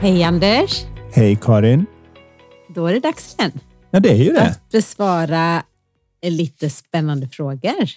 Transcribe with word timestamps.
Hej 0.00 0.22
Anders! 0.22 0.84
Hej 1.12 1.38
Karin! 1.42 1.86
Då 2.74 2.86
är 2.86 2.92
det 2.92 3.00
dags 3.00 3.36
igen. 3.38 3.52
Ja, 3.90 4.00
det 4.00 4.10
är 4.10 4.24
ju 4.24 4.32
det. 4.32 4.42
Att 4.42 4.70
besvara 4.70 5.62
lite 6.26 6.70
spännande 6.70 7.28
frågor. 7.28 7.88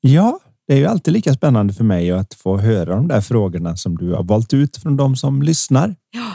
Ja, 0.00 0.40
det 0.66 0.74
är 0.74 0.78
ju 0.78 0.86
alltid 0.86 1.14
lika 1.14 1.34
spännande 1.34 1.74
för 1.74 1.84
mig 1.84 2.10
att 2.10 2.34
få 2.34 2.58
höra 2.58 2.96
de 2.96 3.08
där 3.08 3.20
frågorna 3.20 3.76
som 3.76 3.96
du 3.96 4.12
har 4.12 4.22
valt 4.22 4.54
ut 4.54 4.76
från 4.76 4.96
de 4.96 5.16
som 5.16 5.42
lyssnar. 5.42 5.96
Ja, 6.10 6.34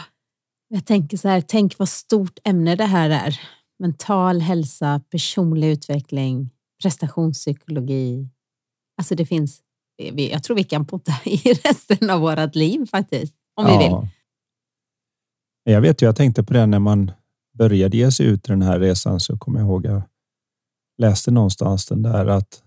jag 0.67 0.85
tänker 0.85 1.17
så 1.17 1.27
här, 1.27 1.41
tänk 1.41 1.79
vad 1.79 1.89
stort 1.89 2.39
ämne 2.43 2.75
det 2.75 2.85
här 2.85 3.09
är. 3.09 3.39
Mental 3.79 4.41
hälsa, 4.41 5.01
personlig 5.11 5.71
utveckling, 5.71 6.49
prestationspsykologi. 6.81 8.29
Alltså 8.97 9.15
det 9.15 9.25
finns, 9.25 9.59
jag 10.15 10.43
tror 10.43 10.57
vi 10.57 10.63
kan 10.63 10.85
potta 10.85 11.13
i 11.23 11.37
resten 11.37 12.09
av 12.09 12.21
vårt 12.21 12.55
liv 12.55 12.85
faktiskt, 12.91 13.33
om 13.55 13.67
ja. 13.67 13.79
vi 13.79 13.85
vill. 13.85 14.09
Jag 15.67 15.81
vet 15.81 16.01
ju, 16.01 16.05
jag 16.05 16.15
tänkte 16.15 16.43
på 16.43 16.53
det 16.53 16.65
när 16.65 16.79
man 16.79 17.11
började 17.57 17.97
ge 17.97 18.11
sig 18.11 18.25
ut 18.25 18.49
i 18.49 18.51
den 18.51 18.61
här 18.61 18.79
resan 18.79 19.19
så 19.19 19.37
kommer 19.37 19.59
jag 19.59 19.67
ihåg 19.67 19.85
jag 19.85 20.01
läste 20.97 21.31
någonstans 21.31 21.85
den 21.85 22.01
där 22.01 22.25
att 22.25 22.63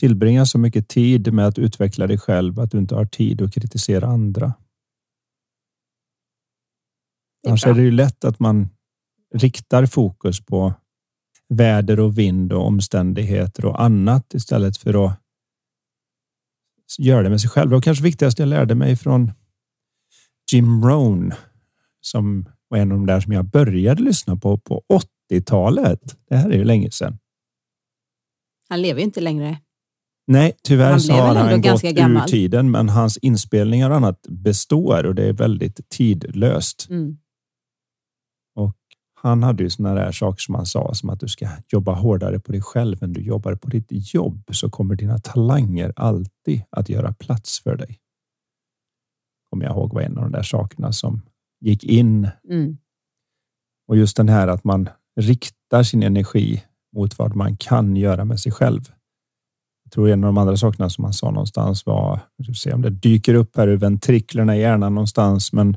tillbringa 0.00 0.46
så 0.46 0.58
mycket 0.58 0.88
tid 0.88 1.32
med 1.32 1.46
att 1.46 1.58
utveckla 1.58 2.06
dig 2.06 2.18
själv 2.18 2.60
att 2.60 2.70
du 2.70 2.78
inte 2.78 2.94
har 2.94 3.06
tid 3.06 3.42
att 3.42 3.54
kritisera 3.54 4.06
andra. 4.06 4.54
Annars 7.46 7.66
är 7.66 7.74
det 7.74 7.82
ju 7.82 7.90
lätt 7.90 8.24
att 8.24 8.40
man 8.40 8.68
riktar 9.34 9.86
fokus 9.86 10.40
på 10.40 10.74
väder 11.48 12.00
och 12.00 12.18
vind 12.18 12.52
och 12.52 12.66
omständigheter 12.66 13.64
och 13.64 13.82
annat 13.82 14.34
istället 14.34 14.76
för 14.76 15.06
att 15.06 15.20
göra 16.98 17.22
det 17.22 17.30
med 17.30 17.40
sig 17.40 17.50
själv. 17.50 17.74
Och 17.74 17.84
kanske 17.84 18.04
viktigast 18.04 18.38
jag 18.38 18.48
lärde 18.48 18.74
mig 18.74 18.96
från 18.96 19.32
Jim 20.52 20.84
Rohn 20.84 21.34
som 22.06 22.48
var 22.68 22.78
en 22.78 22.92
av 22.92 22.98
de 22.98 23.06
där 23.06 23.20
som 23.20 23.32
jag 23.32 23.44
började 23.44 24.02
lyssna 24.02 24.36
på 24.36 24.58
på 24.58 24.82
80-talet. 25.30 26.00
Det 26.28 26.36
här 26.36 26.50
är 26.50 26.56
ju 26.56 26.64
länge 26.64 26.90
sedan. 26.90 27.18
Han 28.68 28.82
lever 28.82 29.00
ju 29.00 29.04
inte 29.04 29.20
längre. 29.20 29.60
Nej, 30.26 30.56
tyvärr 30.62 30.90
han 30.90 31.00
så 31.00 31.12
har 31.12 31.34
han 31.34 31.60
gått 31.60 31.82
gammal. 31.82 32.22
ur 32.22 32.26
tiden, 32.26 32.70
men 32.70 32.88
hans 32.88 33.16
inspelningar 33.16 33.90
och 33.90 33.96
annat 33.96 34.26
består 34.28 35.06
och 35.06 35.14
det 35.14 35.28
är 35.28 35.32
väldigt 35.32 35.88
tidlöst. 35.88 36.86
Mm. 36.90 37.18
Och 38.54 38.76
han 39.14 39.42
hade 39.42 39.62
ju 39.62 39.70
sådana 39.70 39.94
där 39.94 40.12
saker 40.12 40.40
som 40.40 40.54
han 40.54 40.66
sa, 40.66 40.94
som 40.94 41.10
att 41.10 41.20
du 41.20 41.28
ska 41.28 41.48
jobba 41.68 41.92
hårdare 41.92 42.40
på 42.40 42.52
dig 42.52 42.62
själv 42.62 43.02
än 43.02 43.12
du 43.12 43.20
jobbar 43.20 43.54
på 43.54 43.68
ditt 43.68 44.14
jobb, 44.14 44.48
så 44.52 44.70
kommer 44.70 44.94
dina 44.94 45.18
talanger 45.18 45.92
alltid 45.96 46.62
att 46.70 46.88
göra 46.88 47.12
plats 47.12 47.60
för 47.62 47.76
dig. 47.76 47.98
Kommer 49.50 49.64
jag 49.64 49.72
ihåg 49.72 49.94
var 49.94 50.00
en 50.00 50.18
av 50.18 50.22
de 50.22 50.32
där 50.32 50.42
sakerna 50.42 50.92
som 50.92 51.22
gick 51.66 51.84
in. 51.84 52.28
Mm. 52.48 52.78
Och 53.88 53.96
just 53.96 54.16
den 54.16 54.28
här 54.28 54.48
att 54.48 54.64
man 54.64 54.88
riktar 55.20 55.82
sin 55.82 56.02
energi 56.02 56.64
mot 56.96 57.18
vad 57.18 57.36
man 57.36 57.56
kan 57.56 57.96
göra 57.96 58.24
med 58.24 58.40
sig 58.40 58.52
själv. 58.52 58.92
Jag 59.84 59.92
tror 59.92 60.08
en 60.08 60.24
av 60.24 60.28
de 60.28 60.38
andra 60.38 60.56
sakerna 60.56 60.90
som 60.90 61.02
man 61.02 61.12
sa 61.12 61.30
någonstans 61.30 61.86
var, 61.86 62.20
vi 62.36 62.54
se 62.54 62.72
om 62.72 62.82
det 62.82 62.90
dyker 62.90 63.34
upp 63.34 63.56
här 63.56 63.68
ur 63.68 63.76
ventriklerna 63.76 64.56
i 64.56 64.60
hjärnan 64.60 64.94
någonstans, 64.94 65.52
men 65.52 65.72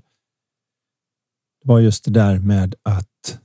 det 1.62 1.68
var 1.68 1.80
just 1.80 2.06
det 2.06 2.12
där 2.12 2.40
med 2.40 2.76
att 2.84 3.40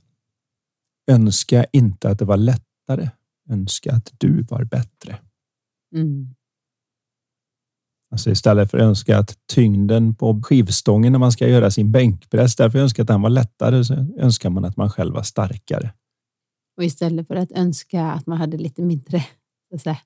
önska 1.11 1.65
inte 1.71 2.09
att 2.09 2.19
det 2.19 2.25
var 2.25 2.37
lättare. 2.37 3.09
Önska 3.49 3.93
att 3.93 4.13
du 4.17 4.41
var 4.41 4.63
bättre. 4.63 5.19
Mm. 5.95 6.34
Alltså 8.11 8.31
istället 8.31 8.71
för 8.71 8.77
att 8.77 8.83
önska 8.83 9.17
att 9.17 9.37
tyngden 9.53 10.15
på 10.15 10.41
skivstången 10.43 11.11
när 11.11 11.19
man 11.19 11.31
ska 11.31 11.47
göra 11.47 11.71
sin 11.71 11.91
bänkpress, 11.91 12.55
därför 12.55 12.79
önskar 12.79 13.03
att 13.03 13.07
den 13.07 13.21
var 13.21 13.29
lättare, 13.29 13.83
så 13.83 13.93
önskar 14.17 14.49
man 14.49 14.65
att 14.65 14.77
man 14.77 14.89
själv 14.89 15.13
var 15.13 15.23
starkare. 15.23 15.93
Och 16.77 16.83
istället 16.83 17.27
för 17.27 17.35
att 17.35 17.51
önska 17.51 18.05
att 18.05 18.27
man 18.27 18.37
hade 18.37 18.57
lite 18.57 18.81
mindre 18.81 19.23
säga, 19.79 19.97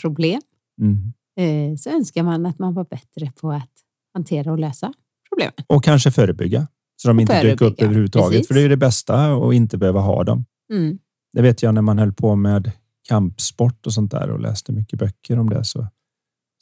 problem, 0.00 0.40
mm. 0.80 1.12
Eh, 1.38 1.76
så 1.76 1.90
önskar 1.90 2.22
man 2.22 2.46
att 2.46 2.58
man 2.58 2.74
var 2.74 2.84
bättre 2.84 3.32
på 3.40 3.52
att 3.52 3.70
hantera 4.14 4.52
och 4.52 4.58
lösa 4.58 4.92
problemen. 5.28 5.52
Och 5.66 5.84
kanske 5.84 6.10
förebygga, 6.10 6.66
så 6.96 7.08
de 7.08 7.20
inte 7.20 7.42
dyker 7.42 7.64
upp 7.64 7.82
överhuvudtaget. 7.82 8.30
Precis. 8.30 8.48
För 8.48 8.54
det 8.54 8.60
är 8.60 8.68
det 8.68 8.76
bästa 8.76 9.34
att 9.34 9.54
inte 9.54 9.78
behöva 9.78 10.00
ha 10.00 10.24
dem. 10.24 10.44
Mm. 10.72 10.98
Det 11.32 11.42
vet 11.42 11.62
jag 11.62 11.74
när 11.74 11.82
man 11.82 11.98
höll 11.98 12.12
på 12.12 12.36
med 12.36 12.72
kampsport 13.08 13.86
och 13.86 13.92
sånt 13.92 14.10
där 14.10 14.30
och 14.30 14.40
läste 14.40 14.72
mycket 14.72 14.98
böcker 14.98 15.38
om 15.38 15.50
det. 15.50 15.64
Så 15.64 15.86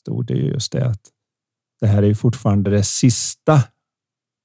stod 0.04 0.26
det 0.26 0.34
just 0.34 0.72
det 0.72 0.86
att 0.86 1.00
det 1.80 1.86
här 1.86 2.02
är 2.02 2.14
fortfarande 2.14 2.70
det 2.70 2.82
sista 2.82 3.62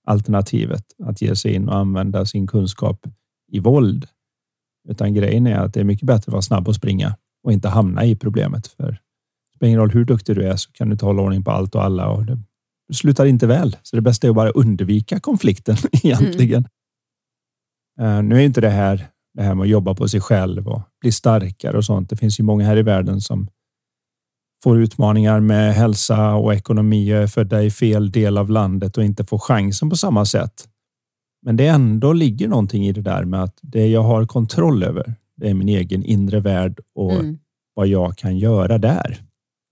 alternativet 0.07 0.85
att 1.03 1.21
ge 1.21 1.35
sig 1.35 1.53
in 1.53 1.69
och 1.69 1.77
använda 1.77 2.25
sin 2.25 2.47
kunskap 2.47 3.07
i 3.51 3.59
våld. 3.59 4.07
Utan 4.89 5.13
grejen 5.13 5.47
är 5.47 5.59
att 5.59 5.73
det 5.73 5.79
är 5.79 5.83
mycket 5.83 6.07
bättre 6.07 6.29
att 6.29 6.33
vara 6.33 6.41
snabb 6.41 6.67
och 6.67 6.75
springa 6.75 7.15
och 7.43 7.51
inte 7.51 7.67
hamna 7.69 8.05
i 8.05 8.15
problemet. 8.15 8.67
För 8.67 8.91
det 8.91 9.55
spelar 9.55 9.69
ingen 9.69 9.79
roll 9.79 9.91
hur 9.91 10.05
duktig 10.05 10.35
du 10.35 10.47
är 10.47 10.55
så 10.55 10.71
kan 10.71 10.87
du 10.87 10.91
inte 10.91 11.05
hålla 11.05 11.21
ordning 11.21 11.43
på 11.43 11.51
allt 11.51 11.75
och 11.75 11.83
alla 11.83 12.09
och 12.09 12.25
det 12.25 12.93
slutar 12.93 13.25
inte 13.25 13.47
väl. 13.47 13.75
Så 13.83 13.95
det 13.95 14.01
bästa 14.01 14.27
är 14.27 14.29
att 14.29 14.35
bara 14.35 14.49
undvika 14.49 15.19
konflikten 15.19 15.75
egentligen. 15.91 16.67
Mm. 17.99 18.29
Nu 18.29 18.35
är 18.35 18.45
inte 18.45 18.61
det 18.61 18.69
här 18.69 19.09
det 19.33 19.43
här 19.43 19.55
med 19.55 19.63
att 19.63 19.69
jobba 19.69 19.93
på 19.95 20.07
sig 20.07 20.21
själv 20.21 20.67
och 20.67 20.81
bli 21.01 21.11
starkare 21.11 21.77
och 21.77 21.85
sånt. 21.85 22.09
Det 22.09 22.15
finns 22.15 22.39
ju 22.39 22.43
många 22.43 22.65
här 22.65 22.77
i 22.77 22.83
världen 22.83 23.21
som 23.21 23.47
får 24.63 24.81
utmaningar 24.81 25.39
med 25.39 25.73
hälsa 25.73 26.35
och 26.35 26.53
ekonomi 26.53 27.13
och 27.13 27.17
är 27.17 27.27
födda 27.27 27.63
i 27.63 27.71
fel 27.71 28.11
del 28.11 28.37
av 28.37 28.49
landet 28.49 28.97
och 28.97 29.03
inte 29.03 29.25
får 29.25 29.37
chansen 29.37 29.89
på 29.89 29.95
samma 29.95 30.25
sätt. 30.25 30.69
Men 31.41 31.57
det 31.57 31.67
ändå 31.67 32.13
ligger 32.13 32.47
någonting 32.47 32.87
i 32.87 32.91
det 32.91 33.01
där 33.01 33.25
med 33.25 33.43
att 33.43 33.59
det 33.61 33.87
jag 33.87 34.03
har 34.03 34.25
kontroll 34.25 34.83
över, 34.83 35.13
det 35.35 35.49
är 35.49 35.53
min 35.53 35.69
egen 35.69 36.03
inre 36.03 36.39
värld 36.39 36.79
och 36.95 37.13
mm. 37.13 37.39
vad 37.73 37.87
jag 37.87 38.17
kan 38.17 38.37
göra 38.37 38.77
där. 38.77 39.23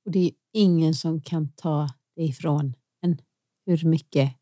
Och 0.06 0.12
det 0.12 0.20
är 0.20 0.31
ingen 0.53 0.94
som 0.94 1.22
kan 1.22 1.50
ta 1.56 1.90
det 2.16 2.24
ifrån 2.24 2.74
en 3.02 3.18
hur 3.66 3.86
mycket 3.86 4.34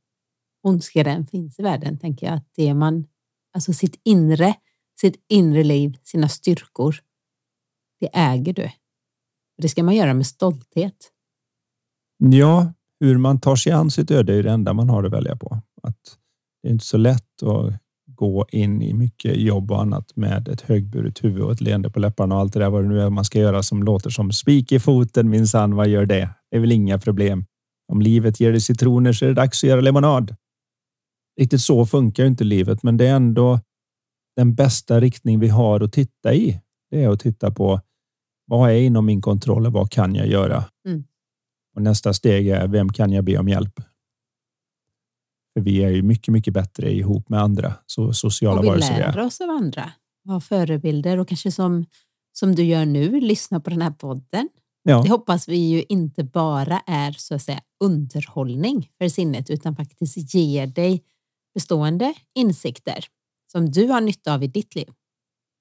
ondska 0.63 1.03
det 1.03 1.09
än 1.09 1.27
finns 1.27 1.59
i 1.59 1.63
världen, 1.63 1.97
tänker 1.97 2.25
jag 2.25 2.35
att 2.35 2.49
det 2.55 2.73
man, 2.73 3.07
alltså 3.53 3.73
sitt 3.73 4.01
inre, 4.03 4.55
sitt 4.99 5.25
inre 5.29 5.63
liv, 5.63 5.97
sina 6.03 6.29
styrkor, 6.29 6.95
det 7.99 8.09
äger 8.13 8.53
du. 8.53 8.69
Det 9.61 9.69
ska 9.69 9.83
man 9.83 9.95
göra 9.95 10.13
med 10.13 10.27
stolthet. 10.27 11.11
Ja, 12.17 12.73
hur 12.99 13.17
man 13.17 13.39
tar 13.39 13.55
sig 13.55 13.71
an 13.71 13.91
sitt 13.91 14.11
öde 14.11 14.33
är 14.33 14.43
det 14.43 14.51
enda 14.51 14.73
man 14.73 14.89
har 14.89 15.03
att 15.03 15.11
välja 15.11 15.35
på. 15.35 15.61
Att 15.83 16.17
det 16.63 16.69
är 16.69 16.73
inte 16.73 16.85
så 16.85 16.97
lätt 16.97 17.43
att 17.43 17.73
gå 18.07 18.45
in 18.51 18.81
i 18.81 18.93
mycket 18.93 19.37
jobb 19.37 19.71
och 19.71 19.81
annat 19.81 20.15
med 20.15 20.47
ett 20.47 20.61
högburet 20.61 21.23
huvud 21.23 21.41
och 21.41 21.51
ett 21.51 21.61
leende 21.61 21.89
på 21.89 21.99
läpparna 21.99 22.35
och 22.35 22.41
allt 22.41 22.53
det 22.53 22.59
där 22.59 22.69
vad 22.69 22.83
det 22.83 22.87
nu 22.87 23.01
är 23.01 23.09
man 23.09 23.25
ska 23.25 23.39
göra 23.39 23.63
som 23.63 23.83
låter 23.83 24.09
som 24.09 24.31
spik 24.31 24.71
i 24.71 24.79
foten 24.79 25.29
minsann. 25.29 25.75
Vad 25.75 25.87
gör 25.87 26.05
det? 26.05 26.29
Det 26.51 26.57
är 26.57 26.61
väl 26.61 26.71
inga 26.71 26.99
problem. 26.99 27.45
Om 27.91 28.01
livet 28.01 28.39
ger 28.39 28.51
dig 28.51 28.61
citroner 28.61 29.13
så 29.13 29.25
är 29.25 29.29
det 29.29 29.35
dags 29.35 29.63
att 29.63 29.69
göra 29.69 29.81
lemonad. 29.81 30.35
Riktigt 31.39 31.61
så 31.61 31.85
funkar 31.85 32.25
inte 32.25 32.43
livet, 32.43 32.83
men 32.83 32.97
det 32.97 33.07
är 33.07 33.15
ändå 33.15 33.59
den 34.35 34.55
bästa 34.55 34.99
riktning 34.99 35.39
vi 35.39 35.47
har 35.47 35.79
att 35.81 35.93
titta 35.93 36.33
i. 36.33 36.61
Det 36.91 37.03
är 37.03 37.09
att 37.09 37.19
titta 37.19 37.51
på 37.51 37.81
vad 38.45 38.71
är 38.71 38.75
inom 38.75 39.05
min 39.05 39.21
kontroll 39.21 39.65
och 39.65 39.73
vad 39.73 39.91
kan 39.91 40.15
jag 40.15 40.27
göra? 40.27 40.63
Mm. 40.87 41.03
Och 41.75 41.81
nästa 41.81 42.13
steg 42.13 42.47
är 42.47 42.67
vem 42.67 42.89
kan 42.89 43.11
jag 43.11 43.23
be 43.23 43.37
om 43.37 43.47
hjälp? 43.47 43.81
För 45.53 45.61
vi 45.61 45.83
är 45.83 45.89
ju 45.89 46.01
mycket, 46.03 46.31
mycket 46.31 46.53
bättre 46.53 46.91
ihop 46.91 47.29
med 47.29 47.41
andra, 47.41 47.73
så 47.85 48.13
sociala 48.13 48.61
varelser 48.61 48.95
vi 48.95 49.01
är. 49.01 49.11
Vi 49.11 49.17
lär 49.17 49.25
oss 49.25 49.41
av 49.41 49.49
andra, 49.49 49.91
ha 50.27 50.41
förebilder 50.41 51.17
och 51.17 51.27
kanske 51.27 51.51
som, 51.51 51.85
som 52.33 52.55
du 52.55 52.63
gör 52.63 52.85
nu, 52.85 53.19
lyssna 53.21 53.59
på 53.59 53.69
den 53.69 53.81
här 53.81 53.91
podden. 53.91 54.49
Ja. 54.83 55.01
Det 55.01 55.09
hoppas 55.09 55.47
vi 55.47 55.57
ju 55.57 55.83
inte 55.89 56.23
bara 56.23 56.79
är 56.79 57.11
så 57.11 57.35
att 57.35 57.41
säga 57.41 57.61
underhållning 57.83 58.89
för 58.97 59.09
sinnet 59.09 59.49
utan 59.49 59.75
faktiskt 59.75 60.33
ger 60.33 60.67
dig 60.67 61.03
bestående 61.53 62.13
insikter 62.35 63.05
som 63.51 63.71
du 63.71 63.87
har 63.87 64.01
nytta 64.01 64.33
av 64.33 64.43
i 64.43 64.47
ditt 64.47 64.75
liv. 64.75 64.87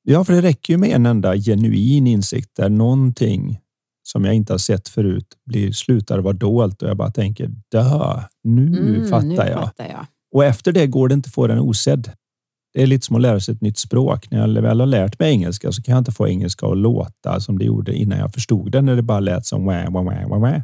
Ja, 0.06 0.24
för 0.24 0.32
det 0.32 0.42
räcker 0.42 0.72
ju 0.72 0.78
med 0.78 0.90
en 0.90 1.06
enda 1.06 1.36
genuin 1.36 2.06
insikt 2.06 2.50
där 2.56 2.68
någonting 2.68 3.60
som 4.02 4.24
jag 4.24 4.34
inte 4.34 4.52
har 4.52 4.58
sett 4.58 4.88
förut 4.88 5.26
blir, 5.46 5.72
slutar 5.72 6.18
vara 6.18 6.32
dolt 6.32 6.82
och 6.82 6.88
jag 6.88 6.96
bara 6.96 7.10
tänker 7.10 7.50
dö, 7.70 8.22
nu, 8.42 8.66
mm, 8.66 9.08
fattar, 9.08 9.26
nu 9.26 9.34
jag. 9.34 9.60
fattar 9.60 9.88
jag. 9.88 10.06
Och 10.34 10.44
efter 10.44 10.72
det 10.72 10.86
går 10.86 11.08
det 11.08 11.14
inte 11.14 11.26
att 11.26 11.34
få 11.34 11.46
den 11.46 11.58
osedd. 11.58 12.12
Det 12.74 12.82
är 12.82 12.86
lite 12.86 13.06
som 13.06 13.16
att 13.16 13.22
lära 13.22 13.40
sig 13.40 13.54
ett 13.54 13.60
nytt 13.60 13.78
språk. 13.78 14.30
När 14.30 14.38
jag 14.38 14.62
väl 14.62 14.80
har 14.80 14.86
lärt 14.86 15.18
mig 15.18 15.30
engelska 15.30 15.72
så 15.72 15.82
kan 15.82 15.92
jag 15.92 16.00
inte 16.00 16.12
få 16.12 16.28
engelska 16.28 16.66
att 16.66 16.78
låta 16.78 17.40
som 17.40 17.58
det 17.58 17.64
gjorde 17.64 17.94
innan 17.94 18.18
jag 18.18 18.32
förstod 18.32 18.72
det, 18.72 18.82
när 18.82 18.96
det 18.96 19.02
bara 19.02 19.20
lät 19.20 19.46
som 19.46 19.64
wah, 19.64 19.92
wah, 19.92 20.04
wah, 20.04 20.28
wah, 20.28 20.40
wah. 20.40 20.62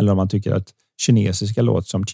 Eller 0.00 0.12
om 0.12 0.16
man 0.16 0.28
tycker 0.28 0.52
att 0.52 0.74
kinesiska 1.00 1.62
låter 1.62 1.88
som 1.88 2.04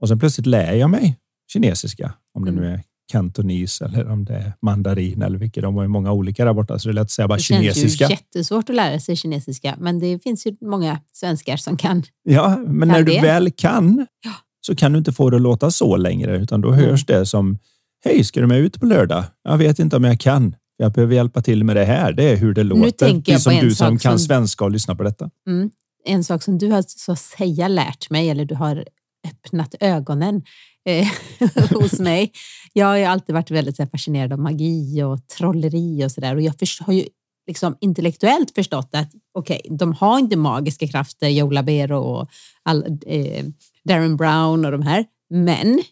och 0.00 0.08
sen 0.08 0.18
plötsligt 0.18 0.46
lär 0.46 0.72
jag 0.72 0.90
mig 0.90 1.18
kinesiska, 1.52 2.14
om 2.32 2.44
det 2.44 2.50
nu 2.50 2.66
mm. 2.66 2.72
är 2.72 2.82
kantonis 3.12 3.80
eller 3.80 4.10
om 4.10 4.24
det 4.24 4.34
är 4.34 4.52
mandarin 4.62 5.22
eller 5.22 5.38
vilket. 5.38 5.62
De 5.62 5.74
har 5.74 5.82
ju 5.82 5.88
många 5.88 6.12
olika 6.12 6.44
där 6.44 6.52
borta, 6.52 6.78
så 6.78 6.88
det 6.88 6.92
är 6.92 6.94
lätt 6.94 7.02
att 7.02 7.10
säga 7.10 7.28
bara 7.28 7.36
det 7.36 7.42
kinesiska. 7.42 7.82
Det 7.82 7.90
känns 7.90 8.10
ju 8.10 8.14
jättesvårt 8.14 8.70
att 8.70 8.76
lära 8.76 9.00
sig 9.00 9.16
kinesiska, 9.16 9.76
men 9.78 9.98
det 9.98 10.22
finns 10.22 10.46
ju 10.46 10.56
många 10.60 11.00
svenskar 11.12 11.56
som 11.56 11.76
kan. 11.76 12.02
Ja, 12.22 12.56
men 12.56 12.66
kan 12.66 12.88
när 12.88 13.02
det. 13.02 13.14
du 13.14 13.20
väl 13.20 13.50
kan 13.50 14.06
ja. 14.24 14.32
så 14.60 14.76
kan 14.76 14.92
du 14.92 14.98
inte 14.98 15.12
få 15.12 15.30
det 15.30 15.36
att 15.36 15.42
låta 15.42 15.70
så 15.70 15.96
längre, 15.96 16.36
utan 16.36 16.60
då 16.60 16.72
hörs 16.72 17.04
mm. 17.08 17.20
det 17.20 17.26
som 17.26 17.58
Hej, 18.04 18.24
ska 18.24 18.40
du 18.40 18.46
med 18.46 18.58
ut 18.58 18.80
på 18.80 18.86
lördag? 18.86 19.24
Jag 19.42 19.58
vet 19.58 19.78
inte 19.78 19.96
om 19.96 20.04
jag 20.04 20.20
kan. 20.20 20.54
Jag 20.76 20.92
behöver 20.92 21.14
hjälpa 21.14 21.42
till 21.42 21.64
med 21.64 21.76
det 21.76 21.84
här. 21.84 22.12
Det 22.12 22.32
är 22.32 22.36
hur 22.36 22.54
det 22.54 22.62
låter. 22.62 22.82
Nu 22.82 22.90
tänker 22.90 23.32
jag 23.32 23.38
på 23.38 23.50
som 23.50 23.60
du 23.60 23.74
som 23.74 23.98
kan 23.98 24.18
som... 24.18 24.26
svenska 24.26 24.64
och 24.64 24.70
lyssnar 24.70 24.94
på 24.94 25.02
detta. 25.02 25.30
Mm. 25.46 25.70
En 26.04 26.24
sak 26.24 26.42
som 26.42 26.58
du 26.58 26.70
har 26.70 26.84
så 26.86 27.12
att 27.12 27.18
säga 27.18 27.68
lärt 27.68 28.10
mig, 28.10 28.30
eller 28.30 28.44
du 28.44 28.54
har 28.54 28.84
öppnat 29.28 29.74
ögonen 29.80 30.42
eh, 30.86 31.08
hos 31.70 32.00
mig. 32.00 32.32
Jag 32.72 32.86
har 32.86 32.96
ju 32.96 33.04
alltid 33.04 33.34
varit 33.34 33.50
väldigt 33.50 33.78
här, 33.78 33.86
fascinerad 33.86 34.32
av 34.32 34.38
magi 34.38 35.02
och 35.02 35.28
trolleri 35.28 36.04
och 36.04 36.12
sådär 36.12 36.34
och 36.34 36.42
jag 36.42 36.54
har 36.80 36.92
ju 36.92 37.04
liksom 37.46 37.76
intellektuellt 37.80 38.54
förstått 38.54 38.90
att 38.92 39.10
okej, 39.34 39.60
okay, 39.64 39.76
de 39.76 39.92
har 39.92 40.18
inte 40.18 40.36
magiska 40.36 40.88
krafter, 40.88 41.28
Joe 41.28 41.50
Labero 41.50 41.98
och 41.98 42.28
all, 42.62 42.98
eh, 43.06 43.44
Darren 43.84 44.16
Brown 44.16 44.64
och 44.64 44.72
de 44.72 44.82
här, 44.82 45.04
men 45.30 45.82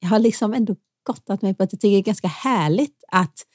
jag 0.00 0.08
har 0.08 0.18
liksom 0.18 0.54
ändå 0.54 0.76
gottat 1.06 1.42
mig 1.42 1.54
på 1.54 1.62
att 1.62 1.72
jag 1.72 1.80
tycker 1.80 1.92
det 1.92 2.00
är 2.00 2.02
ganska 2.02 2.28
härligt 2.28 3.04
att 3.12 3.46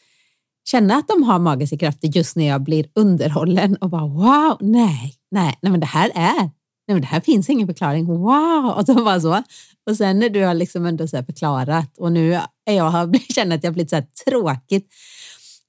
känna 0.65 0.95
att 0.95 1.07
de 1.07 1.24
har 1.24 1.39
magiska 1.39 1.77
krafter 1.77 2.07
just 2.07 2.36
när 2.36 2.47
jag 2.47 2.63
blir 2.63 2.86
underhållen 2.95 3.75
och 3.75 3.89
bara 3.89 4.07
wow, 4.07 4.57
nej, 4.62 5.15
nej, 5.31 5.59
nej 5.62 5.71
men 5.71 5.80
det 5.80 5.86
här 5.86 6.12
är, 6.15 6.51
nej 6.89 6.95
men 6.95 7.01
det 7.01 7.07
här 7.07 7.19
finns 7.19 7.50
ingen 7.50 7.68
förklaring, 7.68 8.06
wow, 8.06 8.74
och 8.77 8.86
så 8.86 8.94
bara 8.94 9.21
så. 9.21 9.44
Och 9.89 9.97
sen 9.97 10.19
när 10.19 10.30
du 10.30 10.44
har 10.44 10.53
liksom 10.53 10.86
ändå 10.86 11.07
så 11.07 11.24
förklarat 11.24 11.97
och 11.97 12.12
nu 12.12 12.33
är 12.65 12.74
jag 12.74 13.21
känner 13.36 13.56
att 13.56 13.63
jag 13.63 13.74
blivit 13.74 13.89
så 13.89 13.95
här 13.95 14.07
tråkigt. 14.25 14.88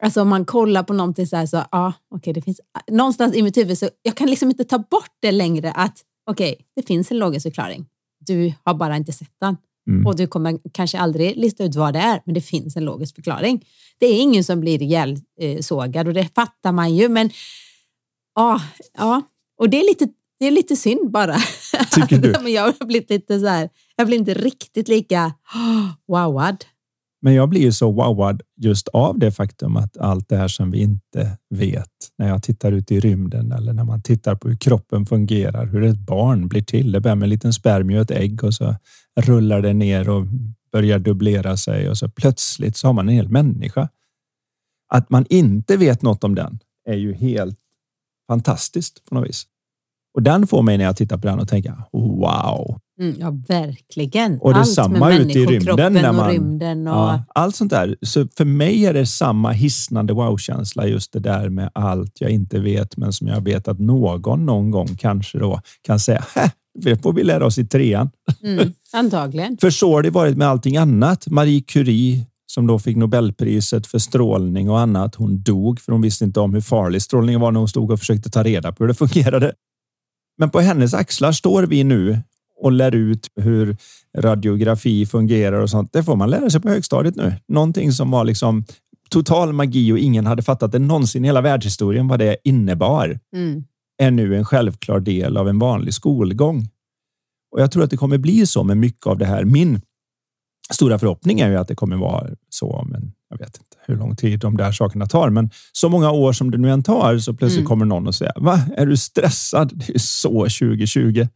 Alltså 0.03 0.23
om 0.23 0.29
man 0.29 0.45
kollar 0.45 0.83
på 0.83 0.93
någonting 0.93 1.27
så 1.27 1.37
här 1.37 1.47
så, 1.47 1.65
ja, 1.73 1.93
okej, 2.11 2.19
okay, 2.19 2.33
det 2.33 2.43
finns 2.43 2.61
någonstans 2.91 3.35
i 3.35 3.43
mitt 3.43 3.57
huvud 3.57 3.79
så 3.79 3.89
jag 4.03 4.15
kan 4.15 4.31
liksom 4.31 4.51
inte 4.51 4.65
ta 4.65 4.79
bort 4.79 5.11
det 5.21 5.33
längre 5.33 5.73
att 5.73 5.99
okej, 6.31 6.53
okay, 6.53 6.65
det 6.77 6.83
finns 6.83 7.11
en 7.11 7.19
logisk 7.19 7.43
förklaring. 7.43 7.87
Du 8.27 8.53
har 8.65 8.75
bara 8.75 8.97
inte 8.97 9.13
sett 9.13 9.35
den. 9.41 9.57
Mm. 9.89 10.07
Och 10.07 10.17
du 10.17 10.27
kommer 10.27 10.59
kanske 10.73 10.99
aldrig 10.99 11.37
lista 11.37 11.65
ut 11.65 11.75
vad 11.75 11.93
det 11.93 11.99
är, 11.99 12.23
men 12.25 12.35
det 12.35 12.41
finns 12.41 12.77
en 12.77 12.85
logisk 12.85 13.15
förklaring. 13.15 13.65
Det 13.99 14.07
är 14.07 14.21
ingen 14.21 14.45
som 14.45 14.61
blir 14.61 14.83
ihjälsågad 14.83 16.09
och 16.09 16.15
det 16.15 16.35
fattar 16.35 16.73
man 16.73 16.97
ju, 16.97 17.09
men 17.09 17.31
ja, 18.35 18.61
ja. 18.99 19.23
Och 19.59 19.71
det 19.71 19.81
är 19.81 19.85
lite, 19.85 20.09
det 20.41 20.47
är 20.47 20.51
lite 20.51 20.77
synd 20.77 21.11
bara. 21.11 21.37
Tycker 21.91 22.19
du? 22.19 22.35
men 22.43 22.53
jag 22.53 22.63
har 22.63 22.87
blivit 22.87 23.11
lite 23.11 23.41
så 23.41 23.47
här, 23.47 23.69
jag 23.97 24.07
blir 24.07 24.19
inte 24.19 24.35
riktigt 24.35 24.89
lika 24.89 25.33
wowad. 26.09 26.65
Men 27.23 27.35
jag 27.35 27.49
blir 27.49 27.61
ju 27.61 27.73
så 27.73 27.91
wowad 27.91 28.43
just 28.57 28.89
av 28.89 29.19
det 29.19 29.33
faktum 29.33 29.77
att 29.77 29.97
allt 29.97 30.29
det 30.29 30.37
här 30.37 30.49
som 30.49 30.71
vi 30.71 30.81
inte 30.81 31.39
vet 31.51 31.91
när 32.19 32.29
jag 32.29 32.43
tittar 32.43 32.73
ut 32.73 32.91
i 32.91 33.01
rymden 33.01 33.53
eller 33.53 33.73
när 33.73 33.85
man 33.85 34.03
tittar 34.03 34.35
på 34.35 34.49
hur 34.49 34.57
kroppen 34.57 35.07
fungerar, 35.07 35.67
hur 35.67 35.83
ett 35.83 35.99
barn 35.99 36.49
blir 36.49 36.63
till. 36.63 36.93
Det 36.93 37.01
börjar 37.01 37.17
med 37.17 37.27
en 37.27 37.31
liten 37.31 37.53
spermie 37.53 37.97
och 37.97 38.03
ett 38.03 38.11
ägg 38.11 38.45
och 38.45 38.55
så 38.55 38.75
rullar 39.21 39.63
det 39.63 39.73
ner 39.73 40.09
och 40.09 40.27
börjar 40.73 40.99
dubblera 40.99 41.57
sig 41.57 41.91
och 41.91 41.99
så 41.99 42.09
plötsligt 42.09 42.77
så 42.77 42.87
har 42.87 42.93
man 42.93 43.09
en 43.09 43.15
hel 43.15 43.29
människa. 43.29 43.89
Att 44.89 45.11
man 45.11 45.27
inte 45.29 45.77
vet 45.77 46.03
något 46.03 46.25
om 46.25 46.35
den 46.35 46.59
är 46.89 46.97
ju 46.97 47.15
helt 47.15 47.59
fantastiskt 48.29 49.05
på 49.05 49.15
något 49.15 49.29
vis. 49.29 49.47
Och 50.15 50.23
den 50.23 50.47
får 50.47 50.63
mig 50.63 50.79
när 50.79 50.85
jag 50.85 50.97
tittar 50.97 51.19
på 51.19 51.27
den 51.27 51.39
och 51.39 51.49
tänker 51.49 51.75
wow. 51.93 52.79
Mm, 53.01 53.17
ja, 53.19 53.31
verkligen. 53.49 54.39
Och 54.41 54.55
det 54.55 54.61
är 54.61 54.65
samma 54.65 55.15
ute 55.15 55.39
i 55.39 55.47
rymden. 55.47 55.93
När 55.93 56.13
man, 56.13 56.27
och 56.27 56.33
rymden 56.33 56.89
och... 56.89 56.95
Ja, 56.95 57.25
allt 57.35 57.57
sånt 57.57 57.71
där. 57.71 57.97
Så 58.03 58.29
för 58.37 58.45
mig 58.45 58.87
är 58.87 58.95
det 58.95 59.07
samma 59.07 59.51
hisnande 59.51 60.13
wow-känsla, 60.13 60.87
just 60.87 61.13
det 61.13 61.21
där 61.21 61.49
med 61.49 61.71
allt 61.75 62.21
jag 62.21 62.31
inte 62.31 62.61
vet, 62.61 62.97
men 62.97 63.13
som 63.13 63.27
jag 63.27 63.41
vet 63.41 63.69
att 63.69 63.79
någon 63.79 64.47
någon 64.47 64.71
gång 64.71 64.97
kanske 64.97 65.39
då 65.39 65.61
kan 65.83 66.01
säga, 66.01 66.25
det 66.79 67.03
får 67.03 67.13
vi 67.13 67.25
lära 67.25 67.47
oss 67.47 67.59
i 67.59 67.67
trean. 67.67 68.11
Mm, 68.43 68.73
antagligen. 68.93 69.57
för 69.61 69.71
så 69.71 69.93
har 69.93 70.03
det 70.03 70.11
varit 70.11 70.37
med 70.37 70.49
allting 70.49 70.77
annat. 70.77 71.27
Marie 71.27 71.61
Curie 71.61 72.27
som 72.47 72.67
då 72.67 72.79
fick 72.79 72.97
Nobelpriset 72.97 73.87
för 73.87 73.99
strålning 73.99 74.71
och 74.71 74.81
annat. 74.81 75.15
Hon 75.15 75.43
dog 75.43 75.81
för 75.81 75.93
hon 75.93 76.03
visste 76.03 76.25
inte 76.25 76.41
om 76.41 76.55
hur 76.55 76.61
farlig 76.61 77.03
strålningen 77.03 77.41
var 77.41 77.53
när 77.53 77.59
hon 77.59 77.69
stod 77.69 77.91
och 77.91 77.99
försökte 77.99 78.31
ta 78.31 78.43
reda 78.43 78.73
på 78.73 78.85
hur 78.85 78.89
det 78.89 78.95
fungerade. 78.95 79.53
Men 80.41 80.51
på 80.51 80.61
hennes 80.61 80.95
axlar 80.95 81.33
står 81.33 81.63
vi 81.63 81.85
nu 81.85 82.19
och 82.61 82.73
lär 82.73 82.95
ut 82.95 83.29
hur 83.37 83.77
radiografi 84.19 85.07
fungerar 85.07 85.61
och 85.61 85.71
sånt. 85.71 85.93
Det 85.93 86.03
får 86.03 86.17
man 86.17 86.31
lära 86.31 86.51
sig 86.51 86.61
på 86.61 86.69
högstadiet 86.69 87.17
nu. 87.17 87.35
Någonting 87.49 87.93
som 87.93 88.11
var 88.11 88.25
liksom 88.25 88.65
total 89.11 89.53
magi 89.53 89.93
och 89.93 89.99
ingen 89.99 90.27
hade 90.27 90.43
fattat 90.43 90.73
det 90.73 90.79
någonsin 90.79 91.25
i 91.25 91.29
hela 91.29 91.41
världshistorien 91.41 92.09
vad 92.09 92.19
det 92.19 92.37
innebar. 92.45 93.19
Mm. 93.37 93.65
Är 93.99 94.11
nu 94.11 94.37
en 94.37 94.45
självklar 94.45 95.01
del 95.01 95.37
av 95.37 95.49
en 95.49 95.59
vanlig 95.59 95.95
skolgång. 95.95 96.69
Och 97.53 97.61
jag 97.61 97.71
tror 97.71 97.85
att 97.85 97.91
det 97.91 97.97
kommer 97.97 98.19
bli 98.19 98.47
så 98.47 98.65
med 98.65 98.77
mycket 98.77 99.07
av 99.07 99.19
det 99.19 99.27
här. 99.27 99.45
Min 99.45 99.81
stora 100.71 100.99
förhoppning 100.99 101.41
är 101.41 101.51
ju 101.51 101.57
att 101.57 101.69
det 101.69 101.75
kommer 101.75 101.97
vara 101.97 102.27
så, 102.49 102.87
men 102.91 103.13
jag 103.31 103.39
vet 103.39 103.57
inte 103.57 103.77
hur 103.87 103.97
lång 103.97 104.17
tid 104.17 104.39
de 104.39 104.57
där 104.57 104.73
sakerna 104.73 105.07
tar, 105.07 105.31
men 105.31 105.51
så 105.73 105.89
många 105.89 106.11
år 106.11 106.33
som 106.33 106.51
det 106.51 106.59
nu 106.59 106.71
än 106.71 106.83
tar 106.83 107.19
så 107.19 107.35
plötsligt 107.35 107.59
mm. 107.59 107.69
kommer 107.69 107.85
någon 107.85 108.07
och 108.07 108.15
säga 108.15 108.33
Va? 108.37 108.61
Är 108.77 108.87
du 108.87 108.97
stressad? 108.97 109.73
Det 109.75 109.95
är 109.95 109.99
så 109.99 110.31
2020. 110.31 111.27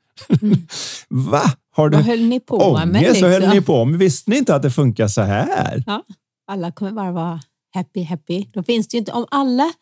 Mm. 0.43 0.67
Va? 1.09 1.43
Har 1.71 1.89
du 1.89 1.97
Vad 1.97 2.07
höll 2.07 2.23
ni 2.23 2.41
på 2.41 2.57
ångest? 2.57 2.93
med? 2.93 3.03
Liksom? 3.03 3.29
höll 3.29 3.49
ni 3.49 3.61
på 3.61 3.85
med? 3.85 3.99
Visste 3.99 4.31
ni 4.31 4.39
inte 4.39 4.55
att 4.55 4.63
det 4.63 4.71
funkar 4.71 5.09
så 5.09 5.23
här? 5.23 5.85
Ja, 5.87 6.05
alla 6.47 6.73
kommer 6.73 6.93
bara 6.93 7.13
vara 7.13 7.41
happy, 7.75 8.05
happy. 8.05 8.47
Då 8.53 8.63
finns 8.63 8.89
det 8.89 8.97
ju 8.97 8.99
inte, 8.99 9.13
om 9.13 9.27
alla, 9.31 9.73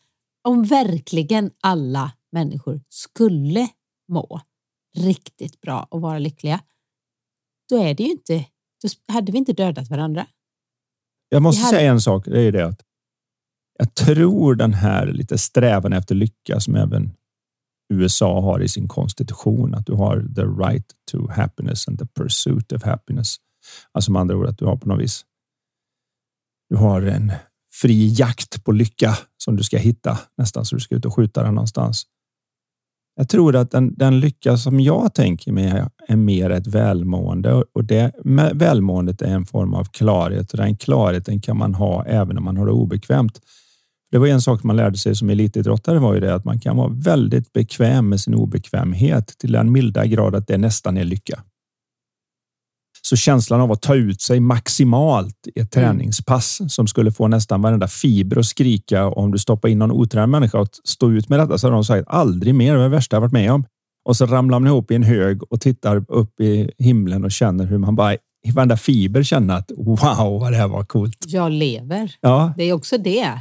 om 0.43 0.65
verkligen 0.65 1.51
alla 1.61 2.13
människor 2.33 2.81
skulle 2.89 3.69
må 4.09 4.41
riktigt 4.97 5.61
bra 5.61 5.87
och 5.91 6.01
vara 6.01 6.19
lyckliga, 6.19 6.61
då 7.69 7.77
är 7.77 7.95
det 7.95 8.03
ju 8.03 8.11
inte, 8.11 8.45
då 8.83 9.13
hade 9.13 9.33
vi 9.33 9.39
inte 9.39 9.53
dödat 9.53 9.91
varandra. 9.91 10.27
Jag 11.33 11.43
måste 11.43 11.63
hade... 11.63 11.77
säga 11.77 11.91
en 11.91 12.01
sak. 12.01 12.25
Det 12.25 12.41
är 12.41 12.53
det 12.53 12.67
att 12.67 12.81
jag 13.79 13.95
tror 13.95 14.55
den 14.55 14.75
här 14.75 15.07
lite 15.07 15.39
strävan 15.39 15.93
efter 15.93 16.15
lycka 16.15 16.61
som 16.61 16.77
även 16.77 17.13
USA 17.93 18.41
har 18.41 18.61
i 18.61 18.69
sin 18.69 18.89
konstitution, 18.89 19.75
att 19.75 19.87
du 19.87 19.93
har 19.93 20.21
the 20.35 20.43
right 20.43 20.87
to 21.11 21.31
happiness 21.31 21.89
and 21.89 21.99
the 21.99 22.07
pursuit 22.07 22.73
of 22.73 22.83
happiness. 22.83 23.37
Alltså 23.93 24.13
med 24.13 24.21
andra 24.21 24.37
ord 24.37 24.47
att 24.47 24.59
du 24.59 24.65
har 24.65 24.77
på 24.77 24.89
något 24.89 25.01
vis. 25.01 25.25
Du 26.71 26.77
har 26.77 27.03
en 27.03 27.33
fri 27.73 28.15
jakt 28.19 28.65
på 28.65 28.73
lycka 28.73 29.19
som 29.37 29.57
du 29.57 29.63
ska 29.63 29.79
hitta 29.79 30.19
nästan 30.39 30.65
så 30.65 30.77
du 30.77 30.81
ska 30.81 30.95
ut 30.95 31.05
och 31.05 31.15
skjuta 31.15 31.43
den 31.43 31.55
någonstans. 31.55 32.07
Jag 33.17 33.29
tror 33.29 33.57
att 33.57 33.71
den, 33.71 33.95
den 33.95 34.21
lycka 34.21 34.57
som 34.57 34.81
jag 34.81 35.15
tänker 35.15 35.53
mig 35.53 35.85
är 36.09 36.17
mer 36.17 36.51
ett 36.51 36.67
välmående 36.67 37.65
och 37.75 37.85
det 37.85 38.13
välmåendet 38.55 39.23
är 39.23 39.35
en 39.35 39.47
form 39.47 39.75
av 39.75 39.85
klarhet 39.85 40.53
och 40.53 40.57
den 40.57 40.77
klarheten 40.77 41.41
kan 41.41 41.57
man 41.57 41.75
ha 41.75 42.05
även 42.05 42.39
om 42.39 42.45
man 42.45 42.57
har 42.57 42.67
det 42.67 42.73
obekvämt. 42.73 43.41
Det 44.11 44.19
var 44.19 44.27
en 44.27 44.41
sak 44.41 44.63
man 44.63 44.77
lärde 44.77 44.99
sig 44.99 45.15
som 45.15 45.31
elitidrottare 45.31 45.99
var 45.99 46.15
ju 46.15 46.21
det 46.21 46.35
att 46.35 46.45
man 46.45 46.61
kan 46.61 46.77
vara 46.77 46.93
väldigt 46.93 47.53
bekväm 47.53 48.09
med 48.09 48.21
sin 48.21 48.35
obekvämhet 48.35 49.39
till 49.39 49.53
den 49.53 49.73
milda 49.73 50.07
grad 50.07 50.35
att 50.35 50.47
det 50.47 50.59
nästan 50.59 50.97
är 50.97 51.05
lycka. 51.05 51.43
Så 53.05 53.17
känslan 53.17 53.61
av 53.61 53.73
att 53.73 53.83
ta 53.83 53.95
ut 53.95 54.21
sig 54.21 54.41
maximalt 54.41 55.47
i 55.55 55.61
ett 55.61 55.77
mm. 55.77 55.89
träningspass 55.89 56.61
som 56.69 56.87
skulle 56.87 57.13
få 57.13 57.29
nästan 57.29 57.63
varenda 57.63 57.89
fiber 57.89 58.39
att 58.39 58.47
skrika. 58.47 59.07
Och 59.07 59.19
om 59.19 59.33
du 59.33 59.39
stoppar 59.39 59.69
in 59.69 59.79
någon 59.79 59.93
otränad 59.93 60.29
människa 60.29 60.59
och 60.59 60.69
stå 60.85 61.11
ut 61.11 61.29
med 61.29 61.39
detta 61.39 61.59
så 61.59 61.67
har 61.67 61.73
de 61.73 61.85
sagt 61.85 62.09
aldrig 62.09 62.55
mer. 62.55 62.75
Det 62.75 62.81
är 62.81 62.83
det 62.83 62.89
värsta 62.89 63.17
jag 63.17 63.21
varit 63.21 63.33
med 63.33 63.53
om. 63.53 63.65
Och 64.05 64.17
så 64.17 64.27
ramlar 64.27 64.61
man 64.61 64.67
ihop 64.67 64.91
i 64.91 64.95
en 64.95 65.03
hög 65.03 65.53
och 65.53 65.61
tittar 65.61 66.05
upp 66.09 66.41
i 66.41 66.71
himlen 66.79 67.25
och 67.25 67.33
känner 67.33 67.67
hur 67.67 67.79
man 67.79 67.97
bara 67.97 68.15
i 68.15 68.51
varenda 68.55 68.77
fiber 68.77 69.23
känner 69.23 69.57
att 69.57 69.71
wow, 69.77 70.41
vad 70.41 70.53
det 70.53 70.57
här 70.57 70.69
var 70.69 70.85
coolt. 70.85 71.25
Jag 71.27 71.53
lever. 71.53 72.15
Ja. 72.21 72.55
Det 72.57 72.65
är 72.65 72.73
också 72.73 72.99
det. 72.99 73.41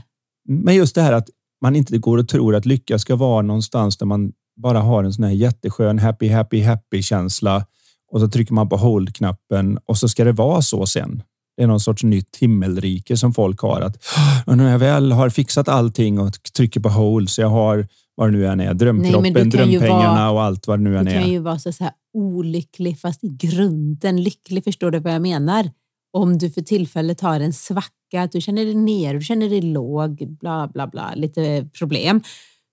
Men 0.50 0.76
just 0.76 0.96
det 0.96 1.02
här 1.02 1.14
att 1.14 1.30
man 1.62 1.76
inte 1.76 1.98
går 1.98 2.18
och 2.18 2.28
tror 2.28 2.56
att 2.56 2.66
lycka 2.66 3.00
ska 3.00 3.16
vara 3.16 3.42
någonstans 3.42 3.98
där 3.98 4.06
man 4.06 4.32
bara 4.62 4.80
har 4.80 5.04
en 5.04 5.14
sån 5.14 5.24
här 5.24 5.32
jätteskön 5.32 6.00
happy, 6.00 6.30
happy, 6.30 6.62
happy 6.62 7.02
känsla 7.02 7.66
och 8.12 8.20
så 8.20 8.28
trycker 8.28 8.54
man 8.54 8.70
på 8.70 8.78
hold-knappen 8.78 9.80
och 9.86 9.98
så 9.98 10.10
ska 10.10 10.24
det 10.24 10.32
vara 10.32 10.62
så 10.62 10.86
sen. 10.86 11.24
Det 11.58 11.64
är 11.64 11.68
någon 11.68 11.80
sorts 11.80 12.04
nytt 12.04 12.38
himmelrike 12.40 13.18
som 13.18 13.34
folk 13.34 13.60
har 13.60 13.82
att 13.82 14.04
när 14.46 14.72
jag 14.72 14.80
väl 14.80 15.12
har 15.12 15.30
fixat 15.30 15.68
allting 15.68 16.20
och 16.20 16.34
trycker 16.56 16.80
på 16.80 16.90
hold 16.90 17.30
så 17.30 17.42
jag 17.42 17.50
har 17.50 17.88
vad 18.16 18.28
det 18.28 18.32
nu 18.32 18.48
än 18.48 18.60
är. 18.60 18.74
Drömkroppen, 18.74 19.34
Nej, 19.34 19.46
drömpengarna 19.46 20.14
vara, 20.14 20.32
och 20.32 20.44
allt 20.44 20.68
vad 20.68 20.80
det 20.80 20.84
nu 20.84 20.98
än 20.98 21.08
är. 21.08 21.14
Du 21.14 21.20
kan 21.20 21.32
ju 21.32 21.40
vara 21.40 21.60
så, 21.60 21.72
så 21.72 21.84
här 21.84 21.94
olycklig 22.14 23.00
fast 23.00 23.24
i 23.24 23.28
grunden 23.28 24.24
lycklig. 24.24 24.64
Förstår 24.64 24.92
du 24.92 25.00
vad 25.00 25.14
jag 25.14 25.22
menar? 25.22 25.72
Om 26.14 26.38
du 26.38 26.50
för 26.50 26.62
tillfället 26.62 27.22
har 27.22 27.40
en 27.40 27.54
svacka, 27.54 28.22
att 28.22 28.32
du 28.32 28.42
känner 28.42 28.66
dig 28.66 28.76
ner, 28.76 29.14
du 29.14 29.22
känner 29.22 29.50
dig 29.50 29.62
låg, 29.62 30.38
bla 30.40 30.68
bla 30.74 30.88
bla, 30.88 31.14
lite 31.16 31.70
problem 31.80 32.22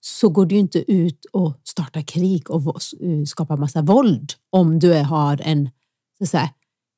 så 0.01 0.29
går 0.29 0.47
du 0.47 0.57
inte 0.57 0.93
ut 0.93 1.25
och 1.33 1.61
startar 1.65 2.03
krig 2.03 2.51
och 2.51 2.83
skapar 3.27 3.57
massa 3.57 3.83
våld 3.83 4.33
om 4.51 4.79
du 4.79 4.93
har 4.93 5.41
en 5.45 5.71
så 6.19 6.25
att 6.25 6.31
säga, 6.31 6.51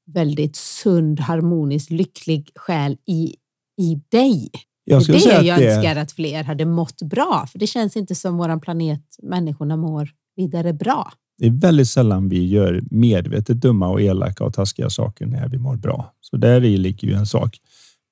väldigt 0.07 0.57
sund, 0.57 1.21
harmonisk, 1.21 1.91
lycklig 1.91 2.51
själ 2.55 2.97
i, 3.07 3.35
i 3.81 4.01
dig. 4.09 4.51
Jag 4.85 5.07
det 5.07 5.13
är 5.13 5.41
det 5.41 5.47
jag 5.47 5.59
det... 5.59 5.75
önskar 5.75 5.97
att 5.97 6.13
fler 6.13 6.45
hade 6.45 6.65
mått 6.65 7.03
bra, 7.03 7.47
för 7.53 7.59
det 7.59 7.67
känns 7.67 7.97
inte 7.97 8.15
som 8.15 8.37
vår 8.37 8.61
planet, 8.61 9.03
människorna 9.23 9.77
mår 9.77 10.11
vidare 10.37 10.73
bra. 10.73 11.13
Det 11.39 11.47
är 11.47 11.51
väldigt 11.51 11.89
sällan 11.89 12.29
vi 12.29 12.47
gör 12.47 12.83
medvetet 12.91 13.61
dumma 13.61 13.89
och 13.89 14.01
elaka 14.01 14.45
och 14.45 14.55
taskiga 14.55 14.91
saker 14.91 15.27
när 15.27 15.49
vi 15.49 15.59
mår 15.59 15.77
bra. 15.77 16.15
Så 16.21 16.37
där 16.37 16.65
i 16.65 16.77
ligger 16.77 17.09
ju 17.09 17.15
en 17.15 17.27
sak. 17.27 17.59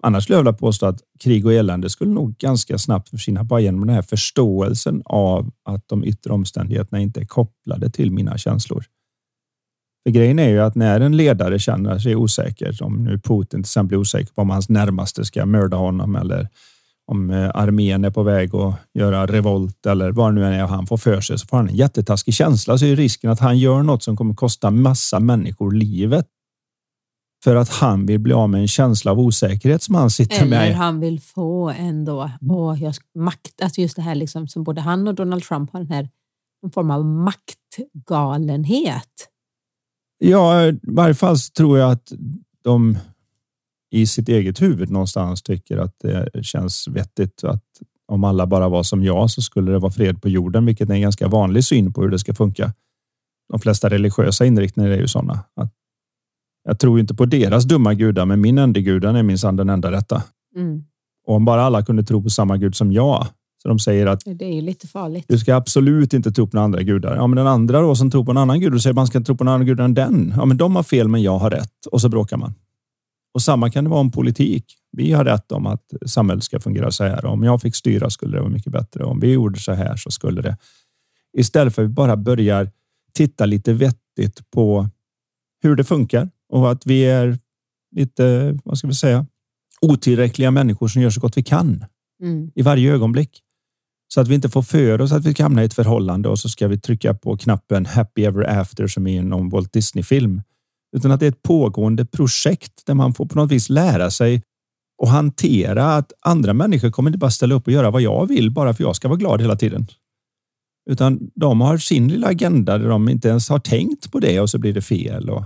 Annars 0.02 0.25
skulle 0.25 0.37
jag 0.37 0.43
vilja 0.43 0.52
påstå 0.52 0.87
att 0.87 1.00
krig 1.21 1.47
och 1.47 1.52
elände 1.52 1.90
skulle 1.90 2.11
nog 2.11 2.37
ganska 2.37 2.78
snabbt 2.78 3.09
försvinna 3.09 3.45
bara 3.45 3.61
genom 3.61 3.87
den 3.87 3.95
här 3.95 4.02
förståelsen 4.02 5.02
av 5.05 5.50
att 5.64 5.88
de 5.88 6.05
yttre 6.05 6.33
omständigheterna 6.33 7.00
inte 7.00 7.21
är 7.21 7.25
kopplade 7.25 7.90
till 7.90 8.11
mina 8.11 8.38
känslor. 8.38 8.85
För 10.07 10.11
grejen 10.11 10.38
är 10.38 10.49
ju 10.49 10.61
att 10.61 10.75
när 10.75 11.00
en 11.00 11.17
ledare 11.17 11.59
känner 11.59 11.99
sig 11.99 12.17
osäker, 12.17 12.83
om 12.83 13.05
nu 13.05 13.19
Putin 13.19 13.49
till 13.49 13.61
exempel 13.61 13.95
är 13.95 14.00
osäker 14.00 14.33
på 14.35 14.43
om 14.43 14.50
hans 14.50 14.69
närmaste 14.69 15.25
ska 15.25 15.47
mörda 15.47 15.76
honom 15.76 16.17
eller 16.17 16.49
om 17.07 17.31
eh, 17.31 17.50
armén 17.55 18.05
är 18.05 18.11
på 18.11 18.23
väg 18.23 18.55
att 18.55 18.75
göra 18.95 19.26
revolt 19.26 19.87
eller 19.87 20.11
vad 20.11 20.35
det 20.35 20.40
nu 20.40 20.47
är 20.47 20.67
han 20.67 20.87
får 20.87 20.97
för 20.97 21.21
sig 21.21 21.38
så 21.38 21.47
får 21.47 21.57
han 21.57 21.69
en 21.69 21.76
jättetaskig 21.76 22.35
känsla 22.35 22.78
så 22.78 22.85
är 22.85 22.97
risken 22.97 23.31
att 23.31 23.40
han 23.40 23.59
gör 23.59 23.83
något 23.83 24.02
som 24.02 24.17
kommer 24.17 24.35
kosta 24.35 24.71
massa 24.71 25.21
människor 25.21 25.73
livet. 25.73 26.26
För 27.45 27.57
att 27.57 27.68
han 27.68 28.07
vill 28.07 28.21
bli 28.21 28.33
av 28.33 28.50
med 28.50 28.61
en 28.61 28.68
känsla 28.68 29.11
av 29.11 29.21
osäkerhet 29.21 29.83
som 29.83 29.95
han 29.95 30.11
sitter 30.11 30.37
eller 30.37 30.50
med. 30.50 30.66
Eller 30.66 30.75
han 30.75 31.00
vill 31.00 31.21
få 31.21 31.68
ändå 31.68 32.21
mm. 32.21 32.57
och 32.57 32.78
jag, 32.78 32.95
makt, 33.14 33.62
alltså 33.62 33.80
just 33.80 33.97
det 33.97 34.02
här 34.02 34.14
liksom, 34.14 34.49
som 34.49 34.64
både 34.64 34.80
han 34.80 35.09
och 35.09 35.14
Donald 35.14 35.42
Trump 35.42 35.73
har 35.73 35.80
den 35.80 35.90
här 35.90 36.09
en 36.62 36.71
form 36.71 36.90
av 36.90 37.04
maktgalenhet. 37.04 39.28
Ja, 40.18 40.66
i 40.66 40.80
varje 40.83 41.14
fall 41.14 41.38
tror 41.38 41.78
jag 41.78 41.92
att 41.92 42.12
de 42.64 42.99
i 43.90 44.07
sitt 44.07 44.28
eget 44.28 44.62
huvud 44.62 44.90
någonstans 44.90 45.42
tycker 45.42 45.78
att 45.78 45.95
det 46.00 46.45
känns 46.45 46.88
vettigt 46.88 47.45
att 47.45 47.64
om 48.09 48.25
alla 48.25 48.47
bara 48.47 48.68
var 48.68 48.83
som 48.83 49.04
jag 49.04 49.30
så 49.30 49.42
skulle 49.42 49.73
det 49.73 49.78
vara 49.78 49.92
fred 49.92 50.23
på 50.23 50.28
jorden, 50.28 50.66
vilket 50.66 50.90
är 50.90 50.95
en 50.95 51.00
ganska 51.00 51.28
vanlig 51.28 51.64
syn 51.64 51.92
på 51.92 52.02
hur 52.02 52.09
det 52.09 52.18
ska 52.18 52.35
funka. 52.35 52.73
De 53.49 53.61
flesta 53.61 53.90
religiösa 53.90 54.47
inriktningar 54.47 54.90
är 54.90 54.99
ju 54.99 55.09
sådana. 55.09 55.45
Att 55.54 55.73
jag 56.68 56.78
tror 56.78 57.00
inte 57.00 57.14
på 57.14 57.26
deras 57.26 57.64
dumma 57.64 57.94
gudar, 57.94 58.26
men 58.26 58.40
min 58.40 58.58
enda 58.58 58.80
guden 58.80 59.16
är 59.16 59.22
minsann 59.22 59.56
den 59.56 59.68
enda 59.68 59.92
rätta. 59.92 60.22
Mm. 60.56 60.84
Och 61.26 61.34
om 61.34 61.44
bara 61.44 61.62
alla 61.62 61.84
kunde 61.84 62.02
tro 62.02 62.22
på 62.22 62.30
samma 62.30 62.56
gud 62.56 62.76
som 62.76 62.92
jag, 62.92 63.26
så 63.62 63.68
de 63.68 63.78
säger 63.78 64.06
att 64.06 64.22
det 64.25 64.58
är 64.58 64.62
lite 64.62 64.87
farligt. 64.87 65.25
Du 65.28 65.38
ska 65.38 65.54
absolut 65.54 66.14
inte 66.14 66.32
tro 66.32 66.46
på 66.46 66.56
några 66.56 66.64
andra 66.64 66.82
gudar. 66.82 67.16
Ja, 67.16 67.26
men 67.26 67.37
den 67.37 67.46
andra 67.46 67.80
då 67.80 67.94
som 67.94 68.10
tror 68.10 68.25
på 68.25 68.30
en 68.30 68.37
annan 68.37 68.60
gud 68.60 68.75
och 68.75 68.82
säger 68.82 68.92
att 68.92 68.96
man 68.96 69.06
ska 69.06 69.20
tro 69.20 69.37
på 69.37 69.44
någon 69.44 69.54
annan 69.54 69.66
gud 69.66 69.80
än 69.80 69.94
den. 69.94 70.34
Ja, 70.37 70.44
men 70.44 70.56
de 70.56 70.76
har 70.76 70.82
fel, 70.82 71.08
men 71.08 71.22
jag 71.22 71.38
har 71.38 71.50
rätt 71.50 71.87
och 71.90 72.00
så 72.00 72.08
bråkar 72.08 72.37
man. 72.37 72.54
Och 73.34 73.42
samma 73.42 73.70
kan 73.70 73.84
det 73.84 73.90
vara 73.90 74.00
om 74.00 74.10
politik. 74.10 74.64
Vi 74.92 75.12
har 75.12 75.25
rätt 75.25 75.52
om 75.52 75.66
att 75.66 75.92
samhället 76.06 76.44
ska 76.44 76.60
fungera 76.60 76.90
så 76.90 77.04
här. 77.04 77.25
Om 77.25 77.42
jag 77.42 77.62
fick 77.62 77.76
styra 77.76 78.10
skulle 78.10 78.37
det 78.37 78.40
vara 78.40 78.50
mycket 78.50 78.72
bättre. 78.72 79.04
Om 79.04 79.20
vi 79.20 79.32
gjorde 79.32 79.58
så 79.58 79.72
här 79.72 79.96
så 79.96 80.10
skulle 80.10 80.42
det. 80.42 80.56
Istället 81.38 81.75
för 81.75 81.82
att 81.82 81.88
vi 81.88 81.92
bara 81.92 82.16
börjar 82.16 82.70
titta 83.12 83.46
lite 83.46 83.72
vettigt 83.72 84.50
på 84.50 84.88
hur 85.62 85.76
det 85.76 85.84
funkar 85.84 86.30
och 86.49 86.71
att 86.71 86.87
vi 86.87 87.05
är 87.05 87.38
lite, 87.97 88.59
vad 88.64 88.78
ska 88.78 88.88
vi 88.88 88.95
säga, 88.95 89.26
otillräckliga 89.81 90.50
människor 90.50 90.88
som 90.88 91.02
gör 91.02 91.11
så 91.11 91.21
gott 91.21 91.37
vi 91.37 91.43
kan 91.43 91.85
mm. 92.23 92.50
i 92.55 92.62
varje 92.62 92.93
ögonblick. 92.93 93.43
Så 94.14 94.21
att 94.21 94.28
vi 94.28 94.35
inte 94.35 94.49
får 94.49 94.62
för 94.62 95.00
oss 95.00 95.12
att 95.12 95.26
vi 95.26 95.35
kan 95.35 95.45
hamna 95.45 95.62
i 95.62 95.67
ett 95.67 95.75
förhållande 95.75 96.28
och 96.28 96.38
så 96.38 96.49
ska 96.49 96.69
vi 96.69 96.81
trycka 96.81 97.14
på 97.14 97.37
knappen 97.37 97.87
happy 97.87 98.25
ever 98.25 98.61
after 98.61 98.87
som 98.87 99.07
i 99.07 99.17
en 99.17 99.49
Walt 99.49 99.73
Disney 99.73 100.05
film 100.05 100.43
utan 100.97 101.11
att 101.11 101.21
det 101.21 101.26
är 101.26 101.31
ett 101.31 101.43
pågående 101.43 102.07
projekt 102.07 102.87
där 102.87 102.95
man 102.95 103.14
får 103.14 103.26
på 103.26 103.38
något 103.38 103.52
vis 103.52 103.71
lära 103.71 104.11
sig 104.11 104.43
och 105.02 105.09
hantera 105.09 105.95
att 105.95 106.12
andra 106.21 106.55
människor 106.55 106.90
kommer 106.90 107.11
inte 107.11 107.19
bara 107.19 107.31
ställa 107.31 107.55
upp 107.55 107.67
och 107.67 107.73
göra 107.73 107.90
vad 107.90 108.02
jag 108.02 108.26
vill 108.26 108.50
bara 108.50 108.75
för 108.75 108.85
jag 108.85 108.97
ska 108.97 109.09
vara 109.09 109.19
glad 109.19 109.40
hela 109.40 109.57
tiden. 109.57 109.87
Utan 110.90 111.31
de 111.35 111.61
har 111.61 111.78
sin 111.78 112.09
lilla 112.09 112.26
agenda 112.26 112.78
där 112.78 112.88
de 112.88 113.09
inte 113.09 113.28
ens 113.28 113.49
har 113.49 113.59
tänkt 113.59 114.12
på 114.12 114.21
det 114.21 114.40
och 114.40 114.50
så 114.50 114.59
blir 114.59 114.73
det 114.73 114.83
fel 114.83 115.31
och, 115.31 115.45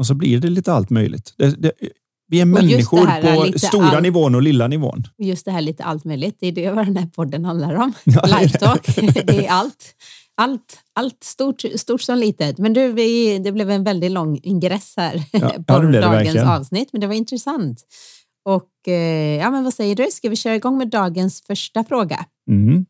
och 0.00 0.06
så 0.06 0.14
blir 0.14 0.38
det 0.38 0.50
lite 0.50 0.72
allt 0.72 0.90
möjligt. 0.90 1.34
Det, 1.36 1.62
det, 1.62 1.72
vi 2.28 2.40
är 2.40 2.44
människor 2.44 3.52
på 3.52 3.58
stora 3.58 3.86
all... 3.86 4.02
nivån 4.02 4.34
och 4.34 4.42
lilla 4.42 4.68
nivån. 4.68 5.04
Just 5.18 5.44
det 5.44 5.50
här 5.50 5.60
lite 5.60 5.84
allt 5.84 6.04
möjligt, 6.04 6.36
det 6.40 6.46
är 6.46 6.52
det 6.52 6.70
vad 6.70 6.86
den 6.86 6.96
här 6.96 7.06
podden 7.06 7.44
handlar 7.44 7.74
om. 7.74 7.92
Ja, 8.04 8.38
Lifetalk, 8.40 8.86
det 9.26 9.46
är 9.46 9.50
allt 9.50 9.94
allt, 10.40 10.78
allt 10.92 11.24
stort, 11.24 11.62
stort 11.76 12.00
som 12.00 12.18
litet. 12.18 12.58
Men 12.58 12.72
du, 12.72 12.92
vi, 12.92 13.38
det 13.38 13.52
blev 13.52 13.70
en 13.70 13.84
väldigt 13.84 14.10
lång 14.10 14.40
ingress 14.42 14.94
här 14.96 15.22
ja, 15.32 15.48
på 15.66 15.72
ja, 15.94 16.00
dagens 16.00 16.36
avsnitt, 16.36 16.88
men 16.92 17.00
det 17.00 17.06
var 17.06 17.14
intressant. 17.14 17.82
Och 18.44 18.88
eh, 18.88 19.36
ja, 19.36 19.50
men 19.50 19.64
vad 19.64 19.74
säger 19.74 19.96
du? 19.96 20.06
Ska 20.10 20.28
vi 20.28 20.36
köra 20.36 20.54
igång 20.54 20.78
med 20.78 20.88
dagens 20.88 21.42
första 21.42 21.84
fråga? 21.84 22.24
Mm. 22.50 22.86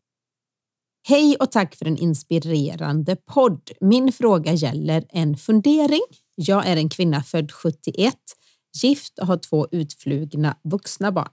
Hej 1.07 1.35
och 1.39 1.51
tack 1.51 1.75
för 1.75 1.85
en 1.85 1.97
inspirerande 1.97 3.15
podd. 3.15 3.69
Min 3.81 4.11
fråga 4.11 4.53
gäller 4.53 5.03
en 5.09 5.37
fundering. 5.37 6.01
Jag 6.47 6.67
är 6.67 6.77
en 6.77 6.89
kvinna 6.89 7.23
född 7.23 7.51
71, 7.51 8.15
gift 8.81 9.19
och 9.19 9.27
har 9.27 9.37
två 9.37 9.67
utflugna 9.71 10.57
vuxna 10.63 11.11
barn. 11.11 11.29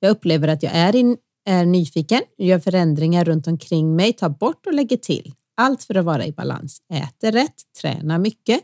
Jag 0.00 0.10
upplever 0.10 0.48
att 0.48 0.62
jag 0.62 0.72
är, 0.74 0.96
in, 0.96 1.16
är 1.48 1.64
nyfiken, 1.64 2.22
gör 2.38 2.58
förändringar 2.58 3.24
runt 3.24 3.46
omkring 3.46 3.96
mig, 3.96 4.12
tar 4.12 4.28
bort 4.28 4.66
och 4.66 4.74
lägger 4.74 4.96
till. 4.96 5.32
Allt 5.56 5.82
för 5.82 5.94
att 5.94 6.04
vara 6.04 6.26
i 6.26 6.32
balans. 6.32 6.78
Äter 6.92 7.32
rätt, 7.32 7.54
tränar 7.80 8.18
mycket. 8.18 8.60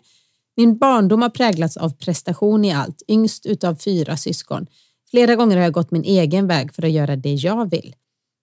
Min 0.57 0.79
barndom 0.79 1.23
har 1.23 1.31
präglats 1.31 1.77
av 1.77 1.91
prestation 1.91 2.65
i 2.65 2.73
allt, 2.73 3.03
yngst 3.09 3.47
utav 3.47 3.75
fyra 3.75 4.17
syskon. 4.17 4.67
Flera 5.11 5.37
gånger 5.37 5.57
har 5.57 5.65
jag 5.65 5.73
gått 5.73 5.91
min 5.91 6.05
egen 6.05 6.47
väg 6.47 6.75
för 6.75 6.85
att 6.85 6.91
göra 6.91 7.17
det 7.17 7.35
jag 7.35 7.71
vill. 7.71 7.95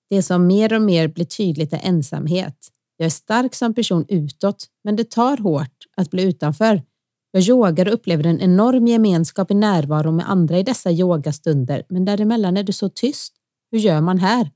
Det 0.10 0.24
som 0.24 0.48
mer 0.48 0.74
och 0.74 0.82
mer 0.82 1.08
blir 1.08 1.26
tydligt 1.26 1.74
är 1.74 1.82
ensamhet. 1.84 2.70
Jag 2.98 3.06
är 3.06 3.10
stark 3.10 3.56
som 3.56 3.74
person 3.74 4.06
utåt, 4.10 4.68
men 4.84 4.96
det 4.96 5.12
tar 5.12 5.38
hårt 5.38 5.86
att 5.98 6.12
bli 6.12 6.24
utanför. 6.24 6.82
Jag 7.32 7.44
yogar 7.44 7.88
och 7.88 7.94
upplever 7.94 8.26
en 8.26 8.42
enorm 8.42 8.88
gemenskap 8.88 9.52
i 9.52 9.54
närvaro 9.54 10.12
med 10.12 10.30
andra 10.30 10.60
i 10.60 10.64
dessa 10.64 10.92
yogastunder, 10.92 11.84
men 11.90 12.06
däremellan 12.06 12.58
är 12.58 12.64
det 12.64 12.74
så 12.74 12.90
tyst. 12.90 13.34
Hur 13.72 13.80
gör 13.80 14.02
man 14.02 14.20
här? 14.20 14.52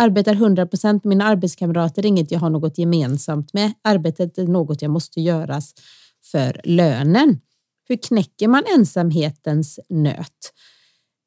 Arbetar 0.00 0.32
100 0.32 0.66
procent 0.66 1.04
med 1.04 1.08
mina 1.08 1.24
arbetskamrater 1.24 2.02
är 2.02 2.06
inget 2.06 2.30
jag 2.30 2.40
har 2.40 2.50
något 2.50 2.78
gemensamt 2.78 3.52
med. 3.52 3.72
Arbetet 3.82 4.38
är 4.38 4.46
något 4.46 4.82
jag 4.82 4.90
måste 4.90 5.20
göras 5.20 5.74
för 6.24 6.60
lönen. 6.64 7.40
Hur 7.88 7.96
knäcker 7.96 8.48
man 8.48 8.62
ensamhetens 8.76 9.80
nöt? 9.88 10.52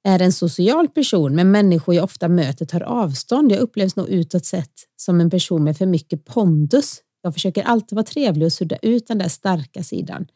Är 0.03 0.21
en 0.21 0.33
social 0.33 0.87
person, 0.87 1.35
men 1.35 1.51
människor 1.51 1.95
jag 1.95 2.03
ofta 2.03 2.27
möter 2.27 2.65
tar 2.65 2.81
avstånd. 2.81 3.51
Jag 3.51 3.59
upplevs 3.59 3.95
nog 3.95 4.09
utåt 4.09 4.45
sett 4.45 4.73
som 4.95 5.21
en 5.21 5.29
person 5.29 5.63
med 5.63 5.77
för 5.77 5.85
mycket 5.85 6.25
pondus. 6.25 7.01
Jag 7.21 7.33
försöker 7.33 7.63
alltid 7.63 7.95
vara 7.95 8.05
trevlig 8.05 8.45
och 8.45 8.53
sudda 8.53 8.77
ut 8.81 9.07
den 9.07 9.17
där 9.17 9.29
starka 9.29 9.83
sidan. 9.83 10.27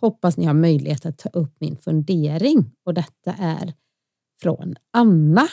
Hoppas 0.00 0.36
ni 0.36 0.44
har 0.44 0.54
möjlighet 0.54 1.06
att 1.06 1.18
ta 1.18 1.28
upp 1.28 1.60
min 1.60 1.76
fundering 1.76 2.70
och 2.84 2.94
detta 2.94 3.32
är 3.32 3.74
från 4.42 4.74
Anna. 4.90 5.48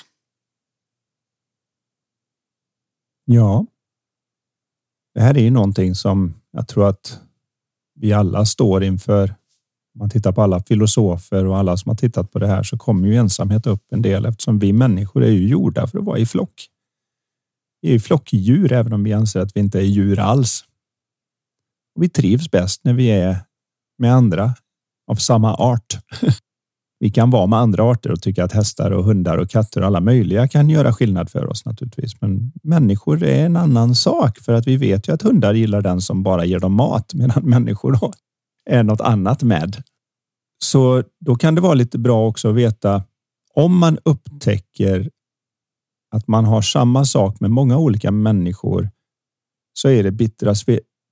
Ja. 3.26 3.66
Det 5.14 5.22
här 5.22 5.38
är 5.38 5.42
ju 5.42 5.52
någonting 5.52 5.96
som 5.96 6.42
jag 6.52 6.68
tror 6.68 6.90
att 6.90 7.22
vi 7.96 8.14
alla 8.14 8.46
står 8.46 8.84
inför. 8.84 9.30
Om 9.94 10.00
man 10.00 10.10
tittar 10.10 10.32
på 10.32 10.42
alla 10.42 10.64
filosofer 10.64 11.46
och 11.46 11.58
alla 11.58 11.78
som 11.78 11.90
har 11.90 11.96
tittat 11.96 12.32
på 12.32 12.40
det 12.40 12.48
här 12.48 12.64
så 12.64 12.78
kommer 12.78 13.08
ju 13.08 13.16
ensamhet 13.16 13.68
upp 13.68 13.84
en 13.92 14.02
del 14.02 14.26
eftersom 14.26 14.60
vi 14.60 14.74
människor 14.74 15.24
är 15.24 15.32
ju 15.32 15.48
gjorda 15.48 15.88
för 15.88 16.00
att 16.00 16.06
vara 16.06 16.18
i 16.18 16.26
flock. 16.26 16.68
Vi 17.82 17.96
är 17.96 18.00
flockdjur 18.00 18.72
även 18.72 18.94
om 18.94 19.04
vi 19.04 19.14
anser 19.14 19.40
att 19.40 19.56
vi 19.56 19.60
inte 19.60 19.80
är 19.80 19.84
djur 19.84 20.20
alls. 20.20 20.66
Och 21.96 22.04
vi 22.04 22.10
trivs 22.10 22.52
bäst 22.52 22.84
när 22.84 22.94
vi 22.94 23.10
är 23.10 23.47
med 23.98 24.14
andra 24.14 24.54
av 25.12 25.16
samma 25.16 25.56
art. 25.56 26.00
Vi 27.00 27.10
kan 27.10 27.30
vara 27.30 27.48
med 27.48 27.60
andra 27.60 27.84
arter 27.84 28.12
och 28.12 28.22
tycka 28.22 28.44
att 28.44 28.52
hästar 28.52 28.92
och 28.92 29.04
hundar 29.04 29.38
och 29.38 29.50
katter 29.50 29.82
och 29.82 29.88
alla 29.88 30.02
möjliga 30.02 30.48
kan 30.48 30.70
göra 30.70 30.94
skillnad 30.94 31.30
för 31.30 31.46
oss 31.46 31.66
naturligtvis. 31.66 32.22
Men 32.22 32.52
människor 32.64 33.24
är 33.24 33.46
en 33.46 33.56
annan 33.56 33.96
sak 33.96 34.40
för 34.40 34.54
att 34.54 34.68
vi 34.68 34.78
vet 34.78 35.08
ju 35.08 35.14
att 35.14 35.22
hundar 35.22 35.54
gillar 35.54 35.82
den 35.82 36.02
som 36.02 36.24
bara 36.24 36.46
ger 36.46 36.60
dem 36.60 36.74
mat 36.74 37.12
medan 37.14 37.44
människor 37.44 37.92
då 37.92 38.14
är 38.70 38.84
något 38.84 39.02
annat 39.02 39.44
med. 39.44 39.84
Så 40.64 41.04
då 41.20 41.36
kan 41.36 41.56
det 41.56 41.62
vara 41.62 41.74
lite 41.74 42.00
bra 42.00 42.28
också 42.28 42.50
att 42.50 42.56
veta 42.56 43.04
om 43.54 43.78
man 43.78 43.98
upptäcker 44.06 45.10
att 46.16 46.28
man 46.28 46.46
har 46.46 46.62
samma 46.62 47.06
sak 47.06 47.40
med 47.40 47.52
många 47.52 47.78
olika 47.78 48.12
människor 48.12 48.90
så 49.74 49.90
är 49.90 50.04
det 50.04 50.12
bittra 50.12 50.56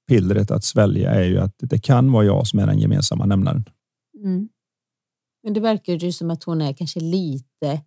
pillret 0.08 0.52
att 0.52 0.64
svälja 0.64 1.12
är 1.12 1.24
ju 1.24 1.40
att 1.40 1.56
det 1.58 1.80
kan 1.80 2.12
vara 2.12 2.26
jag 2.26 2.48
som 2.48 2.60
är 2.60 2.68
den 2.68 2.80
gemensamma 2.80 3.26
nämnaren. 3.26 3.66
Mm. 4.24 4.50
Men 5.44 5.54
det 5.54 5.60
verkar 5.60 5.94
ju 5.94 6.12
som 6.12 6.32
att 6.32 6.44
hon 6.44 6.62
är 6.62 6.74
kanske 6.74 7.00
lite 7.00 7.82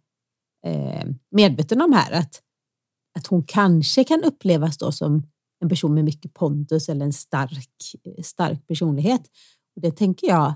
eh, 0.66 1.06
medveten 1.30 1.80
om 1.82 1.92
här 1.92 2.12
att, 2.12 2.42
att 3.18 3.26
hon 3.26 3.42
kanske 3.42 4.04
kan 4.04 4.24
upplevas 4.24 4.78
då 4.78 4.92
som 4.92 5.22
en 5.60 5.68
person 5.68 5.94
med 5.94 6.04
mycket 6.04 6.34
pondus 6.34 6.88
eller 6.88 7.04
en 7.04 7.12
stark, 7.12 7.70
stark 8.22 8.66
personlighet. 8.66 9.22
Och 9.76 9.82
det 9.82 9.90
tänker 9.90 10.26
jag 10.26 10.54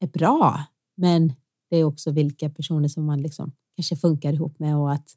är 0.00 0.08
bra, 0.08 0.64
men 0.96 1.32
det 1.70 1.76
är 1.76 1.84
också 1.84 2.10
vilka 2.10 2.50
personer 2.50 2.88
som 2.88 3.04
man 3.04 3.22
liksom 3.22 3.52
kanske 3.76 3.96
funkar 3.96 4.32
ihop 4.32 4.58
med 4.58 4.76
och 4.76 4.92
att 4.92 5.14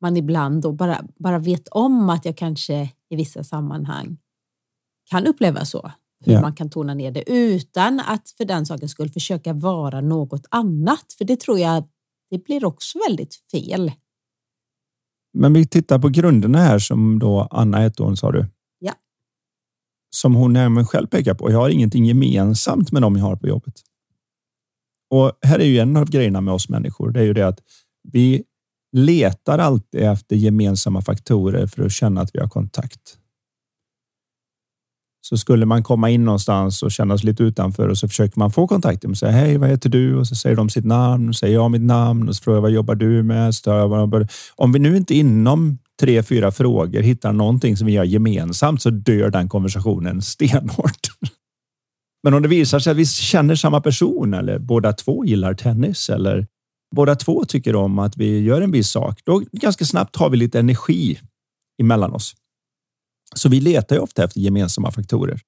man 0.00 0.16
ibland 0.16 0.62
då 0.62 0.72
bara, 0.72 1.04
bara 1.16 1.38
vet 1.38 1.68
om 1.68 2.10
att 2.10 2.24
jag 2.24 2.36
kanske 2.36 2.90
i 3.08 3.16
vissa 3.16 3.44
sammanhang 3.44 4.18
kan 5.12 5.26
uppleva 5.26 5.64
så. 5.64 5.92
Hur 6.24 6.32
ja. 6.32 6.40
man 6.40 6.54
kan 6.54 6.70
tona 6.70 6.94
ner 6.94 7.10
det 7.10 7.30
utan 7.30 8.00
att 8.00 8.30
för 8.30 8.44
den 8.44 8.66
sakens 8.66 8.90
skull 8.90 9.10
försöka 9.10 9.52
vara 9.52 10.00
något 10.00 10.46
annat. 10.50 11.12
För 11.18 11.24
det 11.24 11.40
tror 11.40 11.58
jag 11.58 11.84
det 12.30 12.44
blir 12.44 12.64
också 12.64 12.98
väldigt 13.08 13.34
fel. 13.50 13.92
Men 15.34 15.52
vi 15.52 15.66
tittar 15.66 15.98
på 15.98 16.08
grunderna 16.08 16.58
här 16.58 16.78
som 16.78 17.18
då 17.18 17.48
Anna 17.50 17.78
hette 17.78 18.02
hon 18.02 18.16
sa 18.16 18.32
du. 18.32 18.46
Ja. 18.78 18.92
Som 20.10 20.34
hon 20.34 20.56
även 20.56 20.86
själv 20.86 21.06
pekar 21.06 21.34
på. 21.34 21.50
Jag 21.50 21.58
har 21.58 21.68
ingenting 21.68 22.04
gemensamt 22.04 22.92
med 22.92 23.02
dem 23.02 23.16
jag 23.16 23.24
har 23.24 23.36
på 23.36 23.48
jobbet. 23.48 23.74
Och 25.10 25.32
här 25.42 25.58
är 25.58 25.64
ju 25.64 25.78
en 25.78 25.96
av 25.96 26.10
grejerna 26.10 26.40
med 26.40 26.54
oss 26.54 26.68
människor. 26.68 27.10
Det 27.10 27.20
är 27.20 27.24
ju 27.24 27.32
det 27.32 27.46
att 27.46 27.60
vi 28.12 28.44
letar 28.92 29.58
alltid 29.58 30.00
efter 30.00 30.36
gemensamma 30.36 31.02
faktorer 31.02 31.66
för 31.66 31.84
att 31.84 31.92
känna 31.92 32.20
att 32.20 32.34
vi 32.34 32.40
har 32.40 32.48
kontakt. 32.48 33.18
Så 35.24 35.36
skulle 35.36 35.66
man 35.66 35.82
komma 35.82 36.10
in 36.10 36.24
någonstans 36.24 36.82
och 36.82 36.92
känna 36.92 37.18
sig 37.18 37.26
lite 37.26 37.42
utanför 37.42 37.88
och 37.88 37.98
så 37.98 38.08
försöker 38.08 38.38
man 38.38 38.50
få 38.50 38.66
kontakt 38.66 39.04
med 39.04 39.18
säga 39.18 39.32
hej, 39.32 39.58
vad 39.58 39.68
heter 39.68 39.88
du? 39.88 40.16
Och 40.16 40.26
så 40.26 40.34
säger 40.34 40.56
de 40.56 40.70
sitt 40.70 40.84
namn 40.84 41.28
och 41.28 41.36
säger 41.36 41.54
jag 41.54 41.70
mitt 41.70 41.82
namn 41.82 42.28
och 42.28 42.36
så 42.36 42.42
frågar 42.42 42.56
jag 42.56 42.62
vad 42.62 42.70
jobbar 42.70 42.94
du 42.94 43.22
med? 43.22 43.54
Om 44.56 44.72
vi 44.72 44.78
nu 44.78 44.96
inte 44.96 45.14
inom 45.14 45.78
tre, 46.00 46.22
fyra 46.22 46.52
frågor 46.52 47.00
hittar 47.00 47.32
någonting 47.32 47.76
som 47.76 47.86
vi 47.86 47.96
har 47.96 48.04
gemensamt 48.04 48.82
så 48.82 48.90
dör 48.90 49.30
den 49.30 49.48
konversationen 49.48 50.22
stenhårt. 50.22 51.08
Men 52.22 52.34
om 52.34 52.42
det 52.42 52.48
visar 52.48 52.78
sig 52.78 52.90
att 52.90 52.96
vi 52.96 53.06
känner 53.06 53.54
samma 53.54 53.80
person 53.80 54.34
eller 54.34 54.58
båda 54.58 54.92
två 54.92 55.24
gillar 55.24 55.54
tennis 55.54 56.10
eller 56.10 56.46
båda 56.94 57.14
två 57.14 57.44
tycker 57.44 57.76
om 57.76 57.98
att 57.98 58.16
vi 58.16 58.40
gör 58.40 58.60
en 58.60 58.72
viss 58.72 58.90
sak, 58.90 59.20
då 59.24 59.42
ganska 59.52 59.84
snabbt 59.84 60.16
har 60.16 60.30
vi 60.30 60.36
lite 60.36 60.58
energi 60.58 61.18
emellan 61.82 62.12
oss. 62.12 62.34
Så 63.34 63.48
vi 63.48 63.60
letar 63.60 63.96
ju 63.96 64.02
ofta 64.02 64.24
efter 64.24 64.40
gemensamma 64.40 64.90
faktorer. 64.90 65.40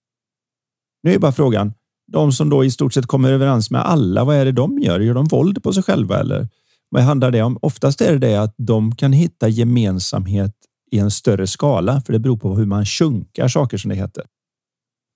Nu 1.02 1.14
är 1.14 1.18
bara 1.18 1.32
frågan, 1.32 1.72
de 2.12 2.32
som 2.32 2.48
då 2.48 2.64
i 2.64 2.70
stort 2.70 2.94
sett 2.94 3.06
kommer 3.06 3.32
överens 3.32 3.70
med 3.70 3.80
alla, 3.80 4.24
vad 4.24 4.36
är 4.36 4.44
det 4.44 4.52
de 4.52 4.78
gör? 4.78 5.00
Gör 5.00 5.14
de 5.14 5.26
våld 5.26 5.62
på 5.62 5.72
sig 5.72 5.82
själva 5.82 6.20
eller 6.20 6.48
vad 6.88 7.02
handlar 7.02 7.30
det 7.30 7.42
om? 7.42 7.58
Oftast 7.62 8.00
är 8.00 8.12
det 8.12 8.18
det 8.18 8.36
att 8.36 8.54
de 8.56 8.96
kan 8.96 9.12
hitta 9.12 9.48
gemensamhet 9.48 10.54
i 10.90 10.98
en 10.98 11.10
större 11.10 11.46
skala, 11.46 12.00
för 12.00 12.12
det 12.12 12.18
beror 12.18 12.36
på 12.36 12.56
hur 12.56 12.66
man 12.66 12.86
sjunkar 12.86 13.48
saker 13.48 13.78
som 13.78 13.88
det 13.88 13.94
heter. 13.94 14.24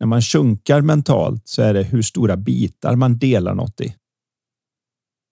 När 0.01 0.07
man 0.07 0.23
sjunkar 0.23 0.81
mentalt 0.81 1.49
så 1.49 1.63
är 1.63 1.75
det 1.75 1.83
hur 1.83 2.03
stora 2.03 2.37
bitar 2.37 2.97
man 2.97 3.19
delar 3.19 3.55
något 3.55 3.81
i. 3.81 3.95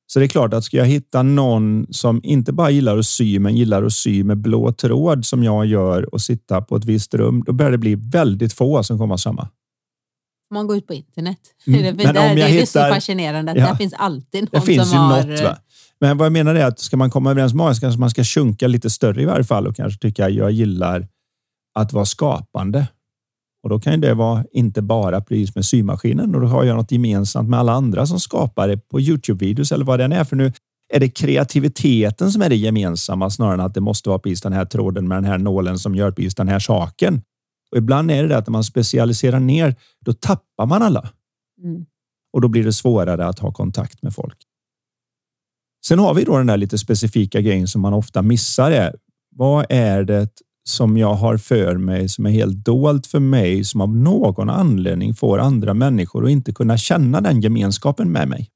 Så 0.07 0.19
det 0.19 0.25
är 0.25 0.29
klart 0.29 0.55
att 0.55 0.65
ska 0.65 0.77
jag 0.77 0.87
hitta 0.87 1.23
någon 1.23 1.87
som 1.91 2.21
inte 2.25 2.53
bara 2.53 2.71
gillar 2.71 2.99
att 2.99 3.07
sy, 3.07 3.39
men 3.39 3.57
gillar 3.57 3.83
att 3.83 3.93
sy 3.93 4.25
med 4.25 4.39
blå 4.39 4.73
tråd 4.73 5.27
som 5.27 5.45
jag 5.45 5.67
gör 5.67 6.15
och 6.15 6.21
sitta 6.21 6.61
på 6.61 6.77
ett 6.77 6.85
visst 6.85 7.15
rum, 7.15 7.43
då 7.47 7.53
börjar 7.53 7.71
det 7.73 7.79
bli 7.79 7.95
väldigt 7.95 8.53
få 8.53 8.83
som 8.83 8.99
kommer 8.99 9.17
samma. 9.17 9.49
Man 10.51 10.67
går 10.67 10.77
ut 10.77 10.87
på 10.87 10.95
internet. 10.95 11.39
Mm. 11.67 11.83
det, 11.83 12.05
men 12.05 12.15
där, 12.15 12.23
om 12.23 12.27
jag 12.27 12.37
det 12.37 12.43
är 12.43 12.49
hittar, 12.49 12.89
så 12.89 12.95
fascinerande 12.95 13.53
att 13.53 13.59
ja, 13.59 13.67
där 13.67 13.75
finns 13.75 13.93
alltid 13.93 14.43
någon 14.43 14.49
det 14.53 14.61
finns 14.61 14.91
som 14.91 14.99
ju 14.99 15.05
har... 15.05 15.25
Något, 15.25 15.43
va? 15.43 15.59
Men 16.01 16.19
vad 16.19 16.27
jag 16.27 16.33
menar 16.33 16.55
är 16.55 16.65
att 16.65 16.79
ska 16.79 16.97
man 16.97 17.11
komma 17.11 17.31
överens 17.31 17.55
med 17.55 17.81
kanske 17.81 18.01
man 18.01 18.11
ska 18.11 18.25
sjunka 18.25 18.67
lite 18.67 18.91
större 18.91 19.23
i 19.23 19.25
varje 19.25 19.45
fall 19.45 19.67
och 19.67 19.77
kanske 19.77 20.01
tycka 20.01 20.27
att 20.27 20.35
jag 20.35 20.51
gillar 20.51 21.09
att 21.75 21.93
vara 21.93 22.05
skapande. 22.05 22.87
Och 23.67 23.71
då 23.71 23.81
kan 23.81 24.01
det 24.01 24.15
vara 24.15 24.45
inte 24.53 24.83
bara 24.83 25.21
pris 25.21 25.55
med 25.55 25.65
symaskinen 25.65 26.35
och 26.35 26.41
då 26.41 26.47
har 26.47 26.65
jag 26.65 26.77
något 26.77 26.93
gemensamt 26.93 27.49
med 27.49 27.59
alla 27.59 27.73
andra 27.73 28.07
som 28.07 28.21
skapar 28.21 28.69
det 28.69 28.77
på 28.77 29.01
Youtube-videos 29.01 29.75
eller 29.75 29.85
vad 29.85 29.99
det 29.99 30.05
är. 30.05 30.25
För 30.25 30.37
nu 30.37 30.53
är 30.95 31.01
det 31.01 31.09
kreativiteten 31.09 32.33
som 32.33 32.43
är 32.43 32.49
det 32.49 32.57
gemensamma 32.57 33.31
snarare 33.31 33.55
än 33.55 33.61
att 33.61 33.75
det 33.75 33.81
måste 33.81 34.09
vara 34.09 34.19
precis 34.19 34.41
den 34.41 34.53
här 34.53 34.65
tråden 34.65 35.09
med 35.09 35.17
den 35.17 35.25
här 35.25 35.39
nålen 35.39 35.79
som 35.79 35.95
gör 35.95 36.11
precis 36.11 36.35
den 36.35 36.49
här 36.49 36.59
saken. 36.59 37.23
Och 37.71 37.79
ibland 37.79 38.11
är 38.11 38.23
det, 38.23 38.29
det 38.29 38.37
att 38.37 38.47
när 38.47 38.53
man 38.53 38.65
specialiserar 38.65 39.41
ner, 39.41 39.75
då 40.05 40.13
tappar 40.13 40.67
man 40.67 40.83
alla. 40.83 41.11
Mm. 41.63 41.87
Och 42.33 42.41
då 42.41 42.49
blir 42.49 42.65
det 42.65 42.73
svårare 42.73 43.27
att 43.27 43.39
ha 43.39 43.53
kontakt 43.53 44.03
med 44.03 44.15
folk. 44.15 44.39
Sen 45.87 45.99
har 45.99 46.15
vi 46.15 46.25
då 46.25 46.39
den 46.39 46.47
där 46.47 46.57
lite 46.57 46.79
specifika 46.79 47.41
grejen 47.41 47.69
som 47.69 47.81
man 47.81 47.95
ofta 47.95 48.23
missar. 48.23 48.71
Är, 48.71 48.95
vad 49.37 49.67
är 49.69 50.05
det 50.05 50.29
som 50.69 50.97
jag 50.97 51.15
har 51.15 51.37
för 51.37 51.77
mig 51.77 52.09
som 52.09 52.27
är 52.27 52.31
helt 52.31 52.65
dolt 52.65 53.07
för 53.07 53.21
mig 53.21 53.65
som 53.65 53.81
av 53.81 53.97
någon 53.97 54.51
anledning 54.51 55.15
får 55.15 55.39
andra 55.39 55.75
människor 55.75 56.25
att 56.25 56.31
inte 56.31 56.53
kunna 56.53 56.77
känna 56.77 57.21
den 57.21 57.41
gemenskapen 57.41 58.13
med 58.13 58.29
mig. 58.29 58.51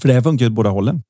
För 0.00 0.08
det 0.08 0.14
här 0.14 0.22
funkar 0.22 0.46
åt 0.46 0.52
båda 0.52 0.70
hållen. 0.70 1.02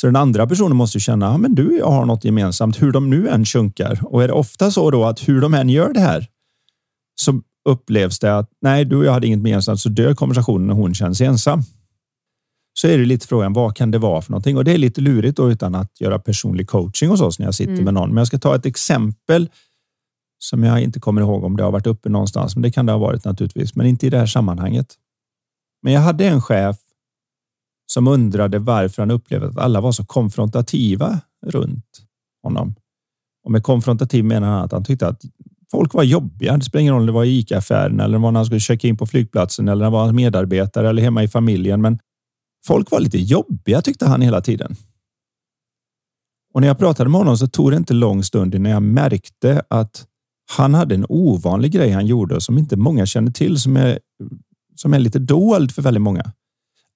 Så 0.00 0.06
den 0.06 0.16
andra 0.16 0.46
personen 0.46 0.76
måste 0.76 1.00
känna 1.00 1.28
att 1.28 1.40
men 1.40 1.54
du 1.54 1.66
och 1.66 1.78
jag 1.78 1.90
har 1.90 2.04
något 2.04 2.24
gemensamt, 2.24 2.82
hur 2.82 2.92
de 2.92 3.10
nu 3.10 3.28
än 3.28 3.44
sjunkar. 3.44 4.00
Och 4.02 4.22
är 4.22 4.28
det 4.28 4.34
ofta 4.34 4.70
så 4.70 4.90
då 4.90 5.04
att 5.04 5.28
hur 5.28 5.40
de 5.40 5.54
än 5.54 5.68
gör 5.68 5.92
det 5.92 6.00
här 6.00 6.26
så 7.20 7.42
upplevs 7.68 8.18
det 8.18 8.38
att 8.38 8.50
nej, 8.60 8.84
du 8.84 8.96
och 8.96 9.04
jag 9.04 9.12
hade 9.12 9.26
inget 9.26 9.38
gemensamt, 9.38 9.80
så 9.80 9.88
dör 9.88 10.14
konversationen 10.14 10.70
och 10.70 10.76
hon 10.76 10.94
känns 10.94 11.20
ensam 11.20 11.62
så 12.80 12.88
är 12.88 12.98
det 12.98 13.04
lite 13.04 13.26
frågan 13.26 13.52
vad 13.52 13.76
kan 13.76 13.90
det 13.90 13.98
vara 13.98 14.22
för 14.22 14.30
någonting? 14.30 14.56
Och 14.56 14.64
det 14.64 14.72
är 14.72 14.78
lite 14.78 15.00
lurigt 15.00 15.36
då, 15.36 15.50
utan 15.50 15.74
att 15.74 16.00
göra 16.00 16.18
personlig 16.18 16.68
coaching 16.68 17.08
hos 17.08 17.20
oss 17.20 17.38
när 17.38 17.46
jag 17.46 17.54
sitter 17.54 17.72
mm. 17.72 17.84
med 17.84 17.94
någon. 17.94 18.08
Men 18.08 18.16
jag 18.16 18.26
ska 18.26 18.38
ta 18.38 18.54
ett 18.54 18.66
exempel 18.66 19.50
som 20.38 20.64
jag 20.64 20.82
inte 20.82 21.00
kommer 21.00 21.20
ihåg 21.20 21.44
om 21.44 21.56
det 21.56 21.62
har 21.62 21.70
varit 21.70 21.86
uppe 21.86 22.08
någonstans, 22.08 22.56
men 22.56 22.62
det 22.62 22.70
kan 22.70 22.86
det 22.86 22.92
ha 22.92 22.98
varit 22.98 23.24
naturligtvis, 23.24 23.74
men 23.74 23.86
inte 23.86 24.06
i 24.06 24.10
det 24.10 24.18
här 24.18 24.26
sammanhanget. 24.26 24.94
Men 25.82 25.92
jag 25.92 26.00
hade 26.00 26.26
en 26.26 26.42
chef 26.42 26.76
som 27.86 28.08
undrade 28.08 28.58
varför 28.58 29.02
han 29.02 29.10
upplevde 29.10 29.48
att 29.48 29.58
alla 29.58 29.80
var 29.80 29.92
så 29.92 30.04
konfrontativa 30.04 31.20
runt 31.46 32.02
honom. 32.42 32.74
Och 33.44 33.50
med 33.50 33.62
konfrontativ 33.62 34.24
menar 34.24 34.48
han 34.48 34.64
att 34.64 34.72
han 34.72 34.84
tyckte 34.84 35.08
att 35.08 35.22
folk 35.70 35.94
var 35.94 36.02
jobbiga. 36.02 36.56
Det 36.56 36.64
spelar 36.64 36.80
ingen 36.80 36.94
roll 36.94 37.00
om 37.00 37.06
det 37.06 37.12
var 37.12 37.24
i 37.24 37.38
ICA-affären 37.38 38.00
eller 38.00 38.18
var 38.18 38.32
när 38.32 38.38
han 38.38 38.46
skulle 38.46 38.60
checka 38.60 38.88
in 38.88 38.96
på 38.96 39.06
flygplatsen 39.06 39.68
eller 39.68 39.78
när 39.78 39.84
han 39.84 39.92
var 39.92 40.12
medarbetare 40.12 40.88
eller 40.88 41.02
hemma 41.02 41.22
i 41.22 41.28
familjen. 41.28 41.80
Men 41.80 41.98
Folk 42.66 42.90
var 42.90 43.00
lite 43.00 43.18
jobbiga 43.18 43.82
tyckte 43.82 44.06
han 44.06 44.22
hela 44.22 44.40
tiden. 44.40 44.76
Och 46.54 46.60
när 46.60 46.68
jag 46.68 46.78
pratade 46.78 47.10
med 47.10 47.18
honom 47.18 47.38
så 47.38 47.46
tog 47.46 47.70
det 47.70 47.76
inte 47.76 47.94
lång 47.94 48.24
stund 48.24 48.54
innan 48.54 48.72
jag 48.72 48.82
märkte 48.82 49.62
att 49.70 50.06
han 50.50 50.74
hade 50.74 50.94
en 50.94 51.06
ovanlig 51.08 51.72
grej 51.72 51.90
han 51.90 52.06
gjorde 52.06 52.40
som 52.40 52.58
inte 52.58 52.76
många 52.76 53.06
känner 53.06 53.30
till 53.30 53.60
som 53.60 53.76
är, 53.76 53.98
som 54.76 54.94
är 54.94 54.98
lite 54.98 55.18
dold 55.18 55.72
för 55.72 55.82
väldigt 55.82 56.02
många. 56.02 56.32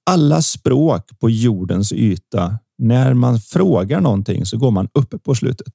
Alla 0.07 0.43
språk 0.43 1.19
på 1.21 1.31
jordens 1.31 1.93
yta, 1.93 2.59
när 2.79 3.15
man 3.15 3.41
frågar 3.41 4.01
någonting 4.01 4.47
så 4.47 4.59
går 4.59 4.71
man 4.71 4.89
upp 4.95 5.23
på 5.25 5.35
slutet. 5.35 5.67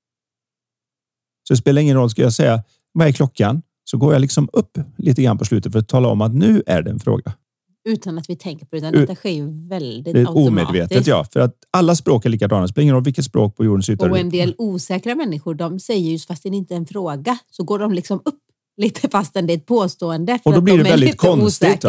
Så 1.47 1.53
det 1.53 1.57
spelar 1.57 1.81
ingen 1.81 1.95
roll, 1.95 2.09
ska 2.09 2.21
jag 2.21 2.33
säga 2.33 2.63
vad 2.91 3.07
är 3.07 3.11
klockan? 3.11 3.61
Så 3.83 3.97
går 3.97 4.13
jag 4.13 4.19
liksom 4.19 4.49
upp 4.53 4.77
lite 4.97 5.23
grann 5.23 5.37
på 5.37 5.45
slutet 5.45 5.71
för 5.71 5.79
att 5.79 5.87
tala 5.87 6.07
om 6.07 6.21
att 6.21 6.33
nu 6.33 6.63
är 6.67 6.81
det 6.81 6.91
en 6.91 6.99
fråga. 6.99 7.33
Utan 7.87 8.17
att 8.17 8.29
vi 8.29 8.35
tänker 8.35 8.65
på 8.65 8.75
det, 8.75 8.77
utan 8.77 8.93
detta 8.93 9.15
sker 9.15 9.29
ju 9.29 9.67
väldigt 9.67 10.13
det 10.13 10.21
är 10.21 10.25
automatiskt. 10.25 10.47
Omedvetet, 10.47 11.07
ja. 11.07 11.25
För 11.33 11.39
att 11.39 11.53
alla 11.71 11.95
språk 11.95 12.25
är 12.25 12.29
likadana. 12.29 12.61
Det 12.61 12.67
spelar 12.67 12.83
ingen 12.83 12.95
roll 12.95 13.03
vilket 13.03 13.25
språk 13.25 13.55
på 13.55 13.65
jordens 13.65 13.89
yta 13.89 14.09
Och 14.09 14.17
en 14.17 14.29
del 14.29 14.55
osäkra 14.57 15.15
människor, 15.15 15.55
de 15.55 15.79
säger 15.79 16.11
ju 16.11 16.19
fast 16.19 16.43
det 16.43 16.49
inte 16.49 16.73
är 16.73 16.77
en 16.77 16.85
fråga, 16.85 17.37
så 17.51 17.63
går 17.63 17.79
de 17.79 17.93
liksom 17.93 18.21
upp 18.25 18.39
lite 18.77 19.09
fastän 19.09 19.47
det 19.47 19.53
är 19.53 19.57
ett 19.57 19.65
påstående. 19.65 20.39
och 20.43 20.53
då 20.53 20.61
blir 20.61 20.77
det 20.77 20.83
väldigt 20.83 21.17
konstigt. 21.17 21.85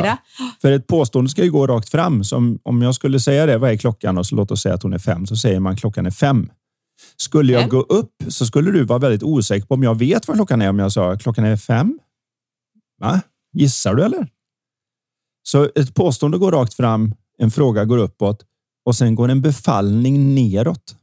För 0.60 0.72
ett 0.72 0.86
påstående 0.86 1.30
ska 1.30 1.44
ju 1.44 1.50
gå 1.50 1.66
rakt 1.66 1.88
fram. 1.88 2.24
Som 2.24 2.58
om 2.62 2.82
jag 2.82 2.94
skulle 2.94 3.20
säga 3.20 3.46
det, 3.46 3.58
vad 3.58 3.70
är 3.70 3.76
klockan? 3.76 4.18
Och 4.18 4.26
så 4.26 4.34
låt 4.34 4.50
oss 4.50 4.62
säga 4.62 4.74
att 4.74 4.82
hon 4.82 4.92
är 4.92 4.98
fem, 4.98 5.26
så 5.26 5.36
säger 5.36 5.60
man 5.60 5.76
klockan 5.76 6.06
är 6.06 6.10
fem. 6.10 6.50
Skulle 7.16 7.52
jag 7.52 7.62
fem. 7.62 7.68
gå 7.68 7.80
upp 7.80 8.12
så 8.28 8.46
skulle 8.46 8.70
du 8.70 8.84
vara 8.84 8.98
väldigt 8.98 9.22
osäker 9.22 9.66
på 9.66 9.74
om 9.74 9.82
jag 9.82 9.98
vet 9.98 10.28
vad 10.28 10.36
klockan 10.36 10.62
är 10.62 10.70
om 10.70 10.78
jag 10.78 10.92
sa 10.92 11.16
klockan 11.16 11.44
är 11.44 11.56
fem. 11.56 11.98
Va? 13.00 13.20
Gissar 13.52 13.94
du 13.94 14.04
eller? 14.04 14.28
Så 15.42 15.68
ett 15.74 15.94
påstående 15.94 16.38
går 16.38 16.52
rakt 16.52 16.74
fram, 16.74 17.14
en 17.38 17.50
fråga 17.50 17.84
går 17.84 17.98
uppåt 17.98 18.44
och 18.84 18.96
sen 18.96 19.14
går 19.14 19.28
en 19.28 19.40
befallning 19.40 20.34
neråt. 20.34 20.96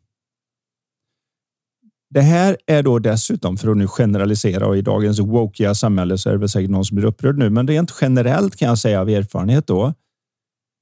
Det 2.10 2.22
här 2.22 2.58
är 2.66 2.84
då 2.84 3.00
dessutom, 3.00 3.58
för 3.58 3.72
att 3.72 3.78
nu 3.78 3.88
generalisera 3.88 4.68
och 4.68 4.78
i 4.78 4.82
dagens 4.82 5.20
wokiga 5.20 5.76
samhälle 5.76 6.18
så 6.18 6.30
är 6.30 6.34
det 6.34 6.40
väl 6.40 6.50
säkert 6.50 6.70
någon 6.70 6.86
som 6.86 6.96
blir 6.96 7.08
upprörd 7.08 7.38
nu, 7.38 7.50
men 7.50 7.68
rent 7.68 7.94
generellt 8.02 8.56
kan 8.56 8.68
jag 8.68 8.78
säga 8.78 9.02
av 9.02 9.10
erfarenhet 9.10 9.68
då 9.68 9.94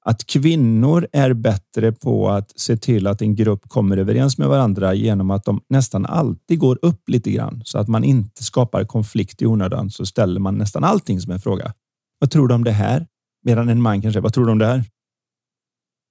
att 0.06 0.26
kvinnor 0.26 1.08
är 1.12 1.34
bättre 1.34 1.92
på 1.92 2.30
att 2.30 2.60
se 2.60 2.78
till 2.78 3.08
att 3.08 3.22
en 3.22 3.36
grupp 3.36 3.70
kommer 3.70 3.98
överens 3.98 4.38
med 4.38 4.48
varandra 4.48 4.94
genom 4.94 5.32
att 5.32 5.44
de 5.46 5.62
nästan 5.70 6.06
alltid 6.06 6.60
går 6.60 6.80
upp 6.82 7.10
lite 7.10 7.32
grann 7.32 7.62
så 7.66 7.78
att 7.78 7.88
man 7.88 8.04
inte 8.04 8.44
skapar 8.44 8.86
konflikt 8.86 9.42
i 9.42 9.46
onödan. 9.46 9.90
Så 9.90 10.06
ställer 10.06 10.40
man 10.40 10.58
nästan 10.58 10.84
allting 10.84 11.22
som 11.22 11.32
en 11.32 11.40
fråga. 11.40 11.74
Vad 12.20 12.32
tror 12.32 12.48
du 12.48 12.56
om 12.56 12.64
det 12.64 12.72
här? 12.72 13.08
Medan 13.44 13.70
en 13.70 13.82
man 13.82 14.02
kanske, 14.02 14.20
vad 14.20 14.34
tror 14.34 14.46
du 14.46 14.52
om 14.52 14.58
det 14.58 14.66
här? 14.66 14.84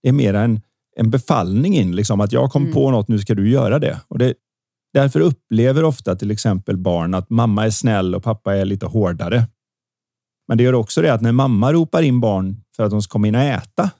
Det 0.02 0.08
är 0.08 0.12
mer 0.12 0.34
en, 0.34 0.60
en 0.96 1.10
befallning 1.10 1.76
in, 1.76 1.96
liksom 1.96 2.20
att 2.20 2.32
jag 2.32 2.50
kom 2.50 2.62
mm. 2.62 2.74
på 2.74 2.90
något, 2.90 3.08
nu 3.08 3.18
ska 3.18 3.34
du 3.34 3.50
göra 3.50 3.78
det. 3.78 4.00
Och 4.08 4.18
det. 4.18 4.34
Därför 4.92 5.20
upplever 5.20 5.84
ofta 5.84 6.16
till 6.16 6.30
exempel 6.30 6.76
barn 6.76 7.14
att 7.14 7.30
mamma 7.30 7.66
är 7.66 7.70
snäll 7.70 8.14
och 8.14 8.22
pappa 8.22 8.56
är 8.56 8.64
lite 8.64 8.86
hårdare. 8.86 9.46
Men 10.48 10.58
det 10.58 10.64
gör 10.64 10.72
också 10.72 11.02
det 11.02 11.14
att 11.14 11.20
när 11.20 11.32
mamma 11.32 11.72
ropar 11.72 12.02
in 12.02 12.20
barn 12.20 12.64
för 12.76 12.84
att 12.84 12.90
de 12.90 13.02
ska 13.02 13.12
komma 13.12 13.28
in 13.28 13.34
och 13.34 13.40
äta 13.40 13.90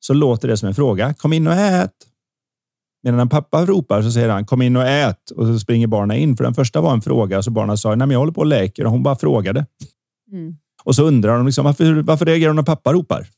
så 0.00 0.14
låter 0.14 0.48
det 0.48 0.56
som 0.56 0.68
en 0.68 0.74
fråga. 0.74 1.14
Kom 1.14 1.32
in 1.32 1.46
och 1.46 1.52
ät. 1.52 1.94
Medan 3.02 3.18
när 3.18 3.26
pappa 3.26 3.66
ropar 3.66 4.02
så 4.02 4.12
säger 4.12 4.28
han 4.28 4.46
kom 4.46 4.62
in 4.62 4.76
och 4.76 4.82
ät 4.86 5.30
och 5.30 5.46
så 5.46 5.58
springer 5.58 5.86
barnen 5.86 6.16
in. 6.16 6.36
För 6.36 6.44
den 6.44 6.54
första 6.54 6.80
var 6.80 6.92
en 6.92 7.02
fråga 7.02 7.42
så 7.42 7.50
barnen 7.50 7.78
sa 7.78 7.88
nej, 7.88 7.98
men 7.98 8.10
jag 8.10 8.18
håller 8.18 8.32
på 8.32 8.40
och 8.40 8.46
leker 8.46 8.84
och 8.84 8.90
hon 8.90 9.02
bara 9.02 9.16
frågade. 9.16 9.66
Mm. 10.32 10.56
Och 10.84 10.94
så 10.94 11.04
undrar 11.04 11.36
de 11.36 11.46
liksom, 11.46 11.64
varför, 11.64 12.02
varför 12.02 12.24
reagerar 12.24 12.50
de 12.50 12.56
när 12.56 12.62
pappa 12.62 12.92
ropar? 12.92 13.28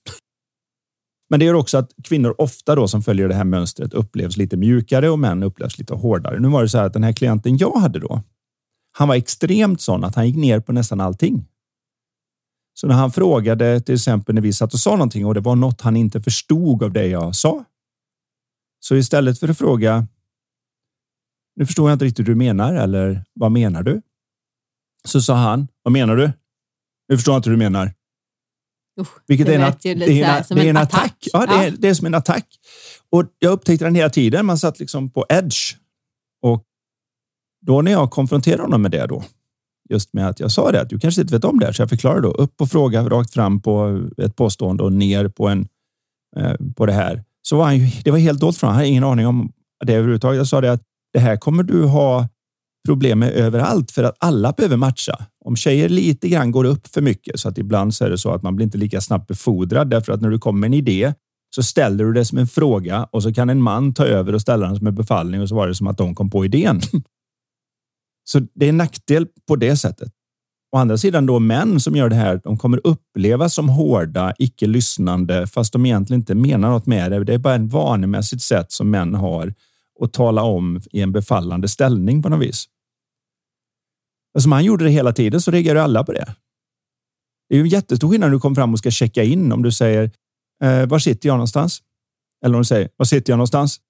Men 1.30 1.40
det 1.40 1.46
gör 1.46 1.54
också 1.54 1.78
att 1.78 1.92
kvinnor 2.04 2.34
ofta 2.38 2.74
då 2.74 2.88
som 2.88 3.02
följer 3.02 3.28
det 3.28 3.34
här 3.34 3.44
mönstret 3.44 3.94
upplevs 3.94 4.36
lite 4.36 4.56
mjukare 4.56 5.10
och 5.10 5.18
män 5.18 5.42
upplevs 5.42 5.78
lite 5.78 5.94
hårdare. 5.94 6.40
Nu 6.40 6.48
var 6.48 6.62
det 6.62 6.68
så 6.68 6.78
här 6.78 6.84
att 6.84 6.92
den 6.92 7.04
här 7.04 7.12
klienten 7.12 7.56
jag 7.56 7.76
hade 7.76 7.98
då, 7.98 8.22
han 8.92 9.08
var 9.08 9.14
extremt 9.14 9.80
sån 9.80 10.04
att 10.04 10.14
han 10.14 10.26
gick 10.26 10.36
ner 10.36 10.60
på 10.60 10.72
nästan 10.72 11.00
allting. 11.00 11.48
Så 12.74 12.86
när 12.86 12.94
han 12.94 13.12
frågade 13.12 13.80
till 13.80 13.94
exempel 13.94 14.34
när 14.34 14.42
vi 14.42 14.52
satt 14.52 14.74
och 14.74 14.80
sa 14.80 14.90
någonting 14.90 15.26
och 15.26 15.34
det 15.34 15.40
var 15.40 15.56
något 15.56 15.80
han 15.80 15.96
inte 15.96 16.22
förstod 16.22 16.82
av 16.82 16.92
det 16.92 17.06
jag 17.06 17.36
sa. 17.36 17.64
Så 18.80 18.96
istället 18.96 19.38
för 19.40 19.48
att 19.48 19.58
fråga. 19.58 20.06
Nu 21.56 21.66
förstår 21.66 21.90
jag 21.90 21.94
inte 21.94 22.04
riktigt 22.04 22.28
hur 22.28 22.32
du 22.32 22.38
menar 22.38 22.74
eller 22.74 23.24
vad 23.34 23.52
menar 23.52 23.82
du? 23.82 24.02
Så 25.04 25.20
sa 25.20 25.34
han. 25.34 25.68
Vad 25.82 25.92
menar 25.92 26.16
du? 26.16 26.32
Nu 27.12 27.16
förstår 27.16 27.32
jag 27.32 27.38
inte 27.38 27.50
hur 27.50 27.56
du 27.56 27.58
menar. 27.58 27.92
Usch, 29.00 29.08
Vilket 29.26 29.46
det 29.46 29.54
är 29.54 29.58
en, 29.58 29.72
det 29.82 29.88
är 29.88 30.36
en, 30.38 30.44
det 30.56 30.66
är 30.66 30.70
en 30.70 30.76
attack. 30.76 31.00
attack. 31.00 31.28
Ja, 31.32 31.46
det, 31.46 31.54
ja. 31.54 31.64
Är, 31.64 31.70
det 31.70 31.88
är 31.88 31.94
som 31.94 32.06
en 32.06 32.14
attack. 32.14 32.46
Och 33.10 33.24
jag 33.38 33.52
upptäckte 33.52 33.84
den 33.84 33.94
hela 33.94 34.10
tiden. 34.10 34.46
Man 34.46 34.58
satt 34.58 34.78
liksom 34.78 35.10
på 35.10 35.26
edge. 35.28 35.76
Och 36.42 36.64
då 37.66 37.82
när 37.82 37.92
jag 37.92 38.10
konfronterade 38.10 38.62
honom 38.62 38.82
med 38.82 38.90
det 38.90 39.06
då, 39.06 39.24
just 39.90 40.12
med 40.12 40.28
att 40.28 40.40
jag 40.40 40.50
sa 40.50 40.72
det 40.72 40.80
att 40.80 40.88
du 40.88 40.98
kanske 40.98 41.20
inte 41.20 41.34
vet 41.34 41.44
om 41.44 41.58
det 41.58 41.66
här. 41.66 41.72
Så 41.72 41.82
jag 41.82 41.88
förklarar 41.88 42.20
då 42.20 42.30
upp 42.30 42.60
och 42.60 42.70
fråga 42.70 43.08
rakt 43.08 43.32
fram 43.32 43.60
på 43.60 44.02
ett 44.18 44.36
påstående 44.36 44.82
och 44.82 44.92
ner 44.92 45.28
på 45.28 45.48
en 45.48 45.68
eh, 46.36 46.54
på 46.76 46.86
det 46.86 46.92
här. 46.92 47.24
Så 47.42 47.56
var 47.56 47.64
han 47.64 47.78
ju, 47.78 47.86
det 48.04 48.10
var 48.10 48.18
helt 48.18 48.40
dolt 48.40 48.58
från. 48.58 48.68
Han 48.68 48.76
hade 48.76 48.88
ingen 48.88 49.04
aning 49.04 49.26
om 49.26 49.52
det 49.84 49.92
överhuvudtaget. 49.94 50.36
Jag 50.36 50.46
sa 50.46 50.60
det 50.60 50.72
att 50.72 50.82
det 51.12 51.18
här 51.20 51.36
kommer 51.36 51.62
du 51.62 51.84
ha 51.84 52.28
problem 52.86 53.18
med 53.18 53.32
överallt 53.32 53.90
för 53.90 54.04
att 54.04 54.16
alla 54.18 54.52
behöver 54.52 54.76
matcha. 54.76 55.26
Om 55.44 55.56
tjejer 55.56 55.88
lite 55.88 56.28
grann 56.28 56.50
går 56.50 56.64
upp 56.64 56.86
för 56.86 57.00
mycket 57.00 57.40
så 57.40 57.48
att 57.48 57.58
ibland 57.58 57.94
så 57.94 58.04
är 58.04 58.10
det 58.10 58.18
så 58.18 58.30
att 58.30 58.42
man 58.42 58.56
blir 58.56 58.64
inte 58.64 58.78
lika 58.78 59.00
snabbt 59.00 59.28
befordrad 59.28 59.90
därför 59.90 60.12
att 60.12 60.20
när 60.20 60.30
du 60.30 60.38
kommer 60.38 60.60
med 60.60 60.66
en 60.66 60.74
idé 60.74 61.14
så 61.54 61.62
ställer 61.62 62.04
du 62.04 62.12
det 62.12 62.24
som 62.24 62.38
en 62.38 62.46
fråga 62.46 63.08
och 63.10 63.22
så 63.22 63.34
kan 63.34 63.50
en 63.50 63.62
man 63.62 63.94
ta 63.94 64.04
över 64.04 64.34
och 64.34 64.40
ställa 64.40 64.66
den 64.66 64.76
som 64.76 64.86
en 64.86 64.94
befallning 64.94 65.40
och 65.40 65.48
så 65.48 65.54
var 65.54 65.68
det 65.68 65.74
som 65.74 65.86
att 65.86 65.98
de 65.98 66.14
kom 66.14 66.30
på 66.30 66.44
idén. 66.44 66.80
Så 68.24 68.40
det 68.54 68.66
är 68.66 68.68
en 68.68 68.76
nackdel 68.76 69.26
på 69.48 69.56
det 69.56 69.76
sättet. 69.76 70.12
Å 70.76 70.78
andra 70.78 70.98
sidan 70.98 71.26
då 71.26 71.38
män 71.38 71.80
som 71.80 71.96
gör 71.96 72.08
det 72.08 72.14
här, 72.14 72.40
de 72.44 72.58
kommer 72.58 72.80
upplevas 72.84 73.54
som 73.54 73.68
hårda, 73.68 74.34
icke 74.38 74.66
lyssnande, 74.66 75.46
fast 75.46 75.72
de 75.72 75.86
egentligen 75.86 76.20
inte 76.20 76.34
menar 76.34 76.70
något 76.70 76.86
med 76.86 77.12
det. 77.12 77.24
Det 77.24 77.34
är 77.34 77.38
bara 77.38 77.54
ett 77.54 77.72
vanemässigt 77.72 78.42
sätt 78.42 78.72
som 78.72 78.90
män 78.90 79.14
har 79.14 79.54
och 80.00 80.12
tala 80.12 80.42
om 80.42 80.80
i 80.92 81.00
en 81.00 81.12
befallande 81.12 81.68
ställning 81.68 82.22
på 82.22 82.28
något 82.28 82.46
vis. 82.46 82.68
Och 84.34 84.42
som 84.42 84.52
han 84.52 84.64
gjorde 84.64 84.84
det 84.84 84.90
hela 84.90 85.12
tiden 85.12 85.40
så 85.40 85.50
reagerar 85.50 85.80
alla 85.80 86.04
på 86.04 86.12
det. 86.12 86.34
Det 87.48 87.54
är 87.54 87.58
ju 87.58 87.62
en 87.62 87.68
jättestor 87.68 88.10
skillnad 88.10 88.30
när 88.30 88.34
du 88.34 88.40
kommer 88.40 88.54
fram 88.54 88.72
och 88.72 88.78
ska 88.78 88.90
checka 88.90 89.22
in 89.22 89.52
om 89.52 89.62
du 89.62 89.72
säger 89.72 90.10
eh, 90.64 90.86
var 90.86 90.98
sitter 90.98 91.28
jag 91.28 91.34
någonstans? 91.34 91.82
Eller 92.44 92.54
om 92.54 92.60
du 92.60 92.66
säger 92.66 92.88
var 92.96 93.06
sitter 93.06 93.32
jag 93.32 93.36
någonstans? 93.36 93.80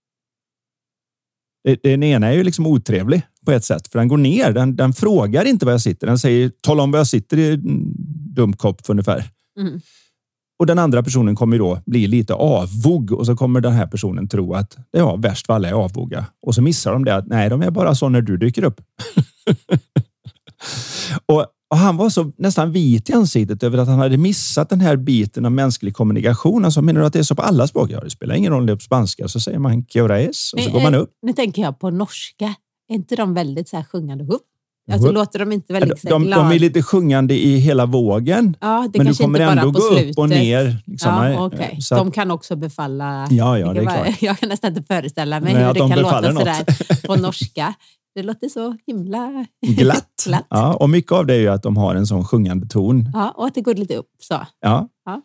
Den 1.82 2.02
ena 2.02 2.26
är 2.26 2.32
ju 2.32 2.42
liksom 2.42 2.66
otrevlig 2.66 3.22
på 3.46 3.52
ett 3.52 3.64
sätt, 3.64 3.88
för 3.88 3.98
den 3.98 4.08
går 4.08 4.16
ner. 4.16 4.52
Den, 4.52 4.76
den 4.76 4.92
frågar 4.92 5.44
inte 5.44 5.64
var 5.64 5.72
jag 5.72 5.80
sitter. 5.80 6.06
Den 6.06 6.18
säger 6.18 6.48
tala 6.60 6.82
om 6.82 6.90
var 6.90 6.98
jag 6.98 7.06
sitter 7.06 7.38
i 7.38 7.54
mm, 7.54 7.92
dumkopp 8.34 8.82
ungefär. 8.88 9.24
Mm. 9.60 9.80
Och 10.62 10.66
den 10.66 10.78
andra 10.78 11.02
personen 11.02 11.36
kommer 11.36 11.58
då 11.58 11.78
bli 11.86 12.06
lite 12.06 12.34
avvog 12.34 13.12
och 13.12 13.26
så 13.26 13.36
kommer 13.36 13.60
den 13.60 13.72
här 13.72 13.86
personen 13.86 14.28
tro 14.28 14.54
att 14.54 14.76
ja, 14.90 15.16
värst 15.16 15.50
av 15.50 15.56
alla 15.56 15.68
är 15.68 15.72
avvoga. 15.72 16.26
Och 16.46 16.54
så 16.54 16.62
missar 16.62 16.92
de 16.92 17.04
det 17.04 17.14
att 17.14 17.26
nej, 17.26 17.50
de 17.50 17.62
är 17.62 17.70
bara 17.70 17.94
så 17.94 18.08
när 18.08 18.22
du 18.22 18.36
dyker 18.36 18.64
upp. 18.64 18.80
och, 21.26 21.46
och, 21.70 21.76
han 21.76 21.96
var 21.96 22.10
så 22.10 22.32
nästan 22.38 22.72
vit 22.72 23.10
i 23.10 23.12
ansiktet 23.12 23.62
över 23.62 23.78
att 23.78 23.88
han 23.88 23.98
hade 23.98 24.16
missat 24.16 24.68
den 24.68 24.80
här 24.80 24.96
biten 24.96 25.44
av 25.44 25.52
mänsklig 25.52 25.94
kommunikation. 25.94 26.64
Alltså, 26.64 26.82
menar 26.82 27.00
du 27.00 27.06
att 27.06 27.12
det 27.12 27.18
är 27.18 27.22
så 27.22 27.34
på 27.34 27.42
alla 27.42 27.66
språk? 27.66 27.90
Ja, 27.90 28.00
det 28.00 28.10
spelar 28.10 28.34
ingen 28.34 28.52
roll 28.52 28.66
det 28.66 28.72
är 28.72 28.76
på 28.76 28.80
spanska. 28.80 29.28
Så 29.28 29.40
säger 29.40 29.58
man 29.58 29.84
keoraes 29.84 30.52
och 30.52 30.60
så 30.60 30.70
går 30.70 30.80
man 30.80 30.94
upp. 30.94 31.10
Nu 31.22 31.32
tänker 31.32 31.62
jag 31.62 31.78
på 31.78 31.90
norska. 31.90 32.54
Är 32.88 32.94
inte 32.94 33.16
de 33.16 33.34
väldigt 33.34 33.68
så 33.68 33.76
här 33.76 33.84
sjungande 33.84 34.24
upp? 34.24 34.51
Alltså 34.92 35.06
Whoop. 35.06 35.14
låter 35.14 35.38
de 35.38 35.52
inte 35.52 35.72
väldigt 35.72 36.02
de, 36.02 36.08
de, 36.08 36.30
de 36.30 36.52
är 36.52 36.58
lite 36.58 36.82
sjungande 36.82 37.34
i 37.34 37.56
hela 37.56 37.86
vågen. 37.86 38.56
Ja, 38.60 38.88
det 38.92 38.98
men 38.98 39.06
du 39.06 39.14
kommer 39.14 39.40
ändå 39.40 39.70
gå 39.70 39.80
slutet. 39.80 40.10
upp 40.10 40.18
och 40.18 40.28
ner. 40.28 40.82
Liksom, 40.86 41.10
ja, 41.10 41.46
okay. 41.46 41.80
så 41.80 41.94
de 41.94 42.10
kan 42.10 42.30
också 42.30 42.56
befalla. 42.56 43.26
Ja, 43.30 43.58
ja, 43.58 43.72
det 43.72 43.80
är 43.80 43.84
klart. 43.84 44.16
Jag 44.22 44.38
kan 44.38 44.48
nästan 44.48 44.76
inte 44.76 44.94
föreställa 44.94 45.40
mig 45.40 45.54
Nej, 45.54 45.64
hur 45.64 45.74
det 45.74 45.80
kan 45.80 45.98
låta 45.98 46.32
sådär 46.32 47.06
på 47.06 47.16
norska. 47.16 47.74
Det 48.14 48.22
låter 48.22 48.48
så 48.48 48.76
himla 48.86 49.46
glatt. 49.66 50.24
glatt. 50.26 50.46
Ja, 50.50 50.74
och 50.74 50.90
mycket 50.90 51.12
av 51.12 51.26
det 51.26 51.34
är 51.34 51.40
ju 51.40 51.48
att 51.48 51.62
de 51.62 51.76
har 51.76 51.94
en 51.94 52.06
sån 52.06 52.24
sjungande 52.24 52.66
ton. 52.66 53.10
Ja, 53.14 53.34
och 53.36 53.46
att 53.46 53.54
det 53.54 53.60
går 53.60 53.74
lite 53.74 53.96
upp. 53.96 54.10
Så. 54.18 54.46
Ja. 54.60 54.88
ja. 55.04 55.22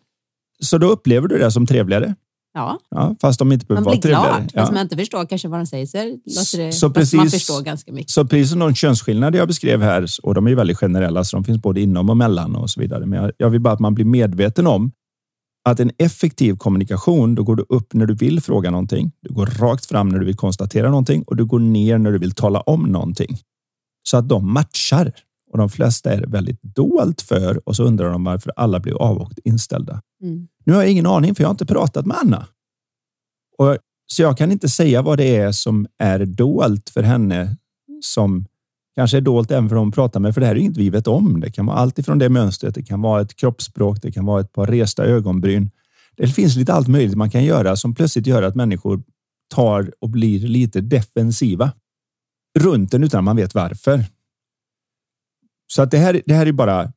Så 0.62 0.78
då 0.78 0.86
upplever 0.86 1.28
du 1.28 1.38
det 1.38 1.50
som 1.50 1.66
trevligare? 1.66 2.14
Ja. 2.58 2.78
ja 2.90 3.16
fast 3.20 3.38
de 3.38 3.52
inte 3.52 3.66
behöver 3.66 3.84
vara 3.84 3.96
trevligare. 3.96 4.30
Man 4.30 4.40
blir 4.40 4.52
glad, 4.52 4.62
fast 4.62 4.72
man 4.72 4.82
inte 4.82 4.96
förstår 4.96 5.26
kanske 5.26 5.48
vad 5.48 5.60
de 5.60 5.66
säger 5.66 5.86
så 5.86 6.56
det 6.56 6.72
så 6.72 6.90
precis, 6.90 7.14
man 7.14 7.30
förstår 7.30 7.62
ganska 7.62 7.92
mycket. 7.92 8.10
Så 8.10 8.26
precis 8.26 8.50
som 8.50 8.58
de 8.58 8.74
könsskillnader 8.74 9.38
jag 9.38 9.48
beskrev 9.48 9.82
här, 9.82 10.06
och 10.22 10.34
de 10.34 10.46
är 10.46 10.54
väldigt 10.54 10.78
generella, 10.78 11.24
så 11.24 11.36
de 11.36 11.44
finns 11.44 11.62
både 11.62 11.80
inom 11.80 12.10
och 12.10 12.16
mellan 12.16 12.56
och 12.56 12.70
så 12.70 12.80
vidare. 12.80 13.06
Men 13.06 13.22
jag, 13.22 13.32
jag 13.36 13.50
vill 13.50 13.60
bara 13.60 13.74
att 13.74 13.80
man 13.80 13.94
blir 13.94 14.04
medveten 14.04 14.66
om 14.66 14.92
att 15.68 15.80
en 15.80 15.90
effektiv 15.98 16.56
kommunikation, 16.56 17.34
då 17.34 17.42
går 17.42 17.56
du 17.56 17.64
upp 17.68 17.94
när 17.94 18.06
du 18.06 18.14
vill 18.14 18.40
fråga 18.40 18.70
någonting. 18.70 19.12
Du 19.20 19.34
går 19.34 19.46
rakt 19.46 19.86
fram 19.86 20.08
när 20.08 20.18
du 20.18 20.26
vill 20.26 20.36
konstatera 20.36 20.88
någonting 20.88 21.22
och 21.22 21.36
du 21.36 21.44
går 21.44 21.58
ner 21.58 21.98
när 21.98 22.12
du 22.12 22.18
vill 22.18 22.34
tala 22.34 22.60
om 22.60 22.82
någonting. 22.82 23.38
Så 24.02 24.16
att 24.16 24.28
de 24.28 24.52
matchar. 24.52 25.12
Och 25.50 25.58
de 25.58 25.68
flesta 25.68 26.12
är 26.12 26.26
väldigt 26.26 26.62
dolt 26.62 27.22
för 27.22 27.68
och 27.68 27.76
så 27.76 27.84
undrar 27.84 28.10
de 28.10 28.24
varför 28.24 28.52
alla 28.56 28.80
blir 28.80 29.02
avvokt 29.02 29.38
inställda. 29.44 30.02
Mm. 30.22 30.48
Nu 30.64 30.72
har 30.72 30.82
jag 30.82 30.90
ingen 30.90 31.06
aning 31.06 31.34
för 31.34 31.42
jag 31.42 31.48
har 31.48 31.54
inte 31.54 31.66
pratat 31.66 32.06
med 32.06 32.16
Anna. 32.16 32.46
Och, 33.58 33.76
så 34.06 34.22
jag 34.22 34.38
kan 34.38 34.52
inte 34.52 34.68
säga 34.68 35.02
vad 35.02 35.18
det 35.18 35.36
är 35.36 35.52
som 35.52 35.86
är 35.98 36.26
dolt 36.26 36.90
för 36.90 37.02
henne 37.02 37.56
som 38.00 38.46
kanske 38.94 39.16
är 39.16 39.20
dolt 39.20 39.50
även 39.50 39.68
för 39.68 39.76
de 39.76 39.92
pratar 39.92 40.20
med, 40.20 40.34
för 40.34 40.40
det 40.40 40.46
här 40.46 40.54
är 40.54 40.58
inget 40.58 40.76
vi 40.76 40.90
vet 40.90 41.06
om. 41.06 41.40
Det 41.40 41.50
kan 41.50 41.66
vara 41.66 41.76
allt 41.76 41.98
ifrån 41.98 42.18
det 42.18 42.28
mönstret. 42.28 42.74
Det 42.74 42.82
kan 42.82 43.00
vara 43.00 43.20
ett 43.20 43.36
kroppsspråk. 43.36 44.02
Det 44.02 44.12
kan 44.12 44.26
vara 44.26 44.40
ett 44.40 44.52
par 44.52 44.66
resta 44.66 45.04
ögonbryn. 45.04 45.70
Det 46.16 46.26
finns 46.26 46.56
lite 46.56 46.72
allt 46.72 46.88
möjligt 46.88 47.16
man 47.16 47.30
kan 47.30 47.44
göra 47.44 47.76
som 47.76 47.94
plötsligt 47.94 48.26
gör 48.26 48.42
att 48.42 48.54
människor 48.54 49.02
tar 49.54 49.92
och 50.00 50.10
blir 50.10 50.40
lite 50.40 50.80
defensiva 50.80 51.72
runt 52.58 52.94
en 52.94 53.04
utan 53.04 53.18
att 53.18 53.24
man 53.24 53.36
vet 53.36 53.54
varför. 53.54 54.04
Så 55.72 55.82
att 55.82 55.90
det 55.90 55.98
här, 55.98 56.22
det 56.26 56.34
här 56.34 56.46
är 56.46 56.52
bara 56.52 56.92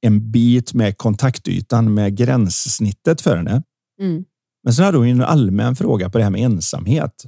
en 0.00 0.30
bit 0.30 0.74
med 0.74 0.98
kontaktytan 0.98 1.94
med 1.94 2.16
gränssnittet 2.16 3.20
för 3.20 3.36
henne. 3.36 3.62
Mm. 4.00 4.24
Men 4.64 4.74
sen 4.74 4.84
hade 4.84 4.98
hon 4.98 5.06
en 5.06 5.22
allmän 5.22 5.76
fråga 5.76 6.10
på 6.10 6.18
det 6.18 6.24
här 6.24 6.30
med 6.30 6.40
ensamhet. 6.40 7.26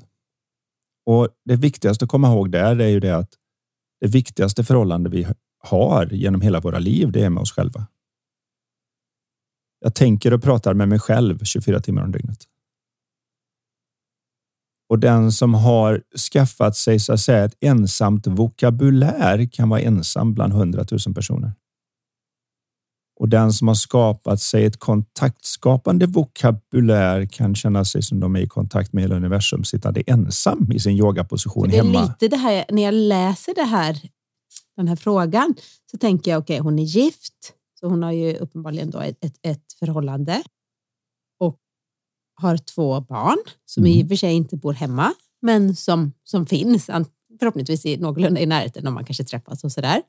Och 1.07 1.29
det 1.45 1.57
viktigaste 1.57 2.05
att 2.05 2.11
komma 2.11 2.29
ihåg 2.29 2.51
där 2.51 2.81
är 2.81 2.89
ju 2.89 3.01
det 3.01 3.17
att 3.17 3.35
det 4.01 4.07
viktigaste 4.07 4.65
förhållande 4.65 5.11
vi 5.11 5.27
har 5.59 6.07
genom 6.13 6.41
hela 6.41 6.61
våra 6.61 6.79
liv, 6.79 7.13
det 7.13 7.25
är 7.25 7.31
med 7.31 7.41
oss 7.41 7.53
själva. 7.53 7.87
Jag 9.81 9.95
tänker 9.95 10.33
och 10.33 10.43
pratar 10.43 10.75
med 10.75 10.89
mig 10.89 10.99
själv 10.99 11.39
24 11.45 11.81
timmar 11.81 12.03
om 12.03 12.13
dygnet. 12.13 12.45
Och 14.91 14.99
den 14.99 15.33
som 15.33 15.55
har 15.55 16.03
skaffat 16.33 16.77
sig 16.77 17.01
så 17.01 17.13
att 17.13 17.21
säga 17.21 17.45
ett 17.45 17.57
ensamt 17.61 18.27
vokabulär 18.27 19.49
kan 19.53 19.69
vara 19.69 19.81
ensam 19.81 20.35
bland 20.35 20.53
hundratusen 20.53 21.15
personer. 21.15 21.53
Och 23.21 23.29
den 23.29 23.53
som 23.53 23.69
har 23.69 23.75
skapat 23.75 24.41
sig 24.41 24.65
ett 24.65 24.79
kontaktskapande 24.79 26.07
vokabulär 26.07 27.27
kan 27.27 27.55
känna 27.55 27.85
sig 27.85 28.03
som 28.03 28.21
de 28.21 28.37
är 28.37 28.41
i 28.41 28.49
kontakt 28.49 28.93
med 28.93 29.05
hela 29.05 29.17
universum 29.17 29.65
sittande 29.65 30.03
ensam 30.07 30.73
i 30.73 30.81
sin 30.81 30.97
yogaposition 30.97 31.71
hemma. 31.71 31.93
Det 31.93 31.99
är 31.99 32.03
lite 32.03 32.29
det 32.29 32.43
här, 32.43 32.65
när 32.71 32.83
jag 32.83 32.95
läser 32.95 33.55
det 33.55 33.65
här, 33.65 34.01
den 34.77 34.89
här 34.89 34.97
frågan 34.97 35.55
så 35.91 35.99
tänker 35.99 36.31
jag 36.31 36.39
okej, 36.39 36.55
okay, 36.55 36.65
hon 36.65 36.79
är 36.79 36.85
gift, 36.85 37.53
så 37.81 37.89
hon 37.89 38.03
har 38.03 38.13
ju 38.13 38.37
uppenbarligen 38.37 38.91
då 38.91 39.01
ett, 39.01 39.25
ett, 39.25 39.37
ett 39.43 39.73
förhållande. 39.79 40.43
Har 42.41 42.57
två 42.57 43.01
barn 43.01 43.39
som 43.65 43.85
mm. 43.85 43.99
i 43.99 44.05
och 44.05 44.09
för 44.09 44.17
sig 44.17 44.33
inte 44.33 44.57
bor 44.57 44.73
hemma, 44.73 45.15
men 45.43 45.77
som, 45.77 46.13
som 46.25 46.47
finns 46.47 46.91
förhoppningsvis 47.39 47.87
i 47.87 47.97
någorlunda 47.97 48.41
i 48.41 48.47
närheten 48.47 48.87
om 48.87 48.95
man 48.95 49.05
kanske 49.05 49.25
träffas 49.25 49.65
och 49.65 49.73
sådär. 49.73 50.03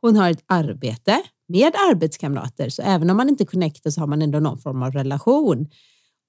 Hon 0.00 0.16
har 0.16 0.30
ett 0.30 0.44
arbete 0.46 1.22
med 1.48 1.72
arbetskamrater, 1.90 2.68
så 2.68 2.82
även 2.82 3.10
om 3.10 3.16
man 3.16 3.28
inte 3.28 3.46
connectar 3.46 3.90
så 3.90 4.00
har 4.00 4.06
man 4.06 4.22
ändå 4.22 4.40
någon 4.40 4.58
form 4.58 4.82
av 4.82 4.92
relation. 4.92 5.68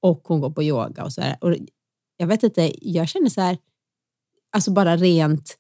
Och 0.02 0.22
hon 0.28 0.42
går 0.42 0.50
på 0.50 0.64
yoga 0.64 1.04
och 1.04 1.14
så 1.14 1.22
här. 1.22 1.38
Och 1.42 1.56
jag 2.18 2.28
vet 2.28 2.44
inte, 2.44 2.90
jag 2.90 3.10
känner 3.10 3.30
så 3.30 3.42
här, 3.42 3.58
alltså 4.52 4.72
bara 4.72 4.98
rent 4.98 5.58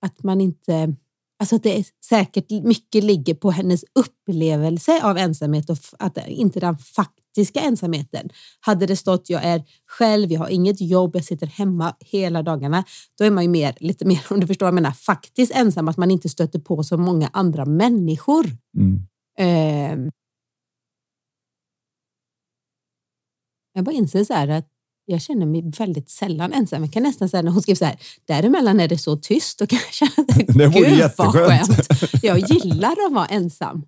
att 0.00 0.22
man 0.22 0.40
inte 0.40 0.96
Alltså 1.38 1.56
att 1.56 1.62
det 1.62 1.78
är 1.78 1.84
säkert 2.04 2.50
mycket 2.50 3.04
ligger 3.04 3.34
på 3.34 3.50
hennes 3.50 3.84
upplevelse 3.94 5.04
av 5.04 5.18
ensamhet 5.18 5.70
och 5.70 5.78
att 5.98 6.18
inte 6.28 6.60
den 6.60 6.78
faktiska 7.34 7.60
ensamheten. 7.60 8.28
Hade 8.60 8.86
det 8.86 8.96
stått 8.96 9.30
jag 9.30 9.44
är 9.44 9.62
själv, 9.86 10.32
jag 10.32 10.40
har 10.40 10.48
inget 10.48 10.80
jobb, 10.80 11.16
jag 11.16 11.24
sitter 11.24 11.46
hemma 11.46 11.94
hela 12.00 12.42
dagarna, 12.42 12.84
då 13.18 13.24
är 13.24 13.30
man 13.30 13.44
ju 13.44 13.50
mer, 13.50 13.74
lite 13.80 14.04
mer, 14.04 14.20
om 14.30 14.40
du 14.40 14.46
förstår 14.46 14.66
vad 14.66 14.68
jag 14.68 14.74
menar, 14.74 14.92
faktiskt 14.92 15.52
ensam, 15.52 15.88
att 15.88 15.96
man 15.96 16.10
inte 16.10 16.28
stöter 16.28 16.58
på 16.58 16.82
så 16.82 16.96
många 16.96 17.30
andra 17.32 17.64
människor. 17.64 18.46
Mm. 18.76 19.06
Eh, 19.38 20.10
jag 23.74 23.84
bara 23.84 23.94
inser 23.94 24.24
så 24.24 24.34
här 24.34 24.48
att 24.48 24.68
jag 25.06 25.22
känner 25.22 25.46
mig 25.46 25.62
väldigt 25.78 26.10
sällan 26.10 26.52
ensam. 26.52 26.82
Jag 26.82 26.92
kan 26.92 27.02
nästan 27.02 27.28
säga 27.28 27.42
när 27.42 27.50
hon 27.50 27.62
skriver 27.62 27.76
så 27.76 27.84
här, 27.84 27.96
däremellan 28.26 28.80
är 28.80 28.88
det 28.88 28.98
så 28.98 29.16
tyst 29.16 29.60
och 29.60 29.68
kan 29.68 29.78
jag 29.78 29.92
känna, 29.92 30.26
det 30.46 30.66
vore 30.66 30.88
gud 30.88 30.98
jätteskönt. 30.98 31.68
vad 31.68 31.88
skönt. 32.02 32.22
Jag 32.22 32.38
gillar 32.38 32.94
att 33.06 33.12
vara 33.12 33.26
ensam. 33.26 33.84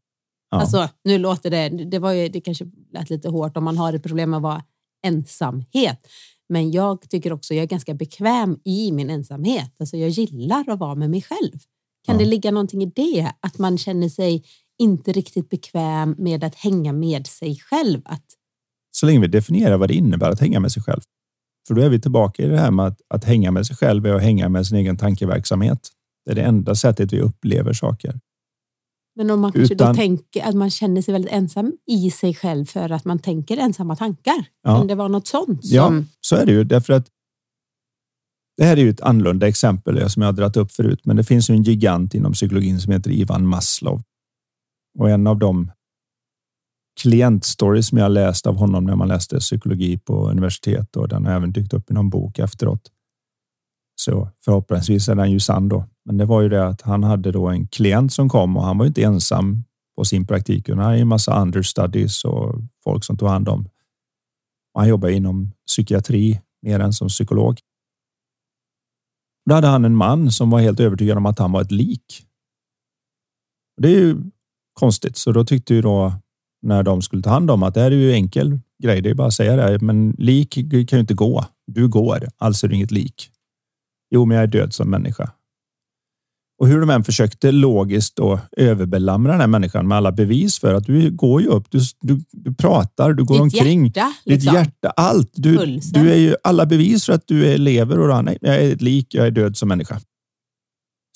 Ja. 0.57 0.61
Alltså, 0.61 0.89
nu 1.05 1.19
låter 1.19 1.51
det, 1.51 1.69
det, 1.69 1.99
var 1.99 2.13
ju, 2.13 2.29
det 2.29 2.41
kanske 2.41 2.67
lät 2.93 3.11
lite 3.11 3.29
hårt 3.29 3.57
om 3.57 3.65
man 3.65 3.77
har 3.77 3.93
ett 3.93 4.03
problem 4.03 4.31
med 4.31 4.37
att 4.37 4.43
vara 4.43 4.63
ensamhet. 5.07 6.07
Men 6.49 6.71
jag 6.71 7.11
tycker 7.11 7.33
också 7.33 7.55
jag 7.55 7.63
är 7.63 7.67
ganska 7.67 7.95
bekväm 7.95 8.59
i 8.65 8.93
min 8.93 9.11
ensamhet. 9.11 9.73
Alltså 9.81 9.97
jag 9.97 10.09
gillar 10.09 10.71
att 10.71 10.79
vara 10.79 10.95
med 10.95 11.11
mig 11.11 11.23
själv. 11.23 11.59
Kan 12.07 12.15
ja. 12.15 12.19
det 12.19 12.25
ligga 12.25 12.51
någonting 12.51 12.83
i 12.83 12.87
det? 12.87 13.33
Att 13.41 13.59
man 13.59 13.79
känner 13.79 14.09
sig 14.09 14.45
inte 14.79 15.13
riktigt 15.13 15.51
bekväm 15.51 16.15
med 16.19 16.45
att 16.45 16.55
hänga 16.55 16.93
med 16.93 17.27
sig 17.27 17.57
själv. 17.57 18.01
Att 18.05 18.25
så 18.91 19.07
länge 19.07 19.21
vi 19.21 19.27
definierar 19.27 19.77
vad 19.77 19.89
det 19.89 19.95
innebär 19.95 20.31
att 20.31 20.41
hänga 20.41 20.61
med 20.61 20.73
sig 20.73 20.83
själv. 20.83 21.01
För 21.69 21.75
då 21.75 21.83
är 21.83 21.89
vi 21.89 22.01
tillbaka 22.01 22.43
i 22.43 22.47
det 22.47 22.59
här 22.59 22.71
med 22.71 22.87
att, 22.87 23.01
att 23.09 23.25
hänga 23.25 23.51
med 23.51 23.67
sig 23.67 23.77
själv 23.77 24.07
är 24.07 24.15
att 24.15 24.23
hänga 24.23 24.49
med 24.49 24.67
sin 24.67 24.79
egen 24.79 24.97
tankeverksamhet. 24.97 25.89
Det 26.25 26.31
är 26.31 26.35
det 26.35 26.43
enda 26.43 26.75
sättet 26.75 27.13
vi 27.13 27.21
upplever 27.21 27.73
saker. 27.73 28.21
Men 29.17 29.31
om 29.31 29.41
man 29.41 29.53
kanske 29.53 29.75
Utan, 29.75 29.89
då 29.89 29.95
tänker 29.95 30.49
att 30.49 30.55
man 30.55 30.71
känner 30.71 31.03
sig 31.03 31.13
väldigt 31.13 31.33
ensam 31.33 31.73
i 31.87 32.11
sig 32.11 32.35
själv 32.35 32.65
för 32.65 32.91
att 32.91 33.05
man 33.05 33.19
tänker 33.19 33.57
ensamma 33.57 33.97
tankar. 33.97 34.47
Ja, 34.63 34.79
kan 34.79 34.87
det 34.87 34.95
vara 34.95 35.09
något 35.09 35.27
sånt? 35.27 35.67
Som... 35.67 35.77
Ja, 35.77 36.03
så 36.21 36.37
är 36.37 36.47
det 36.47 36.53
ju. 36.53 36.65
Därför 36.65 36.93
att 36.93 37.07
det 38.57 38.65
här 38.65 38.77
är 38.77 38.81
ju 38.81 38.91
ett 38.91 39.01
annorlunda 39.01 39.49
exempel 39.49 40.11
som 40.11 40.23
jag 40.23 40.29
har 40.29 40.33
dragit 40.33 40.57
upp 40.57 40.73
förut, 40.73 41.01
men 41.05 41.17
det 41.17 41.25
finns 41.25 41.51
ju 41.51 41.55
en 41.55 41.63
gigant 41.63 42.15
inom 42.15 42.33
psykologin 42.33 42.81
som 42.81 42.93
heter 42.93 43.11
Ivan 43.11 43.47
Maslow. 43.47 44.03
Och 44.99 45.11
en 45.11 45.27
av 45.27 45.39
de 45.39 45.71
klientstory 47.01 47.83
som 47.83 47.99
jag 47.99 48.13
läst 48.13 48.47
av 48.47 48.57
honom 48.57 48.85
när 48.85 48.97
man 48.97 49.09
läste 49.09 49.39
psykologi 49.39 49.99
på 49.99 50.31
universitet 50.31 50.97
och 50.97 51.09
den 51.09 51.25
har 51.25 51.33
även 51.33 51.53
dykt 51.53 51.73
upp 51.73 51.91
i 51.91 51.95
någon 51.95 52.11
bok 52.11 52.39
efteråt. 52.39 52.91
Så 53.97 54.31
förhoppningsvis 54.45 55.09
är 55.09 55.15
den 55.15 55.31
ju 55.31 55.41
sann 55.41 55.69
då. 55.69 55.85
Men 56.05 56.17
det 56.17 56.25
var 56.25 56.43
ju 56.43 56.49
det 56.49 56.67
att 56.67 56.83
han 56.83 57.03
hade 57.03 57.33
då 57.33 57.47
en 57.47 57.69
klient 57.69 58.13
som 58.13 58.29
kom 58.29 58.57
och 58.57 58.63
han 58.63 58.79
var 58.79 58.87
inte 58.87 59.03
ensam 59.03 59.65
på 59.97 60.05
sin 60.05 60.27
praktik. 60.27 60.69
Han 60.69 60.79
hade 60.79 60.99
en 60.99 61.09
massa 61.09 61.43
understudies 61.43 62.25
och 62.25 62.55
folk 62.85 63.05
som 63.05 63.17
tog 63.17 63.29
hand 63.29 63.49
om. 63.49 63.69
Och 64.75 64.81
han 64.81 64.89
jobbar 64.89 65.09
inom 65.09 65.53
psykiatri 65.67 66.41
mer 66.63 66.81
än 66.81 66.93
som 66.93 67.09
psykolog. 67.09 67.59
Då 69.49 69.55
hade 69.55 69.67
han 69.67 69.85
en 69.85 69.97
man 69.97 70.31
som 70.31 70.51
var 70.51 70.61
helt 70.61 70.81
övertygad 70.81 71.17
om 71.17 71.27
att 71.27 71.39
han 71.39 71.53
var 71.53 71.63
ett 71.63 71.73
lik. 71.73 72.23
Det 73.81 73.89
är 73.89 73.93
ju 73.93 74.17
konstigt, 74.73 75.17
så 75.17 75.33
då 75.33 75.45
tyckte 75.45 75.75
ju 75.75 75.83
då 75.83 76.13
när 76.63 76.83
de 76.83 77.03
skulle 77.03 77.23
ta 77.23 77.31
hand 77.31 77.51
om 77.51 77.63
att 77.63 77.75
det 77.75 77.81
här 77.81 77.91
är 77.91 77.97
ju 77.97 78.13
enkel 78.13 78.61
grej. 78.83 79.01
Det 79.03 79.11
är 79.11 79.15
bara 79.15 79.27
att 79.27 79.35
säga 79.35 79.57
det. 79.57 79.81
Men 79.81 80.11
lik 80.19 80.55
kan 80.55 80.71
ju 80.71 81.01
inte 81.01 81.15
gå. 81.15 81.45
Du 81.67 81.89
går, 81.89 82.29
alltså 82.39 82.67
är 82.67 82.69
det 82.69 82.77
inget 82.77 82.91
lik. 82.91 83.31
Jo, 84.11 84.25
men 84.25 84.37
jag 84.37 84.43
är 84.43 84.47
död 84.47 84.75
som 84.75 84.91
människa. 84.91 85.31
Och 86.59 86.69
hur 86.69 86.81
de 86.81 86.91
än 86.91 87.05
försökte 87.05 87.53
logiskt 87.53 88.17
då 88.17 88.41
överbelamra 88.57 89.33
den 89.33 89.41
här 89.41 89.49
människan 89.49 89.89
med 89.89 89.97
alla 89.97 90.13
bevis 90.13 90.59
för 90.59 90.75
att 90.75 90.87
du 90.87 91.11
går 91.11 91.43
ju 91.43 91.49
upp, 91.49 91.71
du, 91.71 91.81
du, 92.01 92.21
du 92.33 92.55
pratar, 92.55 93.13
du 93.13 93.25
går 93.25 93.35
Ditt 93.35 93.43
omkring. 93.43 93.85
Hjärta, 93.85 94.15
liksom. 94.25 94.53
Ditt 94.53 94.55
hjärta, 94.55 94.91
allt. 94.91 95.31
Du, 95.35 95.81
du 95.93 96.11
är 96.11 96.17
ju 96.17 96.37
alla 96.45 96.67
bevis 96.67 97.07
för 97.07 97.13
att 97.13 97.23
du 97.27 97.47
är, 97.47 97.59
lever 97.59 97.99
och 97.99 98.25
nej, 98.25 98.39
jag 98.41 98.55
är 98.55 98.73
ett 98.73 98.83
lik, 98.83 99.15
jag 99.15 99.27
är 99.27 99.31
död 99.31 99.57
som 99.57 99.69
människa. 99.69 100.01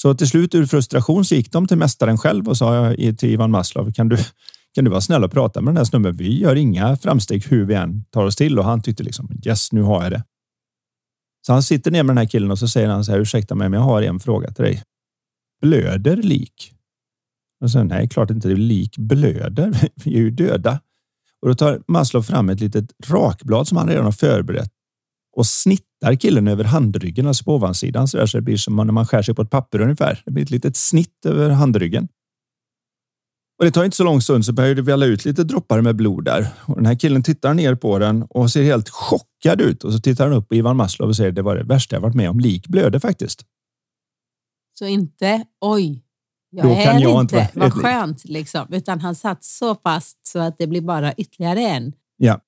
Så 0.02 0.14
till 0.14 0.28
slut 0.28 0.54
ur 0.54 0.66
frustration 0.66 1.24
så 1.24 1.34
gick 1.34 1.52
de 1.52 1.66
till 1.66 1.78
mästaren 1.78 2.18
själv 2.18 2.48
och 2.48 2.56
sa 2.56 2.94
till 2.96 3.30
Ivan 3.30 3.50
Maslow, 3.50 3.92
kan 3.92 4.08
du, 4.08 4.16
kan 4.74 4.84
du 4.84 4.90
vara 4.90 5.00
snäll 5.00 5.24
och 5.24 5.32
prata 5.32 5.60
med 5.60 5.70
den 5.70 5.76
här 5.76 5.84
snubben? 5.84 6.16
Vi 6.16 6.40
gör 6.40 6.56
inga 6.56 6.96
framsteg 6.96 7.44
hur 7.46 7.64
vi 7.64 7.74
än 7.74 8.04
tar 8.10 8.24
oss 8.24 8.36
till 8.36 8.58
och 8.58 8.64
han 8.64 8.82
tyckte 8.82 9.02
liksom 9.02 9.30
yes, 9.46 9.72
nu 9.72 9.82
har 9.82 10.02
jag 10.02 10.12
det. 10.12 10.22
Så 11.46 11.52
han 11.52 11.62
sitter 11.62 11.90
ner 11.90 12.02
med 12.02 12.10
den 12.10 12.18
här 12.18 12.30
killen 12.30 12.50
och 12.50 12.58
så 12.58 12.68
säger 12.68 12.88
han 12.88 13.04
så 13.04 13.12
här. 13.12 13.18
Ursäkta 13.18 13.54
mig, 13.54 13.68
men 13.68 13.80
jag 13.80 13.86
har 13.86 14.02
en 14.02 14.20
fråga 14.20 14.50
till 14.50 14.64
dig. 14.64 14.82
Blöder 15.62 16.16
lik? 16.16 16.72
Och 17.60 17.70
sen, 17.70 17.86
nej, 17.86 18.08
klart 18.08 18.30
inte 18.30 18.48
det 18.48 18.56
lik 18.56 18.98
blöder. 18.98 19.90
Vi 20.04 20.14
är 20.14 20.18
ju 20.18 20.30
döda. 20.30 20.80
Och 21.42 21.48
då 21.48 21.54
tar 21.54 21.82
Maslow 21.88 22.22
fram 22.22 22.48
ett 22.48 22.60
litet 22.60 22.92
rakblad 23.06 23.68
som 23.68 23.78
han 23.78 23.88
redan 23.88 24.04
har 24.04 24.12
förberett 24.12 24.70
och 25.36 25.46
snittar 25.46 26.14
killen 26.14 26.48
över 26.48 26.64
handryggen, 26.64 27.26
alltså 27.26 27.44
på 27.44 27.54
ovansidan 27.54 28.08
så, 28.08 28.16
där, 28.16 28.26
så 28.26 28.38
det 28.38 28.42
blir 28.42 28.56
som 28.56 28.76
när 28.76 28.84
man 28.84 29.06
skär 29.06 29.22
sig 29.22 29.34
på 29.34 29.42
ett 29.42 29.50
papper 29.50 29.80
ungefär. 29.80 30.22
Det 30.24 30.32
blir 30.32 30.44
ett 30.44 30.50
litet 30.50 30.76
snitt 30.76 31.26
över 31.26 31.50
handryggen. 31.50 32.08
Och 33.60 33.66
det 33.66 33.72
tar 33.72 33.84
inte 33.84 33.96
så 33.96 34.04
lång 34.04 34.20
stund 34.20 34.44
så 34.44 34.52
börjar 34.52 34.74
det 34.74 34.82
välla 34.82 35.06
ut 35.06 35.24
lite 35.24 35.44
droppar 35.44 35.80
med 35.80 35.96
blod 35.96 36.24
där. 36.24 36.48
Och 36.60 36.76
den 36.76 36.86
här 36.86 36.94
killen 36.94 37.22
tittar 37.22 37.54
ner 37.54 37.74
på 37.74 37.98
den 37.98 38.22
och 38.22 38.50
ser 38.50 38.62
helt 38.62 38.88
chockad 38.88 39.60
ut. 39.60 39.84
Och 39.84 39.92
så 39.92 40.00
tittar 40.00 40.24
han 40.24 40.36
upp 40.36 40.48
på 40.48 40.54
Ivan 40.54 40.76
Maslow 40.76 41.08
och 41.08 41.16
säger 41.16 41.32
det 41.32 41.42
var 41.42 41.56
det 41.56 41.64
värsta 41.64 41.96
jag 41.96 42.00
varit 42.00 42.14
med 42.14 42.30
om. 42.30 42.40
Lik 42.40 42.68
blöder 42.68 42.98
faktiskt. 42.98 43.44
Så 44.78 44.86
inte 44.86 45.44
oj, 45.60 46.02
jag 46.50 46.66
Då 46.66 46.72
är 46.72 46.84
kan 46.84 47.00
jag 47.00 47.20
inte, 47.20 47.38
inte 47.38 47.58
vad 47.58 47.72
skönt 47.72 48.24
liksom. 48.24 48.66
Utan 48.70 49.00
han 49.00 49.14
satt 49.14 49.44
så 49.44 49.74
fast 49.74 50.26
så 50.26 50.38
att 50.38 50.58
det 50.58 50.66
blir 50.66 50.80
bara 50.80 51.12
ytterligare 51.12 51.60
en. 51.60 51.92
Ja. 52.16 52.40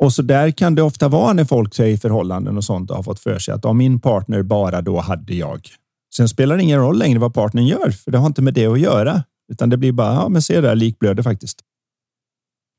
Och 0.00 0.12
så 0.12 0.22
där 0.22 0.50
kan 0.50 0.74
det 0.74 0.82
ofta 0.82 1.08
vara 1.08 1.32
när 1.32 1.44
folk 1.44 1.74
säger 1.74 1.96
förhållanden 1.96 2.56
och 2.56 2.64
sånt 2.64 2.90
och 2.90 2.96
har 2.96 3.02
fått 3.02 3.20
för 3.20 3.38
sig 3.38 3.54
att 3.54 3.64
om 3.64 3.78
min 3.78 4.00
partner 4.00 4.42
bara 4.42 4.82
då 4.82 5.00
hade 5.00 5.34
jag. 5.34 5.68
Sen 6.16 6.28
spelar 6.28 6.56
det 6.56 6.62
ingen 6.62 6.80
roll 6.80 6.98
längre 6.98 7.18
vad 7.18 7.34
partnern 7.34 7.66
gör, 7.66 7.90
för 7.90 8.10
det 8.10 8.18
har 8.18 8.26
inte 8.26 8.42
med 8.42 8.54
det 8.54 8.66
att 8.66 8.80
göra. 8.80 9.22
Utan 9.52 9.70
det 9.70 9.76
blir 9.76 9.92
bara, 9.92 10.14
ja 10.14 10.28
men 10.28 10.42
se 10.42 10.60
där, 10.60 10.74
likblöder 10.74 11.22
faktiskt. 11.22 11.60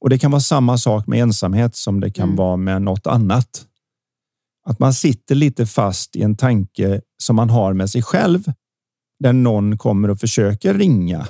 Och 0.02 0.10
det 0.10 0.18
kan 0.18 0.32
vara 0.32 0.42
samma 0.42 0.78
sak 0.78 1.08
med 1.08 1.20
ensamhet 1.20 1.76
som 1.76 2.00
det 2.00 2.12
kan 2.12 2.24
mm. 2.24 2.36
vara 2.36 2.58
med 2.58 2.82
något 2.82 3.08
annat. 3.08 3.68
Att 4.66 4.80
man 4.80 4.94
sitter 4.94 5.36
lite 5.36 5.66
fast 5.66 6.16
i 6.16 6.22
en 6.22 6.36
tanke 6.36 7.02
som 7.18 7.36
man 7.36 7.50
har 7.50 7.74
med 7.74 7.90
sig 7.90 8.02
själv. 8.02 8.52
Där 9.20 9.34
någon 9.34 9.78
kommer 9.78 10.10
och 10.10 10.20
försöker 10.20 10.74
ringa. 10.74 11.28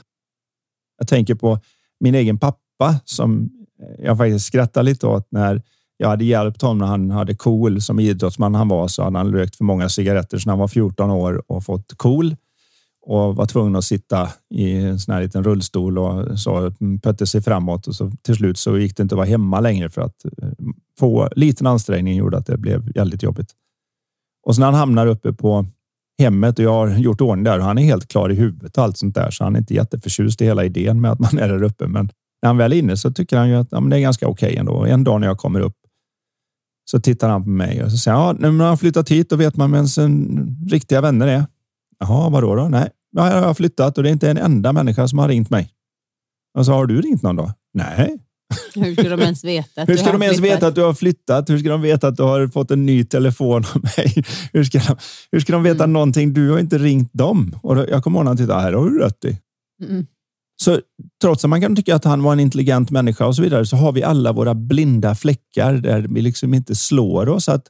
Jag 0.98 1.08
tänker 1.08 1.36
på 1.36 1.60
min 2.00 2.16
egen 2.16 2.40
pappa 2.40 3.00
som 3.06 3.50
jag 4.00 4.18
faktiskt 4.18 4.46
skrattar 4.46 4.84
lite 4.84 5.08
åt 5.08 5.28
när 5.32 5.62
jag 5.98 6.08
hade 6.08 6.26
hjälpt 6.26 6.62
honom 6.62 6.78
när 6.78 6.86
han 6.86 7.12
hade 7.12 7.36
KOL 7.36 7.82
som 7.82 8.00
idrottsman 8.00 8.56
han 8.56 8.68
var 8.68 8.88
så 8.88 9.04
hade 9.04 9.18
han 9.18 9.34
rökt 9.34 9.56
för 9.56 9.64
många 9.64 9.90
cigaretter 9.90 10.38
sedan 10.38 10.50
han 10.50 10.60
var 10.60 10.68
14 10.68 11.12
år 11.12 11.44
och 11.48 11.66
fått 11.66 11.94
KOL 11.98 12.36
och 13.06 13.36
var 13.36 13.46
tvungen 13.46 13.76
att 13.76 13.84
sitta 13.84 14.30
i 14.50 14.74
en 14.74 15.00
sån 15.00 15.14
här 15.14 15.22
liten 15.22 15.44
rullstol 15.44 15.98
och 15.98 16.40
så 16.40 16.74
pötte 17.04 17.28
sig 17.28 17.42
framåt 17.42 17.88
och 17.88 17.96
så 17.96 18.12
till 18.22 18.36
slut 18.36 18.58
så 18.58 18.78
gick 18.78 18.98
det 18.98 19.04
inte 19.04 19.16
att 19.16 19.18
vara 19.18 19.28
hemma 19.28 19.60
längre 19.60 19.90
för 19.90 20.02
att 20.02 20.26
eh, 20.26 20.50
få 21.00 21.30
liten 21.36 21.68
ansträngning 21.68 22.16
gjorde 22.16 22.38
att 22.38 22.46
det 22.46 22.58
blev 22.58 22.94
väldigt 22.96 23.24
jobbigt. 23.24 23.52
Och 24.46 24.56
sen 24.56 24.64
han 24.64 24.74
hamnar 24.74 25.08
uppe 25.08 25.34
på 25.34 25.66
hemmet 26.20 26.60
och 26.60 26.66
jag 26.66 26.88
har 26.88 26.98
gjort 26.98 27.22
ordning 27.22 27.44
där 27.44 27.60
och 27.60 27.66
han 27.66 27.78
är 27.78 27.84
helt 27.84 28.08
klar 28.08 28.30
i 28.30 28.36
huvudet 28.36 28.78
och 28.78 28.84
allt 28.84 28.98
sånt 28.98 29.16
där, 29.16 29.32
så 29.32 29.44
han 29.44 29.56
är 29.56 29.60
inte 29.60 29.74
jätteförtjust 29.74 30.42
i 30.42 30.46
hela 30.46 30.66
idén 30.66 31.02
med 31.02 31.12
att 31.12 31.20
man 31.20 31.38
är 31.38 31.48
där 31.48 31.64
uppe. 31.64 31.88
Men 31.88 32.10
när 32.42 32.48
han 32.48 32.58
väl 32.58 32.74
är 32.74 32.78
inne 32.78 32.98
så 32.98 33.12
tycker 33.12 33.38
han 33.38 33.50
ju 33.50 33.56
att 33.56 33.68
ja, 33.72 33.80
det 33.80 33.98
är 33.98 34.02
ganska 34.02 34.28
okej 34.28 34.48
okay 34.48 34.60
ändå. 34.60 34.86
En 34.86 35.04
dag 35.04 35.22
när 35.22 35.28
jag 35.28 35.38
kommer 35.38 35.60
upp 35.60 35.78
så 36.92 37.00
tittar 37.00 37.30
han 37.30 37.44
på 37.44 37.50
mig 37.50 37.84
och 37.84 37.92
så 37.92 37.98
säger 37.98 38.18
han, 38.18 38.26
ja, 38.26 38.34
när 38.40 38.52
man 38.52 38.68
har 38.68 38.78
flyttat 38.78 39.10
hit 39.10 39.32
och 39.32 39.42
vet 39.42 39.56
man 39.56 39.72
vem 39.72 39.88
sin 39.88 40.68
riktiga 40.70 41.02
vänner 41.02 41.28
är. 41.28 41.46
Jaha, 42.08 42.30
vadå 42.30 42.56
då? 42.56 42.68
Nej, 42.68 42.90
jag 43.16 43.42
har 43.42 43.54
flyttat 43.54 43.98
och 43.98 44.04
det 44.04 44.10
är 44.10 44.14
inte 44.14 44.30
en 44.30 44.38
enda 44.38 44.74
människa 44.74 45.08
som 45.08 45.20
har 45.20 45.28
ringt 45.28 45.50
mig. 45.50 45.70
Och 46.58 46.66
så 46.66 46.72
har 46.72 46.86
du 46.86 47.02
ringt 47.02 47.22
någon 47.22 47.36
då? 47.36 47.54
Nej. 47.74 48.18
Hur 48.76 48.96
ska 48.96 49.10
de 49.10 49.22
ens 49.22 49.44
veta 49.44 49.82
att 49.82 49.90
Hur 49.90 49.98
ska 49.98 50.12
de 50.12 50.24
ens 50.24 50.40
veta 50.40 50.68
att 50.68 50.76
du 50.76 50.82
har 50.82 50.94
flyttat? 50.94 51.50
Hur 51.50 51.58
ska 51.60 51.70
de 51.70 51.82
veta 51.82 52.08
att 52.08 52.18
du 52.18 52.24
har 52.24 52.48
fått 52.48 52.72
en 52.72 52.86
ny 52.86 53.04
telefon 53.04 53.64
av 53.76 53.84
mig? 53.84 54.24
Hur 54.54 54.64
ska 54.64 54.80
de, 54.80 54.96
hur 55.32 55.40
ska 55.40 55.54
de 55.54 55.64
veta 55.64 55.84
mm. 55.84 55.94
någonting? 55.94 56.34
Du 56.34 56.52
har 56.52 56.60
inte 56.60 56.78
ringt 56.78 57.14
dem. 57.14 57.60
Och 57.64 57.78
jag 57.78 58.04
kommer 58.04 58.20
ihåg 58.20 58.26
när 58.26 58.30
han 58.30 58.38
tittade, 58.38 58.62
här 58.62 58.74
har 58.74 58.90
du 58.90 59.00
rätt 59.00 59.26
i. 59.26 59.38
Mm. 59.84 60.06
Så 60.62 60.80
trots 61.22 61.44
att 61.44 61.50
man 61.50 61.62
kan 61.62 61.76
tycka 61.76 61.96
att 61.96 62.06
han 62.06 62.24
var 62.24 62.34
en 62.34 62.40
intelligent 62.40 62.92
människa 62.92 63.26
och 63.26 63.36
så 63.36 63.42
vidare, 63.42 63.66
så 63.66 63.76
har 63.76 63.92
vi 63.92 64.04
alla 64.04 64.32
våra 64.32 64.54
blinda 64.54 65.16
fläckar 65.16 65.74
där 65.74 66.08
vi 66.10 66.22
liksom 66.22 66.54
inte 66.54 66.76
slår 66.76 67.30
oss 67.30 67.50
att 67.50 67.68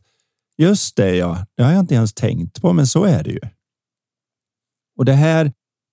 just 0.58 0.96
det, 0.96 1.16
ja, 1.16 1.46
det 1.58 1.64
har 1.64 1.72
jag 1.72 1.80
inte 1.80 1.96
ens 1.96 2.14
tänkt 2.14 2.62
på, 2.62 2.74
men 2.74 2.88
så 2.88 3.04
är 3.04 3.24
det 3.24 3.32
ju. 3.32 3.40
Och 5.04 5.08
det 5.08 5.14
här 5.14 5.52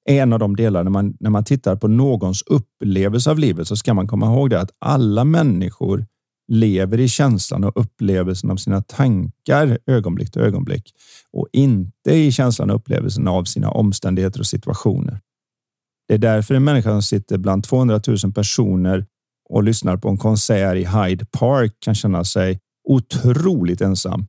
är 0.09 0.23
en 0.23 0.33
av 0.33 0.39
de 0.39 0.57
delar 0.57 0.85
när 0.85 0.91
man, 0.91 1.17
när 1.21 1.31
man 1.31 1.45
tittar 1.45 1.77
på 1.77 1.89
någons 1.89 2.43
upplevelse 2.43 3.31
av 3.31 3.39
livet 3.39 3.69
så 3.69 3.77
ska 3.77 3.95
man 3.95 4.09
komma 4.09 4.27
ihåg 4.27 4.51
det 4.51 4.61
att 4.61 4.71
alla 4.79 5.25
människor 5.25 6.07
lever 6.53 7.01
i 7.01 7.09
känslan 7.09 7.65
och 7.65 7.81
upplevelsen 7.81 8.51
av 8.51 8.57
sina 8.57 8.83
tankar 8.83 9.79
ögonblick 9.87 10.33
till 10.33 10.43
ögonblick 10.43 10.95
och 11.33 11.49
inte 11.53 12.11
i 12.11 12.33
känslan 12.33 12.71
och 12.71 12.77
upplevelsen 12.77 13.29
av 13.29 13.45
sina 13.45 13.71
omständigheter 13.71 14.41
och 14.41 14.47
situationer. 14.47 15.21
Det 16.09 16.15
är 16.15 16.19
därför 16.19 16.55
en 16.55 16.65
människa 16.65 16.91
som 16.91 17.03
sitter 17.03 17.39
bland 17.39 17.65
200 17.65 18.01
000 18.25 18.33
personer 18.33 19.07
och 19.49 19.63
lyssnar 19.63 19.97
på 19.97 20.09
en 20.09 20.19
konsert 20.19 20.77
i 20.77 20.85
Hyde 20.85 21.25
Park 21.25 21.73
kan 21.81 21.95
känna 21.95 22.25
sig 22.25 22.59
otroligt 22.89 23.81
ensam 23.81 24.27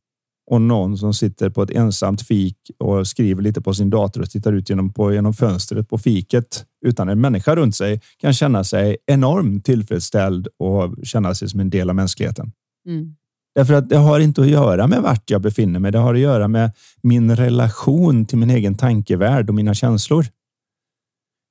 och 0.51 0.61
någon 0.61 0.97
som 0.97 1.13
sitter 1.13 1.49
på 1.49 1.63
ett 1.63 1.71
ensamt 1.71 2.21
fik 2.21 2.57
och 2.77 3.07
skriver 3.07 3.41
lite 3.41 3.61
på 3.61 3.73
sin 3.73 3.89
dator 3.89 4.21
och 4.21 4.29
tittar 4.29 4.53
ut 4.53 4.69
genom, 4.69 4.93
på, 4.93 5.13
genom 5.13 5.33
fönstret 5.33 5.89
på 5.89 5.97
fiket 5.97 6.65
utan 6.85 7.09
en 7.09 7.21
människa 7.21 7.55
runt 7.55 7.75
sig 7.75 8.01
kan 8.17 8.33
känna 8.33 8.63
sig 8.63 8.97
enormt 9.05 9.65
tillfredsställd 9.65 10.47
och 10.57 10.95
känna 11.03 11.35
sig 11.35 11.49
som 11.49 11.59
en 11.59 11.69
del 11.69 11.89
av 11.89 11.95
mänskligheten. 11.95 12.51
Mm. 12.87 13.15
Därför 13.55 13.73
att 13.73 13.89
det 13.89 13.97
har 13.97 14.19
inte 14.19 14.41
att 14.41 14.47
göra 14.47 14.87
med 14.87 15.01
vart 15.01 15.29
jag 15.29 15.41
befinner 15.41 15.79
mig. 15.79 15.91
Det 15.91 15.97
har 15.97 16.13
att 16.13 16.19
göra 16.19 16.47
med 16.47 16.71
min 17.01 17.35
relation 17.35 18.25
till 18.25 18.37
min 18.37 18.49
egen 18.49 18.77
tankevärld 18.77 19.49
och 19.49 19.55
mina 19.55 19.73
känslor. 19.73 20.25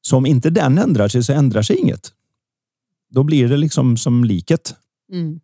Så 0.03 0.17
om 0.17 0.27
inte 0.27 0.51
den 0.51 0.79
ändrar 0.79 1.09
sig 1.09 1.23
så 1.23 1.33
ändrar 1.33 1.63
sig 1.63 1.77
inget. 1.77 2.13
Då 3.11 3.23
blir 3.23 3.49
det 3.49 3.57
liksom 3.57 3.97
som 3.97 4.25
liket. 4.25 4.75
Mm. 5.13 5.41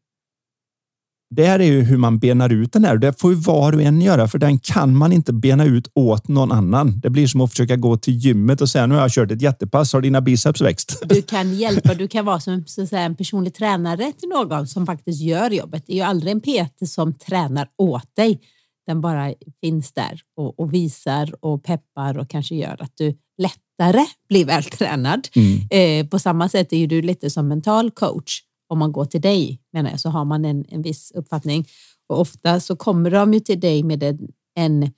Det 1.36 1.46
är 1.46 1.58
ju 1.58 1.82
hur 1.82 1.96
man 1.96 2.18
benar 2.18 2.52
ut 2.52 2.72
den 2.72 2.84
här. 2.84 2.96
Det 2.96 3.20
får 3.20 3.32
ju 3.32 3.36
var 3.36 3.72
och 3.72 3.82
en 3.82 4.00
göra, 4.00 4.28
för 4.28 4.38
den 4.38 4.58
kan 4.58 4.96
man 4.96 5.12
inte 5.12 5.32
bena 5.32 5.64
ut 5.64 5.88
åt 5.94 6.28
någon 6.28 6.52
annan. 6.52 7.00
Det 7.00 7.10
blir 7.10 7.26
som 7.26 7.40
att 7.40 7.50
försöka 7.50 7.76
gå 7.76 7.96
till 7.96 8.14
gymmet 8.14 8.60
och 8.60 8.68
säga 8.68 8.86
nu 8.86 8.94
har 8.94 9.02
jag 9.02 9.10
kört 9.10 9.30
ett 9.30 9.42
jättepass. 9.42 9.92
Har 9.92 10.00
dina 10.00 10.20
biceps 10.20 10.60
växt? 10.60 11.02
Du 11.08 11.22
kan 11.22 11.54
hjälpa. 11.54 11.94
Du 11.94 12.08
kan 12.08 12.24
vara 12.24 12.40
som 12.40 12.64
så 12.66 12.86
säga, 12.86 13.02
en 13.02 13.16
personlig 13.16 13.54
tränare 13.54 14.12
till 14.18 14.28
någon 14.28 14.66
som 14.66 14.86
faktiskt 14.86 15.20
gör 15.20 15.50
jobbet. 15.50 15.84
Det 15.86 15.92
är 15.92 15.96
ju 15.96 16.02
aldrig 16.02 16.32
en 16.32 16.40
PT 16.40 16.88
som 16.88 17.14
tränar 17.14 17.68
åt 17.78 18.16
dig. 18.16 18.40
Den 18.86 19.00
bara 19.00 19.34
finns 19.60 19.92
där 19.92 20.20
och, 20.36 20.60
och 20.60 20.74
visar 20.74 21.44
och 21.44 21.64
peppar 21.64 22.18
och 22.18 22.30
kanske 22.30 22.54
gör 22.54 22.82
att 22.82 22.92
du 22.94 23.14
lättare 23.38 24.06
blir 24.28 24.44
vältränad. 24.44 25.28
Mm. 25.34 25.60
Eh, 25.70 26.08
på 26.08 26.18
samma 26.18 26.48
sätt 26.48 26.72
är 26.72 26.76
ju 26.76 26.86
du 26.86 27.02
lite 27.02 27.30
som 27.30 27.48
mental 27.48 27.90
coach 27.90 28.40
om 28.68 28.78
man 28.78 28.92
går 28.92 29.04
till 29.04 29.20
dig, 29.20 29.60
menar 29.72 29.90
jag, 29.90 30.00
så 30.00 30.08
har 30.08 30.24
man 30.24 30.44
en, 30.44 30.64
en 30.68 30.82
viss 30.82 31.12
uppfattning. 31.14 31.66
Och 32.08 32.20
ofta 32.20 32.60
så 32.60 32.76
kommer 32.76 33.10
de 33.10 33.34
ju 33.34 33.40
till 33.40 33.60
dig 33.60 33.82
med 33.82 34.02
en, 34.02 34.28
en 34.54 34.90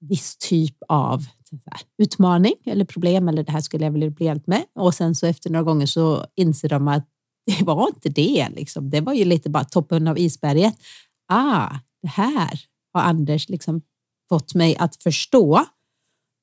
viss 0.00 0.36
typ 0.36 0.76
av 0.88 1.24
här, 1.66 1.80
utmaning 1.98 2.54
eller 2.64 2.84
problem 2.84 3.28
eller 3.28 3.42
det 3.42 3.52
här 3.52 3.60
skulle 3.60 3.84
jag 3.84 3.92
vilja 3.92 4.10
bli 4.10 4.26
hjälpt 4.26 4.46
med. 4.46 4.64
Och 4.74 4.94
sen 4.94 5.14
så 5.14 5.26
efter 5.26 5.50
några 5.50 5.64
gånger 5.64 5.86
så 5.86 6.26
inser 6.34 6.68
de 6.68 6.88
att 6.88 7.08
det 7.46 7.64
var 7.64 7.88
inte 7.88 8.08
det. 8.08 8.48
Liksom. 8.48 8.90
Det 8.90 9.00
var 9.00 9.12
ju 9.12 9.24
lite 9.24 9.50
bara 9.50 9.64
toppen 9.64 10.08
av 10.08 10.18
isberget. 10.18 10.74
Ah, 11.28 11.76
det 12.02 12.08
här 12.08 12.60
har 12.92 13.00
Anders 13.00 13.48
liksom 13.48 13.82
fått 14.28 14.54
mig 14.54 14.76
att 14.76 14.96
förstå. 14.96 15.64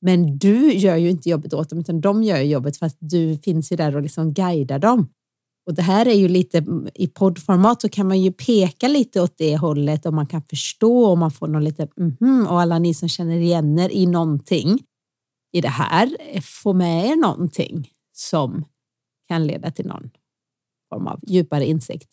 Men 0.01 0.37
du 0.37 0.73
gör 0.73 0.95
ju 0.95 1.09
inte 1.09 1.29
jobbet 1.29 1.53
åt 1.53 1.69
dem, 1.69 1.79
utan 1.79 2.01
de 2.01 2.23
gör 2.23 2.37
jobbet 2.37 2.77
fast 2.77 2.97
du 2.99 3.37
finns 3.37 3.71
ju 3.71 3.75
där 3.75 3.95
och 3.95 4.01
liksom 4.01 4.33
guidar 4.33 4.79
dem. 4.79 5.09
Och 5.65 5.73
det 5.73 5.81
här 5.81 6.05
är 6.05 6.13
ju 6.13 6.27
lite 6.27 6.57
mm, 6.57 6.87
i 6.95 7.07
poddformat 7.07 7.81
så 7.81 7.89
kan 7.89 8.07
man 8.07 8.21
ju 8.21 8.31
peka 8.31 8.87
lite 8.87 9.21
åt 9.21 9.37
det 9.37 9.57
hållet 9.57 10.05
och 10.05 10.13
man 10.13 10.27
kan 10.27 10.41
förstå 10.41 11.05
och 11.05 11.17
man 11.17 11.31
får 11.31 11.47
någon 11.47 11.63
lite 11.63 11.87
mm 11.97 12.11
-hmm, 12.19 12.47
och 12.47 12.61
alla 12.61 12.79
ni 12.79 12.93
som 12.93 13.09
känner 13.09 13.37
igen 13.37 13.79
er 13.79 13.89
i 13.89 14.05
någonting 14.05 14.79
i 15.51 15.61
det 15.61 15.69
här 15.69 16.17
eh, 16.19 16.41
får 16.41 16.73
med 16.73 17.05
er 17.05 17.15
någonting 17.15 17.89
som 18.13 18.65
kan 19.27 19.47
leda 19.47 19.71
till 19.71 19.87
någon 19.87 20.09
form 20.93 21.07
av 21.07 21.19
djupare 21.27 21.65
insikt. 21.65 22.09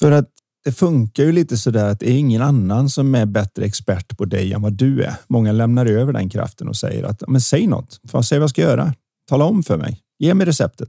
För 0.00 0.12
att 0.12 0.30
det 0.64 0.72
funkar 0.72 1.24
ju 1.24 1.32
lite 1.32 1.58
så 1.58 1.70
där 1.70 1.90
att 1.90 2.00
det 2.00 2.10
är 2.10 2.18
ingen 2.18 2.42
annan 2.42 2.88
som 2.88 3.14
är 3.14 3.26
bättre 3.26 3.64
expert 3.64 4.18
på 4.18 4.24
dig 4.24 4.52
än 4.52 4.62
vad 4.62 4.72
du 4.72 5.02
är. 5.02 5.14
Många 5.28 5.52
lämnar 5.52 5.86
över 5.86 6.12
den 6.12 6.28
kraften 6.28 6.68
och 6.68 6.76
säger 6.76 7.04
att 7.04 7.22
men 7.28 7.40
säg 7.40 7.66
något. 7.66 8.00
säg 8.24 8.38
vad 8.38 8.42
jag 8.42 8.50
ska 8.50 8.62
göra. 8.62 8.94
Tala 9.28 9.44
om 9.44 9.62
för 9.62 9.76
mig. 9.76 10.00
Ge 10.18 10.34
mig 10.34 10.46
receptet. 10.46 10.88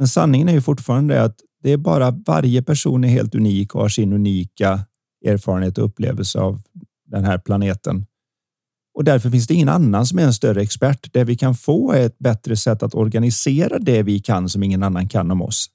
Men 0.00 0.08
sanningen 0.08 0.48
är 0.48 0.52
ju 0.52 0.60
fortfarande 0.60 1.22
att 1.22 1.36
det 1.62 1.70
är 1.70 1.76
bara 1.76 2.10
varje 2.10 2.62
person 2.62 3.04
är 3.04 3.08
helt 3.08 3.34
unik 3.34 3.74
och 3.74 3.80
har 3.80 3.88
sin 3.88 4.12
unika 4.12 4.80
erfarenhet 5.26 5.78
och 5.78 5.84
upplevelse 5.84 6.38
av 6.40 6.60
den 7.06 7.24
här 7.24 7.38
planeten. 7.38 8.06
Och 8.94 9.04
därför 9.04 9.30
finns 9.30 9.46
det 9.46 9.54
ingen 9.54 9.68
annan 9.68 10.06
som 10.06 10.18
är 10.18 10.22
en 10.22 10.34
större 10.34 10.62
expert. 10.62 11.12
Det 11.12 11.24
vi 11.24 11.36
kan 11.36 11.54
få 11.54 11.92
är 11.92 12.06
ett 12.06 12.18
bättre 12.18 12.56
sätt 12.56 12.82
att 12.82 12.94
organisera 12.94 13.78
det 13.78 14.02
vi 14.02 14.20
kan 14.20 14.48
som 14.48 14.62
ingen 14.62 14.82
annan 14.82 15.08
kan 15.08 15.30
om 15.30 15.42
oss. 15.42 15.66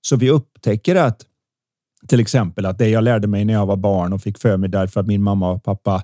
Så 0.00 0.16
vi 0.16 0.30
upptäcker 0.30 0.96
att 0.96 1.26
till 2.08 2.20
exempel 2.20 2.66
att 2.66 2.78
det 2.78 2.88
jag 2.88 3.04
lärde 3.04 3.26
mig 3.26 3.44
när 3.44 3.54
jag 3.54 3.66
var 3.66 3.76
barn 3.76 4.12
och 4.12 4.22
fick 4.22 4.38
för 4.38 4.56
mig 4.56 4.70
därför 4.70 5.00
att 5.00 5.06
min 5.06 5.22
mamma 5.22 5.50
och 5.50 5.64
pappa 5.64 6.02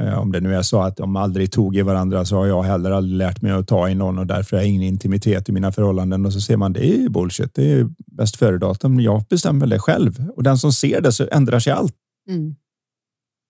om 0.00 0.32
det 0.32 0.40
nu 0.40 0.54
är 0.54 0.62
så 0.62 0.80
att 0.80 0.96
de 0.96 1.16
aldrig 1.16 1.52
tog 1.52 1.76
i 1.76 1.82
varandra 1.82 2.24
så 2.24 2.36
har 2.36 2.46
jag 2.46 2.62
heller 2.62 2.90
aldrig 2.90 3.16
lärt 3.16 3.42
mig 3.42 3.52
att 3.52 3.68
ta 3.68 3.88
i 3.88 3.94
någon 3.94 4.18
och 4.18 4.26
därför 4.26 4.56
har 4.56 4.62
jag 4.62 4.70
ingen 4.70 4.82
intimitet 4.82 5.48
i 5.48 5.52
mina 5.52 5.72
förhållanden. 5.72 6.26
Och 6.26 6.32
så 6.32 6.40
ser 6.40 6.56
man 6.56 6.72
det 6.72 6.86
är 6.86 7.08
bullshit. 7.08 7.54
Det 7.54 7.72
är 7.72 7.88
bäst 8.06 8.36
före-datum. 8.36 9.00
Jag 9.00 9.24
bestämmer 9.24 9.66
det 9.66 9.78
själv 9.78 10.30
och 10.36 10.42
den 10.42 10.58
som 10.58 10.72
ser 10.72 11.00
det 11.00 11.12
så 11.12 11.28
ändrar 11.32 11.60
sig 11.60 11.72
allt. 11.72 11.94
Mm. 12.28 12.56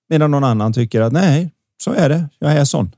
Medan 0.08 0.30
någon 0.30 0.44
annan 0.44 0.72
tycker 0.72 1.00
att 1.00 1.12
nej, 1.12 1.52
så 1.82 1.92
är 1.92 2.08
det. 2.08 2.28
Jag 2.38 2.52
är 2.52 2.64
sån. 2.64 2.90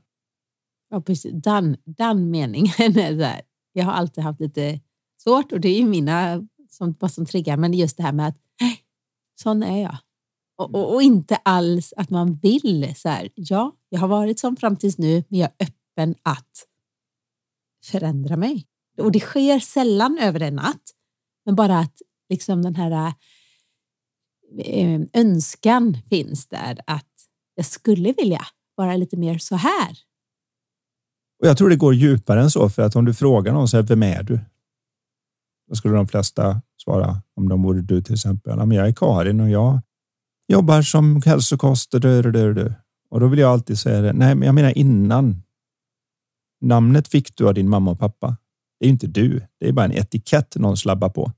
Ja, 0.89 1.01
precis. 1.01 1.33
Den, 1.43 1.77
den 1.85 2.31
meningen 2.31 2.73
är 2.97 3.13
där. 3.13 3.41
Jag 3.73 3.85
har 3.85 3.93
alltid 3.93 4.23
haft 4.23 4.39
lite 4.39 4.79
svårt 5.23 5.51
och 5.51 5.59
det 5.59 5.69
är 5.69 5.79
ju 5.79 5.85
mina 5.85 6.47
som, 6.69 6.95
vad 6.99 7.11
som 7.11 7.25
triggar, 7.25 7.57
men 7.57 7.73
just 7.73 7.97
det 7.97 8.03
här 8.03 8.13
med 8.13 8.27
att 8.27 8.37
sån 9.41 9.63
är 9.63 9.81
jag. 9.81 9.97
Och, 10.59 10.75
och, 10.75 10.93
och, 10.93 11.01
inte 11.01 11.35
alls 11.35 11.93
att 11.97 12.09
man 12.09 12.35
vill 12.35 12.93
så 12.95 13.09
här, 13.09 13.29
ja, 13.35 13.75
jag 13.89 13.99
har 13.99 14.07
varit 14.07 14.39
som 14.39 14.55
fram 14.55 14.75
tills 14.75 14.97
nu, 14.97 15.23
men 15.27 15.39
jag 15.39 15.49
är 15.57 15.65
öppen 15.65 16.15
att 16.23 16.65
förändra 17.85 18.37
mig. 18.37 18.65
Och 18.97 19.11
det 19.11 19.19
sker 19.19 19.59
sällan 19.59 20.17
över 20.21 20.39
en 20.39 20.55
natt, 20.55 20.81
men 21.45 21.55
bara 21.55 21.79
att 21.79 22.01
liksom 22.29 22.61
den 22.61 22.75
här 22.75 23.13
äh, 24.65 25.01
önskan 25.13 25.97
finns 26.09 26.47
där 26.47 26.79
att 26.87 27.13
jag 27.55 27.65
skulle 27.65 28.13
vilja 28.13 28.41
vara 28.75 28.95
lite 28.95 29.17
mer 29.17 29.37
så 29.37 29.55
här. 29.55 29.97
Och 31.41 31.47
Jag 31.47 31.57
tror 31.57 31.69
det 31.69 31.75
går 31.75 31.93
djupare 31.93 32.41
än 32.41 32.51
så, 32.51 32.69
för 32.69 32.81
att 32.81 32.95
om 32.95 33.05
du 33.05 33.13
frågar 33.13 33.53
någon 33.53 33.67
så 33.67 33.77
här, 33.77 33.83
vem 33.83 34.03
är 34.03 34.23
du? 34.23 34.39
Då 35.69 35.75
skulle 35.75 35.95
de 35.95 36.07
flesta 36.07 36.61
svara, 36.83 37.21
om 37.35 37.49
de 37.49 37.63
vore 37.63 37.81
du 37.81 38.01
till 38.01 38.13
exempel, 38.13 38.71
jag 38.71 38.87
är 38.87 38.93
Karin 38.93 39.39
och 39.39 39.49
jag 39.49 39.81
jobbar 40.49 40.81
som 40.81 41.21
hälsokost. 41.25 41.93
Och 43.09 43.19
då 43.19 43.27
vill 43.27 43.39
jag 43.39 43.51
alltid 43.51 43.79
säga 43.79 44.01
det. 44.01 44.13
Nej, 44.13 44.35
men 44.35 44.45
jag 44.45 44.55
menar 44.55 44.77
innan. 44.77 45.43
Namnet 46.61 47.07
fick 47.07 47.35
du 47.35 47.47
av 47.47 47.53
din 47.53 47.69
mamma 47.69 47.91
och 47.91 47.99
pappa. 47.99 48.37
Det 48.79 48.85
är 48.85 48.89
inte 48.89 49.07
du. 49.07 49.41
Det 49.59 49.67
är 49.67 49.71
bara 49.71 49.85
en 49.85 49.97
etikett 49.97 50.55
någon 50.55 50.77
slabbar 50.77 51.09
på. 51.09 51.31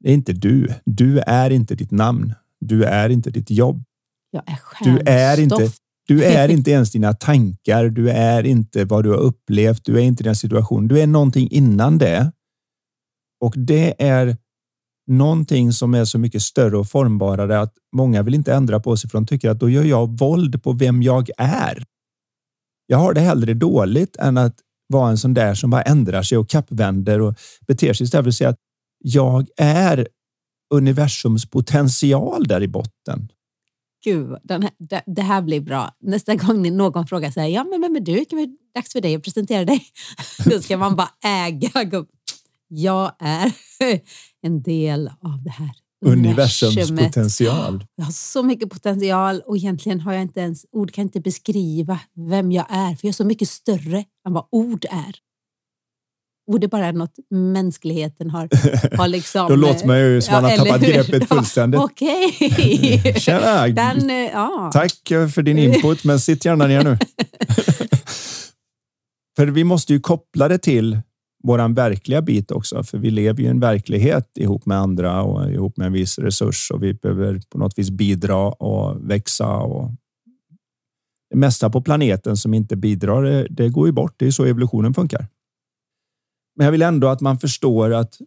Det 0.00 0.10
är 0.10 0.14
inte 0.14 0.32
du. 0.32 0.68
Du 0.84 1.18
är 1.18 1.50
inte 1.50 1.74
ditt 1.74 1.90
namn. 1.90 2.34
Du 2.60 2.84
är 2.84 3.08
inte 3.08 3.30
ditt 3.30 3.50
jobb. 3.50 3.84
Jag 4.30 4.42
är 4.46 4.84
du 4.84 4.98
är 5.06 5.40
inte. 5.40 5.70
Du 6.06 6.24
är 6.24 6.48
inte 6.48 6.70
ens 6.70 6.92
dina 6.92 7.14
tankar. 7.14 7.88
Du 7.88 8.10
är 8.10 8.46
inte 8.46 8.84
vad 8.84 9.04
du 9.04 9.10
har 9.10 9.16
upplevt. 9.16 9.84
Du 9.84 9.96
är 9.96 10.02
inte 10.02 10.24
din 10.24 10.36
situation. 10.36 10.88
Du 10.88 11.00
är 11.00 11.06
någonting 11.06 11.48
innan 11.50 11.98
det. 11.98 12.32
Och 13.40 13.54
det 13.56 13.94
är 13.98 14.36
någonting 15.10 15.72
som 15.72 15.94
är 15.94 16.04
så 16.04 16.18
mycket 16.18 16.42
större 16.42 16.78
och 16.78 16.88
formbarare 16.88 17.60
att 17.60 17.74
många 17.92 18.22
vill 18.22 18.34
inte 18.34 18.54
ändra 18.54 18.80
på 18.80 18.96
sig 18.96 19.10
för 19.10 19.18
de 19.18 19.26
tycker 19.26 19.50
att 19.50 19.60
då 19.60 19.70
gör 19.70 19.84
jag 19.84 20.18
våld 20.18 20.62
på 20.62 20.72
vem 20.72 21.02
jag 21.02 21.30
är. 21.36 21.84
Jag 22.86 22.98
har 22.98 23.14
det 23.14 23.20
hellre 23.20 23.54
dåligt 23.54 24.16
än 24.16 24.38
att 24.38 24.56
vara 24.88 25.10
en 25.10 25.18
sån 25.18 25.34
där 25.34 25.54
som 25.54 25.70
bara 25.70 25.82
ändrar 25.82 26.22
sig 26.22 26.38
och 26.38 26.48
kappvänder 26.48 27.20
och 27.20 27.34
beter 27.66 27.92
sig 27.92 28.04
istället 28.04 28.24
för 28.24 28.28
att 28.28 28.34
säga 28.34 28.50
att 28.50 28.58
jag 28.98 29.46
är 29.56 30.08
universums 30.74 31.50
potential 31.50 32.44
där 32.46 32.62
i 32.62 32.68
botten. 32.68 33.28
Gud, 34.04 34.36
här, 34.48 35.02
det 35.14 35.22
här 35.22 35.42
blir 35.42 35.60
bra. 35.60 35.96
Nästa 36.00 36.34
gång 36.34 36.76
någon 36.76 37.06
frågar 37.06 37.30
så 37.30 37.40
här, 37.40 37.48
ja 37.48 37.64
men, 37.64 37.80
men, 37.80 37.92
men 37.92 38.04
du, 38.04 38.24
kan 38.24 38.38
är 38.38 38.48
dags 38.74 38.92
för 38.92 39.00
dig 39.00 39.14
att 39.14 39.22
presentera 39.22 39.64
dig? 39.64 39.82
Då 40.44 40.60
ska 40.60 40.76
man 40.76 40.96
bara 40.96 41.10
äga. 41.24 41.84
Jag 42.72 43.12
är 43.18 43.52
en 44.42 44.62
del 44.62 45.08
av 45.08 45.42
det 45.44 45.50
här 45.50 45.70
universums 46.06 46.90
potential. 46.90 47.84
Jag 47.96 48.04
har 48.04 48.12
så 48.12 48.42
mycket 48.42 48.70
potential 48.70 49.42
och 49.46 49.56
egentligen 49.56 50.00
har 50.00 50.12
jag 50.12 50.22
inte 50.22 50.40
ens, 50.40 50.66
ord 50.72 50.92
kan 50.92 51.02
inte 51.02 51.20
beskriva 51.20 52.00
vem 52.28 52.52
jag 52.52 52.66
är, 52.68 52.88
för 52.96 53.06
jag 53.06 53.08
är 53.08 53.12
så 53.12 53.24
mycket 53.24 53.48
större 53.48 54.04
än 54.26 54.32
vad 54.32 54.46
ord 54.50 54.84
är. 54.90 55.14
Och 56.52 56.60
det 56.60 56.68
bara 56.68 56.86
är 56.86 56.92
något 56.92 57.14
mänskligheten 57.30 58.30
har, 58.30 58.48
har 58.96 59.08
liksom... 59.08 59.48
Då 59.48 59.56
låter 59.56 59.86
man 59.86 59.98
ju 59.98 60.22
som 60.22 60.34
ja, 60.34 60.40
man 60.40 60.50
har 60.50 60.56
tappat 60.56 60.80
greppet 60.80 61.28
fullständigt. 61.28 61.80
Okej. 61.80 62.36
Okay. 62.40 63.14
Tjena! 63.14 63.68
Den, 63.68 64.08
ja. 64.26 64.70
Tack 64.72 65.08
för 65.08 65.42
din 65.42 65.58
input, 65.58 66.04
men 66.04 66.20
sitt 66.20 66.44
gärna 66.44 66.66
ner 66.66 66.84
nu. 66.84 66.98
för 69.36 69.46
vi 69.46 69.64
måste 69.64 69.92
ju 69.92 70.00
koppla 70.00 70.48
det 70.48 70.58
till 70.58 71.00
våran 71.42 71.74
verkliga 71.74 72.22
bit 72.22 72.50
också, 72.50 72.82
för 72.84 72.98
vi 72.98 73.10
lever 73.10 73.40
ju 73.40 73.46
i 73.46 73.50
en 73.50 73.60
verklighet 73.60 74.38
ihop 74.38 74.66
med 74.66 74.78
andra 74.78 75.22
och 75.22 75.50
ihop 75.50 75.76
med 75.76 75.86
en 75.86 75.92
viss 75.92 76.18
resurs 76.18 76.70
och 76.70 76.82
vi 76.82 76.94
behöver 76.94 77.40
på 77.48 77.58
något 77.58 77.78
vis 77.78 77.90
bidra 77.90 78.48
och 78.48 79.10
växa 79.10 79.56
och 79.56 79.90
det 81.30 81.36
mesta 81.36 81.70
på 81.70 81.80
planeten 81.80 82.36
som 82.36 82.54
inte 82.54 82.76
bidrar, 82.76 83.22
det, 83.22 83.46
det 83.50 83.68
går 83.68 83.86
ju 83.86 83.92
bort. 83.92 84.14
Det 84.16 84.26
är 84.26 84.30
så 84.30 84.44
evolutionen 84.44 84.94
funkar. 84.94 85.26
Men 86.56 86.64
jag 86.64 86.72
vill 86.72 86.82
ändå 86.82 87.08
att 87.08 87.20
man 87.20 87.38
förstår 87.38 87.94
att 87.94 88.18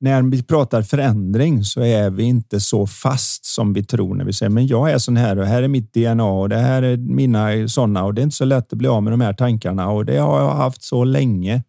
när 0.00 0.22
vi 0.22 0.42
pratar 0.42 0.82
förändring 0.82 1.64
så 1.64 1.80
är 1.80 2.10
vi 2.10 2.22
inte 2.22 2.60
så 2.60 2.86
fast 2.86 3.44
som 3.44 3.72
vi 3.72 3.84
tror 3.84 4.14
när 4.14 4.24
vi 4.24 4.32
säger 4.32 4.50
men 4.50 4.66
jag 4.66 4.90
är 4.90 4.98
sån 4.98 5.16
här 5.16 5.38
och 5.38 5.46
här 5.46 5.62
är 5.62 5.68
mitt 5.68 5.94
DNA 5.94 6.24
och 6.24 6.48
det 6.48 6.58
här 6.58 6.82
är 6.82 6.96
mina 6.96 7.68
sådana 7.68 8.04
och 8.04 8.14
det 8.14 8.20
är 8.20 8.22
inte 8.22 8.36
så 8.36 8.44
lätt 8.44 8.72
att 8.72 8.78
bli 8.78 8.88
av 8.88 9.02
med 9.02 9.12
de 9.12 9.20
här 9.20 9.32
tankarna 9.32 9.88
och 9.88 10.04
det 10.04 10.16
har 10.16 10.40
jag 10.40 10.54
haft 10.54 10.82
så 10.82 11.04
länge. 11.04 11.62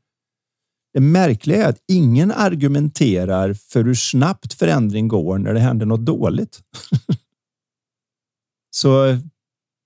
Det 0.97 1.01
märkliga 1.01 1.63
är 1.65 1.69
att 1.69 1.83
ingen 1.87 2.31
argumenterar 2.31 3.53
för 3.53 3.83
hur 3.83 3.93
snabbt 3.93 4.53
förändring 4.53 5.07
går 5.07 5.37
när 5.37 5.53
det 5.53 5.59
händer 5.59 5.85
något 5.85 6.05
dåligt. 6.05 6.61
så 8.75 9.17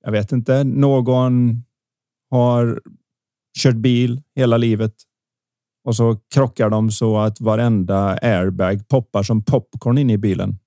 jag 0.03 0.11
vet 0.11 0.31
inte, 0.31 0.63
någon 0.63 1.63
har 2.29 2.81
kört 3.59 3.75
bil 3.75 4.21
hela 4.35 4.57
livet 4.57 4.93
och 5.83 5.95
så 5.95 6.15
krockar 6.33 6.69
de 6.69 6.91
så 6.91 7.17
att 7.17 7.41
varenda 7.41 8.17
airbag 8.21 8.87
poppar 8.87 9.23
som 9.23 9.43
popcorn 9.43 9.97
in 9.97 10.09
i 10.09 10.17
bilen. 10.17 10.59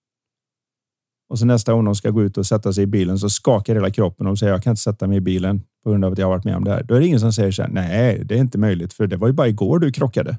Och 1.29 1.39
så 1.39 1.47
nästa 1.47 1.73
gång 1.73 1.85
de 1.85 1.95
ska 1.95 2.11
gå 2.11 2.23
ut 2.23 2.39
och 2.39 2.47
sätta 2.47 2.73
sig 2.73 2.85
i 2.85 2.87
bilen 2.87 3.19
så 3.19 3.31
skakar 3.31 3.75
hela 3.75 3.91
kroppen 3.91 4.27
och 4.27 4.39
säger 4.39 4.53
jag 4.53 4.63
kan 4.63 4.71
inte 4.71 4.83
sätta 4.83 5.07
mig 5.07 5.17
i 5.17 5.21
bilen 5.21 5.63
på 5.85 5.91
grund 5.91 6.05
av 6.05 6.13
att 6.13 6.19
jag 6.19 6.27
har 6.27 6.31
varit 6.31 6.45
med 6.45 6.57
om 6.57 6.65
det 6.65 6.71
här. 6.71 6.83
Då 6.83 6.95
är 6.95 7.01
det 7.01 7.07
ingen 7.07 7.21
som 7.21 7.33
säger 7.33 7.51
så 7.51 7.63
här, 7.63 7.69
nej, 7.69 8.23
det 8.25 8.35
är 8.35 8.39
inte 8.39 8.59
möjligt 8.59 8.93
för 8.93 9.07
det 9.07 9.17
var 9.17 9.27
ju 9.27 9.33
bara 9.33 9.49
igår 9.49 9.79
du 9.79 9.93
krockade. 9.93 10.39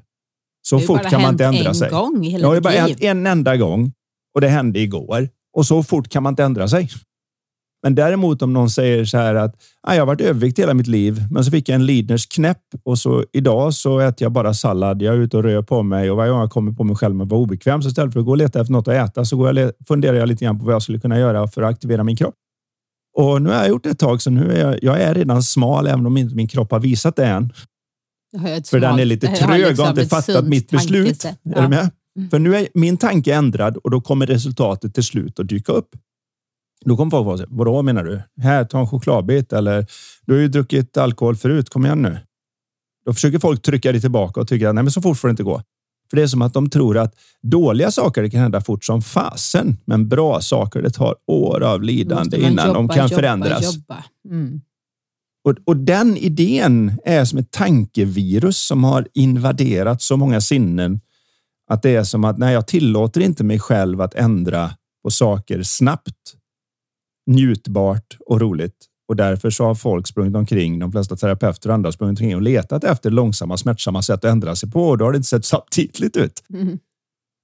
Så 0.68 0.78
fort 0.80 1.02
kan 1.02 1.22
man 1.22 1.34
inte 1.34 1.44
ändra 1.44 1.74
sig. 1.74 1.90
Gång 1.90 2.22
hela 2.22 2.42
det 2.42 2.46
har 2.46 2.54
ju 2.54 2.60
bara 2.60 2.72
hänt 2.72 3.00
en 3.00 3.26
enda 3.26 3.56
gång 3.56 3.92
och 4.34 4.40
det 4.40 4.48
hände 4.48 4.80
igår 4.80 5.28
och 5.52 5.66
så 5.66 5.82
fort 5.82 6.08
kan 6.08 6.22
man 6.22 6.32
inte 6.32 6.44
ändra 6.44 6.68
sig. 6.68 6.88
Men 7.86 7.94
däremot 7.94 8.42
om 8.42 8.52
någon 8.52 8.70
säger 8.70 9.04
så 9.04 9.18
här 9.18 9.34
att 9.34 9.54
ah, 9.82 9.94
jag 9.94 10.00
har 10.00 10.06
varit 10.06 10.20
övervikt 10.20 10.58
hela 10.58 10.74
mitt 10.74 10.86
liv, 10.86 11.24
men 11.30 11.44
så 11.44 11.50
fick 11.50 11.68
jag 11.68 11.74
en 11.74 11.86
Lidners 11.86 12.26
knäpp 12.26 12.62
och 12.84 12.98
så 12.98 13.24
idag 13.32 13.74
så 13.74 14.00
äter 14.00 14.24
jag 14.24 14.32
bara 14.32 14.54
sallad. 14.54 15.02
Jag 15.02 15.14
är 15.14 15.18
ute 15.18 15.36
och 15.36 15.42
rör 15.42 15.62
på 15.62 15.82
mig 15.82 16.10
och 16.10 16.16
varje 16.16 16.30
gång 16.30 16.40
jag 16.40 16.50
kommer 16.50 16.72
på 16.72 16.84
mig 16.84 16.96
själv 16.96 17.14
med 17.14 17.24
att 17.24 17.30
vara 17.30 17.40
obekväm 17.40 17.82
så 17.82 17.88
istället 17.88 18.12
för 18.12 18.20
att 18.20 18.26
gå 18.26 18.30
och 18.30 18.36
leta 18.36 18.60
efter 18.60 18.72
något 18.72 18.88
att 18.88 18.94
äta 19.10 19.24
så 19.24 19.36
går 19.36 19.58
jag, 19.58 19.72
funderar 19.88 20.16
jag 20.16 20.28
lite 20.28 20.44
grann 20.44 20.58
på 20.58 20.64
vad 20.64 20.74
jag 20.74 20.82
skulle 20.82 21.00
kunna 21.00 21.18
göra 21.18 21.48
för 21.48 21.62
att 21.62 21.70
aktivera 21.70 22.04
min 22.04 22.16
kropp. 22.16 22.34
Och 23.16 23.42
nu 23.42 23.50
har 23.50 23.56
jag 23.56 23.68
gjort 23.68 23.84
det 23.84 23.90
ett 23.90 23.98
tag, 23.98 24.22
så 24.22 24.30
nu 24.30 24.52
är 24.52 24.60
jag, 24.60 24.78
jag 24.82 25.02
är 25.02 25.14
redan 25.14 25.42
smal, 25.42 25.86
även 25.86 26.06
om 26.06 26.16
inte 26.16 26.34
min 26.34 26.48
kropp 26.48 26.70
har 26.70 26.80
visat 26.80 27.16
det 27.16 27.26
än. 27.26 27.52
För 28.70 28.80
den 28.80 28.98
är 28.98 29.04
lite 29.04 29.26
trög 29.26 29.40
och 29.40 29.48
har 29.48 29.58
liksom 29.58 29.88
inte 29.88 30.06
fattat 30.06 30.44
mitt 30.48 30.70
beslut. 30.70 31.24
Ja. 31.42 31.56
Är 31.56 31.62
du 31.62 31.68
med? 31.68 31.90
Mm. 32.16 32.30
För 32.30 32.38
nu 32.38 32.56
är 32.56 32.68
min 32.74 32.96
tanke 32.96 33.34
ändrad 33.34 33.76
och 33.76 33.90
då 33.90 34.00
kommer 34.00 34.26
resultatet 34.26 34.94
till 34.94 35.04
slut 35.04 35.40
att 35.40 35.48
dyka 35.48 35.72
upp. 35.72 35.88
Då 36.88 36.96
kommer 36.96 37.10
folk 37.10 37.38
säga, 37.38 37.48
vadå 37.50 37.82
menar 37.82 38.04
du? 38.04 38.22
Här, 38.42 38.64
ta 38.64 38.80
en 38.80 38.86
chokladbit 38.86 39.52
eller 39.52 39.86
du 40.26 40.34
har 40.34 40.40
ju 40.40 40.48
druckit 40.48 40.96
alkohol 40.96 41.36
förut. 41.36 41.70
Kom 41.70 41.86
igen 41.86 42.02
nu. 42.02 42.18
Då 43.06 43.14
försöker 43.14 43.38
folk 43.38 43.62
trycka 43.62 43.92
det 43.92 44.00
tillbaka 44.00 44.40
och 44.40 44.48
tycker 44.48 44.68
att 44.68 44.74
nej, 44.74 44.84
men 44.84 44.90
så 44.90 45.02
fort 45.02 45.18
får 45.18 45.28
det 45.28 45.30
inte 45.30 45.42
gå. 45.42 45.62
För 46.10 46.16
det 46.16 46.22
är 46.22 46.26
som 46.26 46.42
att 46.42 46.54
de 46.54 46.70
tror 46.70 46.98
att 46.98 47.14
dåliga 47.42 47.90
saker 47.90 48.28
kan 48.28 48.40
hända 48.40 48.60
fort 48.60 48.84
som 48.84 49.02
fasen, 49.02 49.76
men 49.84 50.08
bra 50.08 50.40
saker 50.40 50.82
det 50.82 50.90
tar 50.90 51.14
år 51.26 51.62
av 51.62 51.82
lidande 51.82 52.36
innan 52.36 52.66
jobba, 52.66 52.72
de 52.72 52.88
kan 52.88 52.98
jobba, 52.98 53.16
förändras. 53.16 53.74
Jobba. 53.74 54.04
Mm. 54.30 54.60
Och, 55.44 55.54
och, 55.64 55.76
den 55.76 56.16
idén 56.16 57.00
är 57.04 57.24
som 57.24 57.38
ett 57.38 57.50
tankevirus 57.50 58.66
som 58.66 58.84
har 58.84 59.08
invaderat 59.14 60.02
så 60.02 60.16
många 60.16 60.40
sinnen 60.40 61.00
att 61.70 61.82
det 61.82 61.96
är 61.96 62.04
som 62.04 62.24
att 62.24 62.38
nej, 62.38 62.54
jag 62.54 62.66
tillåter 62.66 63.20
inte 63.20 63.44
mig 63.44 63.58
själv 63.58 64.00
att 64.00 64.14
ändra 64.14 64.70
på 65.04 65.10
saker 65.10 65.62
snabbt 65.62 66.35
njutbart 67.26 68.16
och 68.26 68.40
roligt. 68.40 68.86
Och 69.08 69.16
därför 69.16 69.50
så 69.50 69.64
har 69.64 69.74
folk 69.74 70.06
sprungit 70.06 70.36
omkring, 70.36 70.78
de 70.78 70.92
flesta 70.92 71.16
terapeuter 71.16 71.68
och 71.68 71.74
andra 71.74 71.92
sprungit 71.92 72.20
omkring 72.20 72.36
och 72.36 72.42
letat 72.42 72.84
efter 72.84 73.10
långsamma, 73.10 73.56
smärtsamma 73.56 74.02
sätt 74.02 74.24
att 74.24 74.30
ändra 74.30 74.56
sig 74.56 74.70
på. 74.70 74.88
Och 74.88 74.98
då 74.98 75.04
har 75.04 75.12
det 75.12 75.16
inte 75.16 75.28
sett 75.28 75.44
så 75.44 75.56
aptitligt 75.56 76.16
ut. 76.16 76.42
Mm. 76.50 76.78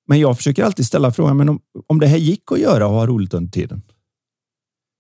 Men 0.09 0.21
jag 0.21 0.37
försöker 0.37 0.65
alltid 0.65 0.87
ställa 0.87 1.13
frågan, 1.13 1.37
men 1.37 1.49
om, 1.49 1.61
om 1.87 2.01
det 2.01 2.07
här 2.07 2.17
gick 2.17 2.53
att 2.53 2.59
göra 2.59 2.87
och 2.87 2.93
ha 2.93 3.07
roligt 3.07 3.35
under 3.35 3.51
tiden. 3.51 3.83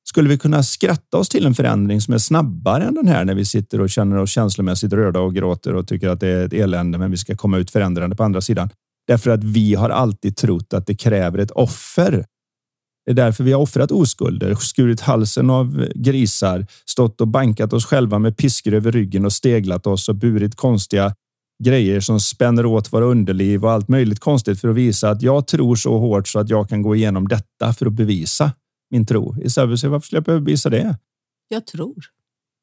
Skulle 0.04 0.28
vi 0.28 0.38
kunna 0.38 0.62
skratta 0.62 1.18
oss 1.18 1.28
till 1.28 1.46
en 1.46 1.54
förändring 1.54 2.00
som 2.00 2.14
är 2.14 2.18
snabbare 2.18 2.84
än 2.84 2.94
den 2.94 3.08
här 3.08 3.24
när 3.24 3.34
vi 3.34 3.44
sitter 3.44 3.80
och 3.80 3.90
känner 3.90 4.16
oss 4.16 4.30
känslomässigt 4.30 4.92
rörda 4.92 5.20
och 5.20 5.34
gråter 5.34 5.74
och 5.74 5.88
tycker 5.88 6.08
att 6.08 6.20
det 6.20 6.28
är 6.28 6.46
ett 6.46 6.52
elände, 6.52 6.98
men 6.98 7.10
vi 7.10 7.16
ska 7.16 7.36
komma 7.36 7.58
ut 7.58 7.70
förändrande 7.70 8.16
på 8.16 8.24
andra 8.24 8.40
sidan. 8.40 8.70
Därför 9.06 9.30
att 9.30 9.44
vi 9.44 9.74
har 9.74 9.90
alltid 9.90 10.36
trott 10.36 10.74
att 10.74 10.86
det 10.86 10.94
kräver 10.94 11.38
ett 11.38 11.50
offer 11.50 12.24
det 13.04 13.10
är 13.10 13.14
därför 13.14 13.44
vi 13.44 13.52
har 13.52 13.60
offrat 13.60 13.92
oskulder, 13.92 14.54
skurit 14.54 15.00
halsen 15.00 15.50
av 15.50 15.88
grisar, 15.94 16.66
stått 16.86 17.20
och 17.20 17.28
bankat 17.28 17.72
oss 17.72 17.86
själva 17.86 18.18
med 18.18 18.36
piskor 18.36 18.74
över 18.74 18.92
ryggen 18.92 19.24
och 19.24 19.32
steglat 19.32 19.86
oss 19.86 20.08
och 20.08 20.14
burit 20.14 20.54
konstiga 20.54 21.14
grejer 21.64 22.00
som 22.00 22.20
spänner 22.20 22.66
åt 22.66 22.92
våra 22.92 23.04
underliv 23.04 23.64
och 23.64 23.70
allt 23.70 23.88
möjligt 23.88 24.20
konstigt 24.20 24.60
för 24.60 24.68
att 24.68 24.76
visa 24.76 25.10
att 25.10 25.22
jag 25.22 25.46
tror 25.46 25.76
så 25.76 25.98
hårt 25.98 26.28
så 26.28 26.38
att 26.38 26.50
jag 26.50 26.68
kan 26.68 26.82
gå 26.82 26.96
igenom 26.96 27.28
detta 27.28 27.72
för 27.72 27.86
att 27.86 27.92
bevisa 27.92 28.52
min 28.90 29.06
tro. 29.06 29.36
Istället 29.42 29.68
för 29.68 29.72
att 29.72 29.80
säga 29.80 29.90
varför 29.90 30.06
skulle 30.06 30.16
jag 30.16 30.24
behöva 30.24 30.44
bevisa 30.44 30.70
det? 30.70 30.96
Jag 31.48 31.66
tror. 31.66 32.04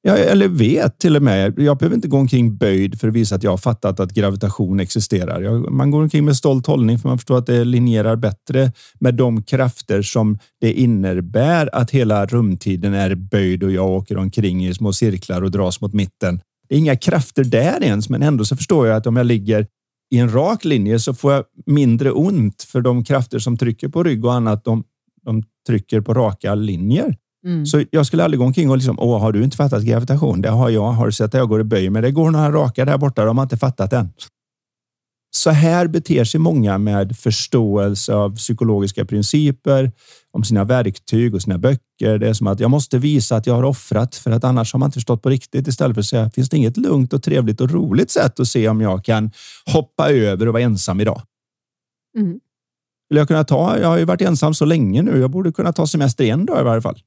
Jag 0.02 0.20
eller 0.20 0.48
vet 0.48 1.00
till 1.00 1.16
och 1.16 1.22
med. 1.22 1.60
Jag 1.60 1.78
behöver 1.78 1.96
inte 1.96 2.08
gå 2.08 2.18
omkring 2.18 2.58
böjd 2.58 3.00
för 3.00 3.08
att 3.08 3.14
visa 3.14 3.36
att 3.36 3.44
jag 3.44 3.52
har 3.52 3.58
fattat 3.58 4.00
att 4.00 4.14
gravitation 4.14 4.80
existerar. 4.80 5.42
Jag, 5.42 5.72
man 5.72 5.92
går 5.92 6.02
omkring 6.02 6.26
med 6.26 6.36
stolt 6.36 6.68
hållning 6.68 7.00
för 7.00 7.10
man 7.10 7.18
förstår 7.18 7.38
att 7.38 7.46
det 7.46 7.64
linjerar 7.64 8.16
bättre 8.16 8.72
med 9.00 9.16
de 9.16 9.44
krafter 9.44 10.02
som 10.02 10.38
det 10.62 10.74
innebär 10.74 11.76
att 11.76 11.92
hela 11.92 12.26
rumtiden 12.26 12.94
är 12.94 13.16
böjd 13.16 13.64
och 13.64 13.72
jag 13.72 13.90
åker 13.90 14.18
omkring 14.18 14.68
i 14.68 14.74
små 14.74 14.94
cirklar 14.94 15.42
och 15.42 15.52
dras 15.52 15.82
mot 15.82 15.94
mitten. 15.94 16.42
Det 16.70 16.76
är 16.76 16.80
inga 16.80 16.96
krafter 16.96 17.44
där 17.44 17.84
ens, 17.84 18.10
men 18.10 18.24
ändå 18.24 18.46
så 18.46 18.58
förstår 18.58 18.88
jag 18.88 18.98
att 18.98 19.08
om 19.08 19.16
jag 19.16 19.26
ligger 19.26 19.68
i 20.12 20.18
en 20.18 20.34
rak 20.34 20.66
linje 20.66 21.00
så 21.00 21.14
får 21.14 21.34
jag 21.34 21.44
mindre 21.66 22.12
ont 22.12 22.64
för 22.64 22.82
de 22.82 23.04
krafter 23.04 23.40
som 23.40 23.58
trycker 23.58 23.88
på 23.88 24.04
rygg 24.04 24.26
och 24.26 24.34
annat. 24.34 24.64
De, 24.64 24.84
de 25.26 25.44
trycker 25.68 26.02
på 26.02 26.14
raka 26.14 26.56
linjer. 26.56 27.16
Mm. 27.50 27.66
Så 27.66 27.84
jag 27.92 28.06
skulle 28.06 28.24
aldrig 28.24 28.40
gå 28.40 28.46
omkring 28.46 28.70
och 28.70 28.78
liksom, 28.78 29.00
åh, 29.00 29.20
har 29.20 29.32
du 29.32 29.44
inte 29.44 29.58
fattat 29.58 29.84
gravitation? 29.84 30.42
Det 30.42 30.50
har 30.50 30.70
jag. 30.70 30.92
Har 30.92 31.06
du 31.06 31.12
sett 31.12 31.26
att 31.26 31.40
jag 31.40 31.50
går 31.50 31.62
i 31.62 31.64
böj? 31.64 31.90
Men 31.90 32.04
det 32.04 32.12
går 32.12 32.32
några 32.32 32.52
raka 32.52 32.86
där 32.86 32.98
borta. 32.98 33.26
De 33.26 33.38
har 33.38 33.44
inte 33.44 33.58
fattat 33.58 33.94
än. 33.94 34.14
Så 35.32 35.50
här 35.50 35.88
beter 35.88 36.24
sig 36.24 36.40
många 36.40 36.78
med 36.78 37.18
förståelse 37.18 38.14
av 38.14 38.36
psykologiska 38.36 39.06
principer, 39.06 39.92
om 40.32 40.44
sina 40.44 40.64
verktyg 40.64 41.36
och 41.36 41.42
sina 41.42 41.58
böcker. 41.58 42.18
Det 42.18 42.28
är 42.28 42.34
som 42.34 42.48
att 42.48 42.60
jag 42.60 42.72
måste 42.72 42.98
visa 42.98 43.36
att 43.36 43.48
jag 43.48 43.54
har 43.54 43.64
offrat 43.64 44.16
för 44.16 44.32
att 44.32 44.44
annars 44.44 44.74
har 44.74 44.80
man 44.80 44.88
inte 44.88 44.96
förstått 44.96 45.22
på 45.22 45.30
riktigt. 45.30 45.68
Istället 45.68 45.96
för 45.96 46.02
att 46.02 46.06
säga, 46.06 46.30
finns 46.30 46.50
det 46.50 46.58
inget 46.58 46.78
lugnt 46.78 47.14
och 47.14 47.24
trevligt 47.24 47.62
och 47.62 47.72
roligt 47.72 48.12
sätt 48.12 48.40
att 48.40 48.48
se 48.48 48.70
om 48.70 48.82
jag 48.82 49.06
kan 49.06 49.32
hoppa 49.66 50.10
över 50.10 50.48
och 50.48 50.54
vara 50.54 50.64
ensam 50.64 51.02
idag? 51.02 51.22
Mm 52.18 52.40
skulle 53.10 53.20
jag 53.20 53.28
kunna 53.28 53.44
ta. 53.44 53.80
Jag 53.80 53.88
har 53.88 53.98
ju 53.98 54.06
varit 54.06 54.22
ensam 54.22 54.54
så 54.54 54.66
länge 54.66 55.02
nu. 55.02 55.20
Jag 55.20 55.32
borde 55.32 55.52
kunna 55.52 55.74
ta 55.74 55.88
semester 55.88 56.26
en 56.26 56.46
dag 56.46 56.62
i 56.62 56.64
varje 56.64 56.82
fall. 56.82 57.00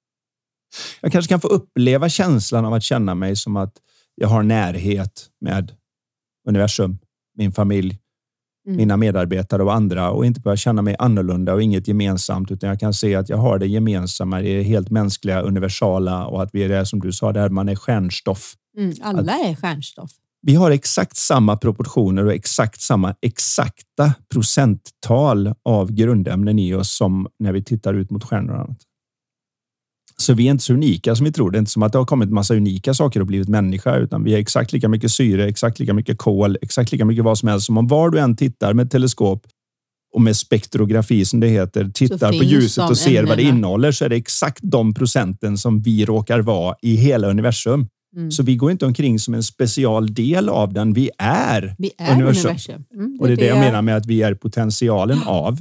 jag 1.00 1.12
kanske 1.12 1.28
kan 1.28 1.40
få 1.40 1.48
uppleva 1.48 2.08
känslan 2.08 2.64
av 2.64 2.74
att 2.74 2.82
känna 2.82 3.14
mig 3.14 3.36
som 3.36 3.56
att 3.56 3.72
jag 4.14 4.28
har 4.28 4.42
närhet 4.42 5.26
med 5.40 5.72
universum, 6.48 6.98
min 7.36 7.52
familj, 7.52 7.98
mm. 8.66 8.76
mina 8.76 8.96
medarbetare 8.96 9.62
och 9.62 9.74
andra 9.74 10.10
och 10.10 10.26
inte 10.26 10.40
börja 10.40 10.56
känna 10.56 10.82
mig 10.82 10.96
annorlunda 10.98 11.54
och 11.54 11.62
inget 11.62 11.88
gemensamt, 11.88 12.50
utan 12.50 12.68
jag 12.68 12.80
kan 12.80 12.94
se 12.94 13.14
att 13.14 13.28
jag 13.28 13.36
har 13.36 13.58
det 13.58 13.66
gemensamma, 13.66 14.40
det 14.40 14.48
är 14.48 14.62
helt 14.62 14.90
mänskliga, 14.90 15.40
universala 15.40 16.26
och 16.26 16.42
att 16.42 16.50
vi 16.52 16.62
är 16.62 16.68
det 16.68 16.86
som 16.86 17.00
du 17.00 17.12
sa 17.12 17.32
där, 17.32 17.48
man 17.48 17.68
är 17.68 17.76
stjärnstoff. 17.76 18.54
Mm, 18.76 18.94
alla 19.02 19.32
är 19.32 19.54
stjärnstoff. 19.54 20.10
Vi 20.42 20.54
har 20.54 20.70
exakt 20.70 21.16
samma 21.16 21.56
proportioner 21.56 22.24
och 22.24 22.32
exakt 22.32 22.80
samma 22.80 23.14
exakta 23.20 24.14
procenttal 24.32 25.54
av 25.64 25.92
grundämnen 25.92 26.58
i 26.58 26.74
oss 26.74 26.96
som 26.96 27.28
när 27.38 27.52
vi 27.52 27.64
tittar 27.64 27.94
ut 27.94 28.10
mot 28.10 28.24
stjärnor 28.24 28.54
och 28.54 28.60
annat. 28.60 28.78
Så 30.16 30.34
vi 30.34 30.46
är 30.46 30.50
inte 30.50 30.64
så 30.64 30.72
unika 30.72 31.16
som 31.16 31.24
vi 31.24 31.32
tror. 31.32 31.50
Det 31.50 31.56
är 31.56 31.60
inte 31.60 31.70
som 31.70 31.82
att 31.82 31.92
det 31.92 31.98
har 31.98 32.04
kommit 32.04 32.30
massa 32.30 32.54
unika 32.54 32.94
saker 32.94 33.20
och 33.20 33.26
blivit 33.26 33.48
människa, 33.48 33.96
utan 33.96 34.24
vi 34.24 34.34
är 34.34 34.38
exakt 34.38 34.72
lika 34.72 34.88
mycket 34.88 35.10
syre, 35.10 35.48
exakt 35.48 35.78
lika 35.78 35.94
mycket 35.94 36.18
kol, 36.18 36.58
exakt 36.62 36.92
lika 36.92 37.04
mycket 37.04 37.24
vad 37.24 37.38
som 37.38 37.48
helst. 37.48 37.66
Som 37.66 37.78
om 37.78 37.86
var 37.86 38.10
du 38.10 38.18
än 38.18 38.36
tittar 38.36 38.74
med 38.74 38.90
teleskop 38.90 39.46
och 40.14 40.20
med 40.20 40.36
spektrografi 40.36 41.24
som 41.24 41.40
det 41.40 41.48
heter, 41.48 41.90
tittar 41.94 42.28
på 42.28 42.44
ljuset 42.44 42.90
och 42.90 42.98
ser 42.98 43.24
vad 43.24 43.38
det 43.38 43.42
innehåller 43.42 43.92
så 43.92 44.04
är 44.04 44.08
det 44.08 44.16
exakt 44.16 44.60
de 44.62 44.94
procenten 44.94 45.58
som 45.58 45.82
vi 45.82 46.04
råkar 46.04 46.40
vara 46.40 46.76
i 46.82 46.96
hela 46.96 47.28
universum. 47.28 47.86
Mm. 48.16 48.30
Så 48.30 48.42
vi 48.42 48.56
går 48.56 48.70
inte 48.70 48.86
omkring 48.86 49.18
som 49.18 49.34
en 49.34 49.42
special 49.42 50.14
del 50.14 50.48
av 50.48 50.72
den. 50.72 50.92
Vi 50.92 51.10
är, 51.18 51.74
vi 51.78 51.90
är 51.98 52.14
universum. 52.14 52.48
universum. 52.48 52.84
Mm, 52.94 53.12
det 53.12 53.18
och 53.18 53.26
det 53.26 53.32
är 53.32 53.36
det 53.36 53.46
jag 53.46 53.58
menar 53.58 53.82
med 53.82 53.96
att 53.96 54.06
vi 54.06 54.22
är 54.22 54.34
potentialen 54.34 55.22
av 55.26 55.58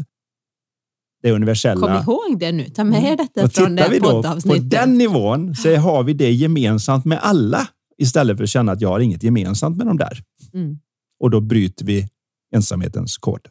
det 1.21 1.31
universella. 1.31 2.03
Kom 2.03 2.13
ihåg 2.13 2.39
det 2.39 2.51
nu. 2.51 2.69
Ta 2.69 2.83
med 2.83 3.03
er 3.03 3.17
detta 3.17 3.43
och 3.43 3.53
från 3.53 3.75
det 3.75 3.99
poddavsnittet. 4.01 4.61
På 4.61 4.75
den 4.75 4.97
nivån 4.97 5.55
så 5.55 5.75
har 5.75 6.03
vi 6.03 6.13
det 6.13 6.31
gemensamt 6.31 7.05
med 7.05 7.19
alla 7.21 7.67
istället 7.97 8.37
för 8.37 8.43
att 8.43 8.49
känna 8.49 8.71
att 8.71 8.81
jag 8.81 8.89
har 8.89 8.99
inget 8.99 9.23
gemensamt 9.23 9.77
med 9.77 9.87
dem 9.87 9.97
där. 9.97 10.23
Mm. 10.53 10.79
Och 11.19 11.29
då 11.29 11.41
bryter 11.41 11.85
vi 11.85 12.07
ensamhetens 12.55 13.17
kod. 13.17 13.47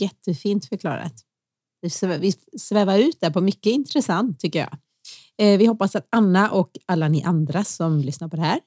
Jättefint 0.00 0.64
förklarat. 0.64 1.14
Vi 2.20 2.32
svävar 2.58 2.98
ut 2.98 3.20
där 3.20 3.30
på 3.30 3.40
mycket 3.40 3.72
intressant 3.72 4.40
tycker 4.40 4.58
jag. 4.58 4.78
Eh, 5.38 5.58
vi 5.58 5.66
hoppas 5.66 5.96
att 5.96 6.08
Anna 6.10 6.50
och 6.50 6.70
alla 6.86 7.08
ni 7.08 7.22
andra 7.22 7.64
som 7.64 7.98
lyssnar 7.98 8.28
på 8.28 8.36
det 8.36 8.42
här 8.42 8.60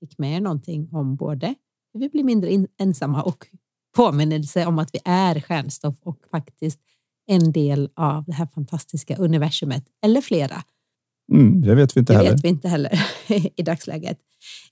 fick 0.00 0.18
med 0.18 0.36
er 0.36 0.40
någonting 0.40 0.88
om 0.92 1.16
både 1.16 1.54
hur 1.92 2.00
vi 2.00 2.08
blir 2.08 2.24
mindre 2.24 2.66
ensamma 2.78 3.22
och 3.22 3.46
påminnelse 3.96 4.66
om 4.66 4.78
att 4.78 4.90
vi 4.92 4.98
är 5.04 5.40
stjärnstoff 5.40 5.96
och 6.02 6.18
faktiskt 6.30 6.80
en 7.26 7.52
del 7.52 7.90
av 7.96 8.24
det 8.24 8.32
här 8.32 8.46
fantastiska 8.46 9.16
universumet, 9.16 9.84
eller 10.04 10.20
flera. 10.20 10.62
Mm, 11.32 11.60
det 11.60 11.74
vet 11.74 11.96
vi 11.96 12.00
inte 12.00 12.12
det 12.12 12.16
heller. 12.16 12.30
vet 12.30 12.44
vi 12.44 12.48
inte 12.48 12.68
heller 12.68 13.00
i 13.56 13.62
dagsläget. 13.62 14.18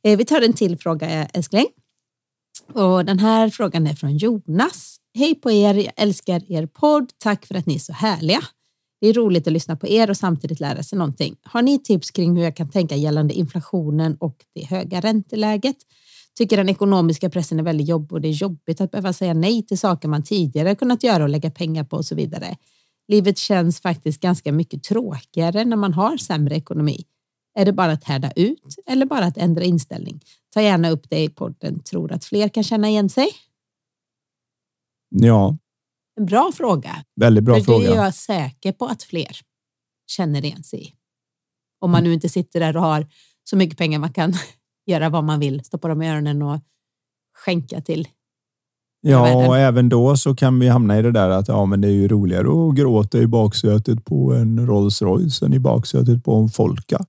Eh, 0.03 0.19
vi 0.19 0.25
tar 0.25 0.43
en 0.43 0.53
till 0.53 0.79
fråga, 0.79 1.27
älskling. 1.27 1.67
Och 2.73 3.05
den 3.05 3.19
här 3.19 3.51
frågan 3.51 3.87
är 3.87 3.95
från 3.95 4.17
Jonas. 4.17 4.97
Hej 5.15 5.35
på 5.35 5.51
er, 5.51 5.75
jag 5.75 5.93
älskar 5.97 6.53
er 6.53 6.67
podd. 6.67 7.11
Tack 7.19 7.47
för 7.47 7.55
att 7.55 7.67
ni 7.67 7.75
är 7.75 7.79
så 7.79 7.93
härliga. 7.93 8.41
Det 9.01 9.07
är 9.07 9.13
roligt 9.13 9.47
att 9.47 9.53
lyssna 9.53 9.77
på 9.77 9.89
er 9.89 10.11
och 10.11 10.17
samtidigt 10.17 10.61
lära 10.61 10.83
sig 10.83 10.99
någonting. 10.99 11.37
Har 11.43 11.63
ni 11.63 11.79
tips 11.79 12.11
kring 12.11 12.37
hur 12.37 12.45
jag 12.45 12.57
kan 12.57 12.69
tänka 12.69 12.97
gällande 12.97 13.35
inflationen 13.35 14.17
och 14.21 14.45
det 14.55 14.65
höga 14.65 15.01
ränteläget? 15.01 15.77
Tycker 16.39 16.57
den 16.57 16.69
ekonomiska 16.69 17.31
pressen 17.31 17.59
är 17.59 17.63
väldigt 17.63 17.89
jobbig 17.89 18.13
och 18.13 18.21
det 18.21 18.29
är 18.29 18.33
jobbigt 18.33 18.81
att 18.81 18.91
behöva 18.91 19.13
säga 19.13 19.35
nej 19.35 19.63
till 19.63 19.79
saker 19.79 20.09
man 20.09 20.23
tidigare 20.23 20.75
kunnat 20.75 21.03
göra 21.03 21.23
och 21.23 21.29
lägga 21.29 21.51
pengar 21.51 21.85
på 21.85 21.97
och 21.97 22.05
så 22.05 22.15
vidare. 22.15 22.57
Livet 23.09 23.39
känns 23.39 23.81
faktiskt 23.81 24.21
ganska 24.21 24.53
mycket 24.53 24.83
tråkigare 24.83 25.65
när 25.65 25.77
man 25.77 25.93
har 25.93 26.17
sämre 26.17 26.57
ekonomi. 26.57 27.05
Är 27.59 27.65
det 27.65 27.73
bara 27.73 27.93
att 27.93 28.05
härda 28.05 28.31
ut 28.37 28.75
eller 28.87 29.07
bara 29.07 29.25
att 29.25 29.37
ändra 29.37 29.65
inställning? 29.65 30.21
Ta 30.55 30.63
gärna 30.63 30.91
upp 30.91 31.11
det 31.11 31.23
i 31.23 31.29
podden. 31.29 31.83
Tror 31.83 32.13
att 32.13 32.25
fler 32.25 32.49
kan 32.49 32.65
känna 32.65 32.89
igen 32.89 33.09
sig? 33.09 33.29
Ja. 35.09 35.57
En 36.17 36.27
bra 36.27 36.53
fråga. 36.55 37.05
Väldigt 37.21 37.45
bra 37.45 37.55
För 37.55 37.63
fråga. 37.63 37.89
Det 37.91 37.97
är 37.97 38.05
jag 38.05 38.15
säker 38.15 38.73
på 38.73 38.87
att 38.87 39.03
fler 39.03 39.41
känner 40.07 40.45
igen 40.45 40.63
sig 40.63 40.89
i. 40.89 40.93
Om 41.81 41.91
man 41.91 42.05
nu 42.05 42.15
inte 42.15 42.29
sitter 42.29 42.61
där 42.61 42.77
och 42.77 42.83
har 42.83 43.07
så 43.45 43.57
mycket 43.57 43.79
pengar 43.79 43.99
man 43.99 44.13
kan 44.13 44.35
göra 44.87 45.09
vad 45.09 45.25
man 45.25 45.41
vill, 45.41 45.65
stoppa 45.65 45.89
dem 45.89 46.03
i 46.03 46.11
öronen 46.11 46.43
och 46.43 46.61
skänka 47.45 47.81
till 47.81 48.09
Ja, 49.09 49.47
och 49.47 49.59
även 49.59 49.89
då 49.89 50.17
så 50.17 50.35
kan 50.35 50.59
vi 50.59 50.69
hamna 50.69 50.99
i 50.99 51.03
det 51.03 51.13
där 51.13 51.31
att 51.31 51.49
ja, 51.49 51.65
men 51.67 51.81
det 51.81 51.89
är 51.89 51.93
ju 51.93 52.09
roligare 52.09 52.69
att 52.69 52.75
gråta 52.75 53.19
i 53.19 53.27
baksätet 53.27 54.05
på 54.05 54.35
en 54.35 54.67
Rolls 54.67 55.03
Royce 55.03 55.43
än 55.43 55.55
i 55.55 55.59
baksätet 55.59 56.25
på 56.25 56.35
en 56.35 56.49
Folka. 56.49 57.05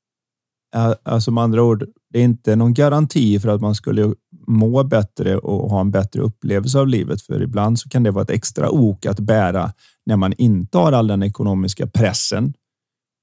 Alltså 1.04 1.32
med 1.32 1.44
andra 1.44 1.64
ord, 1.64 1.86
det 2.14 2.20
är 2.20 2.24
inte 2.24 2.56
någon 2.56 2.74
garanti 2.74 3.40
för 3.40 3.50
att 3.50 3.62
man 3.62 3.76
skulle 3.76 4.14
må 4.48 4.84
bättre 4.84 5.38
och 5.38 5.70
ha 5.70 5.82
en 5.82 5.92
bättre 5.92 6.22
upplevelse 6.22 6.80
av 6.80 6.88
livet. 6.88 7.22
För 7.22 7.42
ibland 7.42 7.80
så 7.80 7.90
kan 7.90 8.04
det 8.04 8.12
vara 8.12 8.24
ett 8.24 8.30
extra 8.30 8.70
ok 8.70 9.06
att 9.06 9.20
bära 9.20 9.74
när 10.06 10.16
man 10.16 10.34
inte 10.38 10.78
har 10.78 10.92
all 10.92 11.08
den 11.08 11.24
ekonomiska 11.24 11.88
pressen 11.88 12.54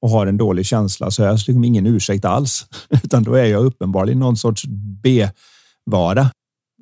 och 0.02 0.10
har 0.10 0.26
en 0.26 0.36
dålig 0.36 0.66
känsla 0.66 1.10
så 1.10 1.22
är 1.22 1.26
jag 1.26 1.34
liksom 1.34 1.64
ingen 1.64 1.86
ursäkt 1.86 2.24
alls, 2.24 2.66
utan 3.04 3.22
då 3.22 3.34
är 3.34 3.44
jag 3.44 3.64
uppenbarligen 3.64 4.18
någon 4.18 4.36
sorts 4.36 4.64
B-vara, 5.02 6.20
mm. 6.20 6.32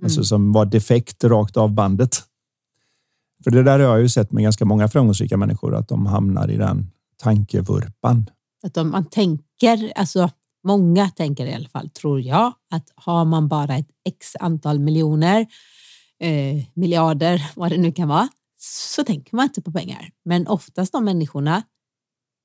alltså 0.04 0.24
som 0.24 0.52
var 0.52 0.66
defekt 0.66 1.24
rakt 1.24 1.56
av 1.56 1.72
bandet. 1.72 2.22
För 3.44 3.50
det 3.50 3.62
där 3.62 3.78
har 3.78 3.86
jag 3.86 4.00
ju 4.00 4.08
sett 4.08 4.32
med 4.32 4.42
ganska 4.42 4.64
många 4.64 4.88
framgångsrika 4.88 5.36
människor 5.36 5.74
att 5.74 5.88
de 5.88 6.06
hamnar 6.06 6.50
i 6.50 6.56
den 6.56 6.90
tankevurpan. 7.22 8.30
Att 8.66 8.74
de, 8.74 8.90
man 8.90 9.04
tänker, 9.04 9.92
alltså 9.96 10.30
många 10.64 11.10
tänker 11.10 11.46
i 11.46 11.54
alla 11.54 11.68
fall, 11.68 11.90
tror 11.90 12.20
jag, 12.20 12.52
att 12.70 12.92
har 12.94 13.24
man 13.24 13.48
bara 13.48 13.76
ett 13.76 13.90
x 14.08 14.36
antal 14.40 14.78
miljoner, 14.78 15.46
eh, 16.20 16.64
miljarder, 16.74 17.50
vad 17.56 17.70
det 17.70 17.78
nu 17.78 17.92
kan 17.92 18.08
vara, 18.08 18.28
så 18.60 19.04
tänker 19.04 19.36
man 19.36 19.44
inte 19.44 19.62
på 19.62 19.72
pengar. 19.72 20.10
Men 20.24 20.46
oftast 20.46 20.92
de 20.92 21.04
människorna 21.04 21.62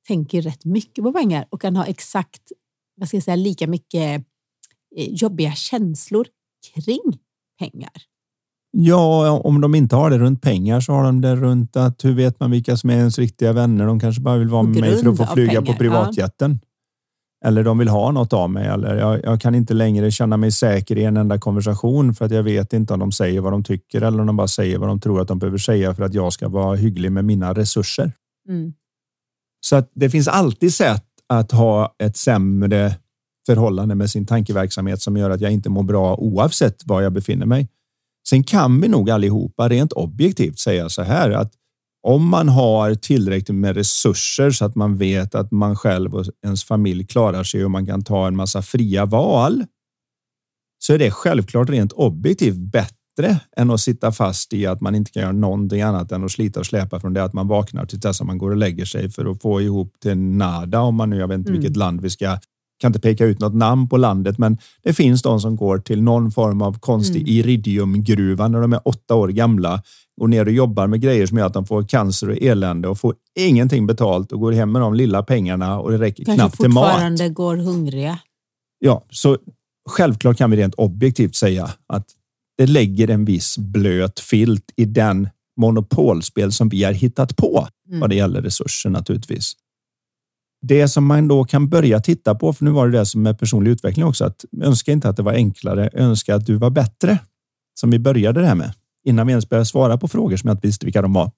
tänker 0.07 0.41
rätt 0.41 0.65
mycket 0.65 1.03
på 1.03 1.13
pengar 1.13 1.45
och 1.49 1.61
kan 1.61 1.75
ha 1.75 1.85
exakt, 1.85 2.41
vad 2.95 3.07
ska 3.07 3.17
jag 3.17 3.23
säga, 3.23 3.35
lika 3.35 3.67
mycket 3.67 4.25
eh, 4.95 5.09
jobbiga 5.09 5.51
känslor 5.51 6.27
kring 6.73 7.19
pengar. 7.59 7.91
Ja, 8.71 9.31
om 9.43 9.61
de 9.61 9.75
inte 9.75 9.95
har 9.95 10.09
det 10.09 10.17
runt 10.17 10.41
pengar 10.41 10.79
så 10.79 10.93
har 10.93 11.03
de 11.03 11.21
det 11.21 11.35
runt 11.35 11.75
att 11.75 12.05
hur 12.05 12.13
vet 12.13 12.39
man 12.39 12.51
vilka 12.51 12.77
som 12.77 12.89
är 12.89 12.97
ens 12.97 13.19
riktiga 13.19 13.53
vänner? 13.53 13.85
De 13.85 13.99
kanske 13.99 14.21
bara 14.21 14.37
vill 14.37 14.47
vara 14.47 14.63
med 14.63 14.81
mig 14.81 14.97
för 14.97 15.09
att 15.09 15.17
få 15.17 15.25
flyga 15.25 15.61
pengar, 15.61 15.73
på 15.73 15.77
privatjätten. 15.79 16.59
Ja. 16.61 16.67
Eller 17.45 17.63
de 17.63 17.77
vill 17.77 17.87
ha 17.87 18.11
något 18.11 18.33
av 18.33 18.49
mig. 18.49 18.67
Eller 18.67 18.95
jag, 18.95 19.19
jag, 19.23 19.41
kan 19.41 19.55
inte 19.55 19.73
längre 19.73 20.11
känna 20.11 20.37
mig 20.37 20.51
säker 20.51 20.97
i 20.97 21.03
en 21.03 21.17
enda 21.17 21.37
konversation 21.37 22.13
för 22.13 22.25
att 22.25 22.31
jag 22.31 22.43
vet 22.43 22.73
inte 22.73 22.93
om 22.93 22.99
de 22.99 23.11
säger 23.11 23.41
vad 23.41 23.53
de 23.53 23.63
tycker 23.63 24.01
eller 24.01 24.19
om 24.19 24.27
de 24.27 24.35
bara 24.35 24.47
säger 24.47 24.77
vad 24.77 24.89
de 24.89 24.99
tror 24.99 25.21
att 25.21 25.27
de 25.27 25.39
behöver 25.39 25.57
säga 25.57 25.95
för 25.95 26.03
att 26.03 26.13
jag 26.13 26.33
ska 26.33 26.47
vara 26.47 26.75
hygglig 26.75 27.11
med 27.11 27.25
mina 27.25 27.53
resurser. 27.53 28.11
Mm. 28.49 28.73
Så 29.59 29.75
att 29.75 29.91
det 29.93 30.09
finns 30.09 30.27
alltid 30.27 30.73
sätt 30.73 31.05
att 31.27 31.51
ha 31.51 31.95
ett 32.03 32.17
sämre 32.17 32.95
förhållande 33.45 33.95
med 33.95 34.09
sin 34.09 34.25
tankeverksamhet 34.25 35.01
som 35.01 35.17
gör 35.17 35.29
att 35.29 35.41
jag 35.41 35.51
inte 35.51 35.69
mår 35.69 35.83
bra 35.83 36.15
oavsett 36.15 36.87
var 36.87 37.01
jag 37.01 37.13
befinner 37.13 37.45
mig. 37.45 37.67
Sen 38.29 38.43
kan 38.43 38.81
vi 38.81 38.87
nog 38.87 39.09
allihopa 39.09 39.69
rent 39.69 39.93
objektivt 39.93 40.59
säga 40.59 40.89
så 40.89 41.01
här 41.01 41.31
att 41.31 41.53
om 42.07 42.29
man 42.29 42.49
har 42.49 42.95
tillräckligt 42.95 43.57
med 43.57 43.75
resurser 43.75 44.51
så 44.51 44.65
att 44.65 44.75
man 44.75 44.97
vet 44.97 45.35
att 45.35 45.51
man 45.51 45.75
själv 45.75 46.15
och 46.15 46.25
ens 46.43 46.63
familj 46.63 47.07
klarar 47.07 47.43
sig 47.43 47.65
och 47.65 47.71
man 47.71 47.85
kan 47.85 48.03
ta 48.03 48.27
en 48.27 48.35
massa 48.35 48.61
fria 48.61 49.05
val. 49.05 49.65
Så 50.79 50.93
är 50.93 50.97
det 50.97 51.11
självklart 51.11 51.69
rent 51.69 51.91
objektivt 51.91 52.57
bättre 52.57 53.39
än 53.57 53.71
att 53.71 53.79
sitta 53.79 54.11
fast 54.11 54.53
i 54.53 54.65
att 54.65 54.81
man 54.81 54.95
inte 54.95 55.11
kan 55.11 55.21
göra 55.21 55.31
någonting 55.31 55.81
annat 55.81 56.11
än 56.11 56.23
att 56.23 56.31
slita 56.31 56.59
och 56.59 56.65
släpa 56.65 56.99
från 56.99 57.13
det 57.13 57.23
att 57.23 57.33
man 57.33 57.47
vaknar 57.47 57.85
till 57.85 57.99
dess 57.99 58.21
att 58.21 58.27
man 58.27 58.37
går 58.37 58.51
och 58.51 58.57
lägger 58.57 58.85
sig 58.85 59.09
för 59.09 59.31
att 59.31 59.41
få 59.41 59.61
ihop 59.61 59.93
till 60.01 60.17
nada 60.17 60.81
om 60.81 60.95
man 60.95 61.09
nu, 61.09 61.17
jag 61.17 61.27
vet 61.27 61.37
inte 61.37 61.49
mm. 61.49 61.61
vilket 61.61 61.77
land 61.77 62.01
vi 62.01 62.09
ska 62.09 62.37
kan 62.79 62.89
inte 62.89 62.99
peka 62.99 63.25
ut 63.25 63.39
något 63.39 63.55
namn 63.55 63.89
på 63.89 63.97
landet, 63.97 64.37
men 64.37 64.57
det 64.83 64.93
finns 64.93 65.21
de 65.21 65.39
som 65.39 65.55
går 65.55 65.77
till 65.77 66.01
någon 66.01 66.31
form 66.31 66.61
av 66.61 66.79
konstig 66.79 67.21
mm. 67.21 67.33
iridiumgruva 67.33 68.47
när 68.47 68.61
de 68.61 68.73
är 68.73 68.87
åtta 68.87 69.15
år 69.15 69.27
gamla 69.27 69.83
och 70.21 70.29
ner 70.29 70.45
och 70.45 70.51
jobbar 70.51 70.87
med 70.87 71.01
grejer 71.01 71.25
som 71.25 71.37
gör 71.37 71.45
att 71.45 71.53
de 71.53 71.65
får 71.65 71.83
cancer 71.83 72.29
och 72.29 72.37
elände 72.41 72.87
och 72.87 72.99
får 72.99 73.15
ingenting 73.39 73.87
betalt 73.87 74.31
och 74.31 74.39
går 74.39 74.51
hem 74.51 74.71
med 74.71 74.81
de 74.81 74.93
lilla 74.93 75.23
pengarna 75.23 75.79
och 75.79 75.91
det 75.91 75.97
räcker 75.97 76.25
Kanske 76.25 76.41
knappt 76.41 76.57
till 76.57 76.69
mat. 76.69 76.91
fortfarande 76.91 77.29
går 77.29 77.57
hungriga. 77.57 78.19
Ja, 78.79 79.05
så 79.09 79.37
självklart 79.89 80.37
kan 80.37 80.51
vi 80.51 80.57
rent 80.57 80.73
objektivt 80.73 81.35
säga 81.35 81.69
att 81.87 82.05
det 82.57 82.65
lägger 82.65 83.09
en 83.09 83.25
viss 83.25 83.57
blöt 83.57 84.19
filt 84.19 84.73
i 84.75 84.85
den 84.85 85.29
monopolspel 85.59 86.51
som 86.51 86.69
vi 86.69 86.83
har 86.83 86.93
hittat 86.93 87.35
på 87.35 87.67
mm. 87.87 87.99
vad 87.99 88.09
det 88.09 88.15
gäller 88.15 88.41
resurser 88.41 88.89
naturligtvis. 88.89 89.53
Det 90.61 90.87
som 90.87 91.05
man 91.05 91.27
då 91.27 91.43
kan 91.43 91.69
börja 91.69 91.99
titta 91.99 92.35
på, 92.35 92.53
för 92.53 92.65
nu 92.65 92.71
var 92.71 92.87
det 92.87 92.99
det 92.99 93.05
som 93.05 93.21
med 93.21 93.39
personlig 93.39 93.71
utveckling 93.71 94.05
också, 94.05 94.25
att 94.25 94.45
önska 94.61 94.91
inte 94.91 95.09
att 95.09 95.17
det 95.17 95.23
var 95.23 95.33
enklare, 95.33 95.89
önska 95.93 96.35
att 96.35 96.45
du 96.45 96.55
var 96.55 96.69
bättre. 96.69 97.19
Som 97.79 97.91
vi 97.91 97.99
började 97.99 98.41
det 98.41 98.47
här 98.47 98.55
med 98.55 98.73
innan 99.07 99.27
vi 99.27 99.31
ens 99.31 99.49
började 99.49 99.65
svara 99.65 99.97
på 99.97 100.07
frågor 100.07 100.37
som 100.37 100.47
jag 100.47 100.55
inte 100.55 100.67
visste 100.67 100.85
vilka 100.85 101.01
de 101.01 101.13
var. 101.13 101.31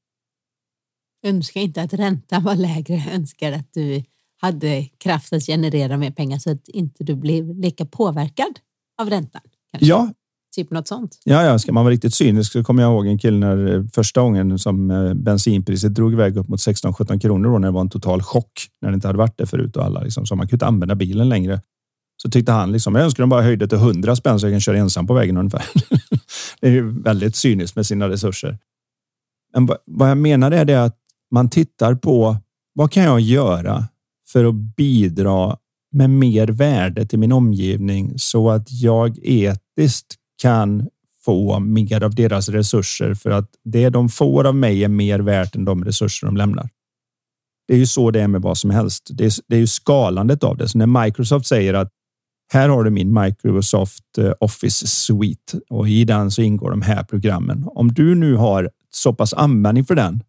Önska 1.25 1.59
inte 1.59 1.81
att 1.81 1.93
räntan 1.93 2.43
var 2.43 2.55
lägre, 2.55 3.03
önskar 3.13 3.51
att 3.51 3.73
du 3.73 4.03
hade 4.41 4.85
kraft 4.85 5.33
att 5.33 5.45
generera 5.45 5.97
mer 5.97 6.11
pengar 6.11 6.37
så 6.39 6.51
att 6.51 6.67
inte 6.67 7.03
du 7.03 7.15
blev 7.15 7.59
lika 7.59 7.85
påverkad 7.85 8.59
av 9.01 9.09
räntan. 9.09 9.41
Kanske. 9.71 9.87
Ja, 9.87 10.09
Typ 10.55 10.71
något 10.71 10.87
sånt. 10.87 11.19
Ja, 11.23 11.43
ja, 11.43 11.59
ska 11.59 11.71
man 11.71 11.85
vara 11.85 11.93
riktigt 11.93 12.13
cynisk 12.13 12.51
så 12.51 12.63
kommer 12.63 12.83
jag 12.83 12.91
ihåg 12.91 13.07
en 13.07 13.17
kille 13.17 13.37
när 13.37 13.75
eh, 13.75 13.83
första 13.93 14.21
gången 14.21 14.59
som 14.59 14.91
eh, 14.91 15.13
bensinpriset 15.13 15.95
drog 15.95 16.13
iväg 16.13 16.37
upp 16.37 16.47
mot 16.47 16.59
16-17 16.59 17.19
kronor 17.19 17.49
då, 17.49 17.59
när 17.59 17.67
det 17.67 17.71
var 17.71 17.81
en 17.81 17.89
total 17.89 18.21
chock 18.21 18.51
när 18.81 18.89
det 18.89 18.95
inte 18.95 19.07
hade 19.07 19.17
varit 19.17 19.37
det 19.37 19.45
förut 19.45 19.75
och 19.75 19.83
alla 19.83 20.01
liksom, 20.01 20.25
så 20.25 20.35
man 20.35 20.47
kunde 20.47 20.55
inte 20.55 20.65
använda 20.65 20.95
bilen 20.95 21.29
längre. 21.29 21.61
Så 22.21 22.29
tyckte 22.29 22.51
han 22.51 22.71
liksom, 22.71 22.95
jag 22.95 23.03
önskar 23.03 23.23
de 23.23 23.29
bara 23.29 23.41
höjde 23.41 23.67
till 23.67 23.77
100 23.77 24.15
spänn 24.15 24.39
så 24.39 24.45
jag 24.45 24.53
kan 24.53 24.61
köra 24.61 24.77
ensam 24.77 25.07
på 25.07 25.13
vägen 25.13 25.37
ungefär. 25.37 25.63
det 26.61 26.67
är 26.67 26.71
ju 26.71 27.01
väldigt 27.01 27.35
cyniskt 27.35 27.75
med 27.75 27.85
sina 27.85 28.09
resurser. 28.09 28.57
Men 29.53 29.69
vad 29.85 30.09
jag 30.09 30.17
menar 30.17 30.51
är 30.51 30.65
det 30.65 30.83
att 30.83 30.97
man 31.31 31.49
tittar 31.49 31.95
på 31.95 32.37
vad 32.73 32.91
kan 32.91 33.03
jag 33.03 33.19
göra 33.19 33.87
för 34.31 34.45
att 34.45 34.55
bidra 34.55 35.57
med 35.91 36.09
mer 36.09 36.47
värde 36.47 37.05
till 37.05 37.19
min 37.19 37.31
omgivning 37.31 38.13
så 38.19 38.49
att 38.49 38.71
jag 38.71 39.17
etiskt 39.21 40.15
kan 40.41 40.89
få 41.25 41.59
mer 41.59 42.03
av 42.03 42.15
deras 42.15 42.49
resurser 42.49 43.13
för 43.13 43.29
att 43.29 43.49
det 43.63 43.89
de 43.89 44.09
får 44.09 44.47
av 44.47 44.55
mig 44.55 44.83
är 44.83 44.87
mer 44.87 45.19
värt 45.19 45.55
än 45.55 45.65
de 45.65 45.85
resurser 45.85 46.27
de 46.27 46.37
lämnar. 46.37 46.69
Det 47.67 47.73
är 47.73 47.77
ju 47.77 47.85
så 47.85 48.11
det 48.11 48.21
är 48.21 48.27
med 48.27 48.41
vad 48.41 48.57
som 48.57 48.69
helst. 48.69 49.09
Det 49.13 49.25
är, 49.25 49.31
det 49.47 49.55
är 49.55 49.59
ju 49.59 49.67
skalandet 49.67 50.43
av 50.43 50.57
det. 50.57 50.69
Så 50.69 50.77
när 50.77 51.03
Microsoft 51.03 51.45
säger 51.45 51.73
att 51.73 51.91
här 52.51 52.69
har 52.69 52.83
du 52.83 52.89
min 52.89 53.13
Microsoft 53.13 54.17
eh, 54.17 54.31
Office 54.39 54.87
Suite 54.87 55.59
och 55.69 55.89
i 55.89 56.05
den 56.05 56.31
så 56.31 56.41
ingår 56.41 56.71
de 56.71 56.81
här 56.81 57.03
programmen. 57.03 57.63
Om 57.67 57.93
du 57.93 58.15
nu 58.15 58.35
har 58.35 58.69
så 58.89 59.13
pass 59.13 59.33
användning 59.33 59.85
för 59.85 59.95
den 59.95 60.23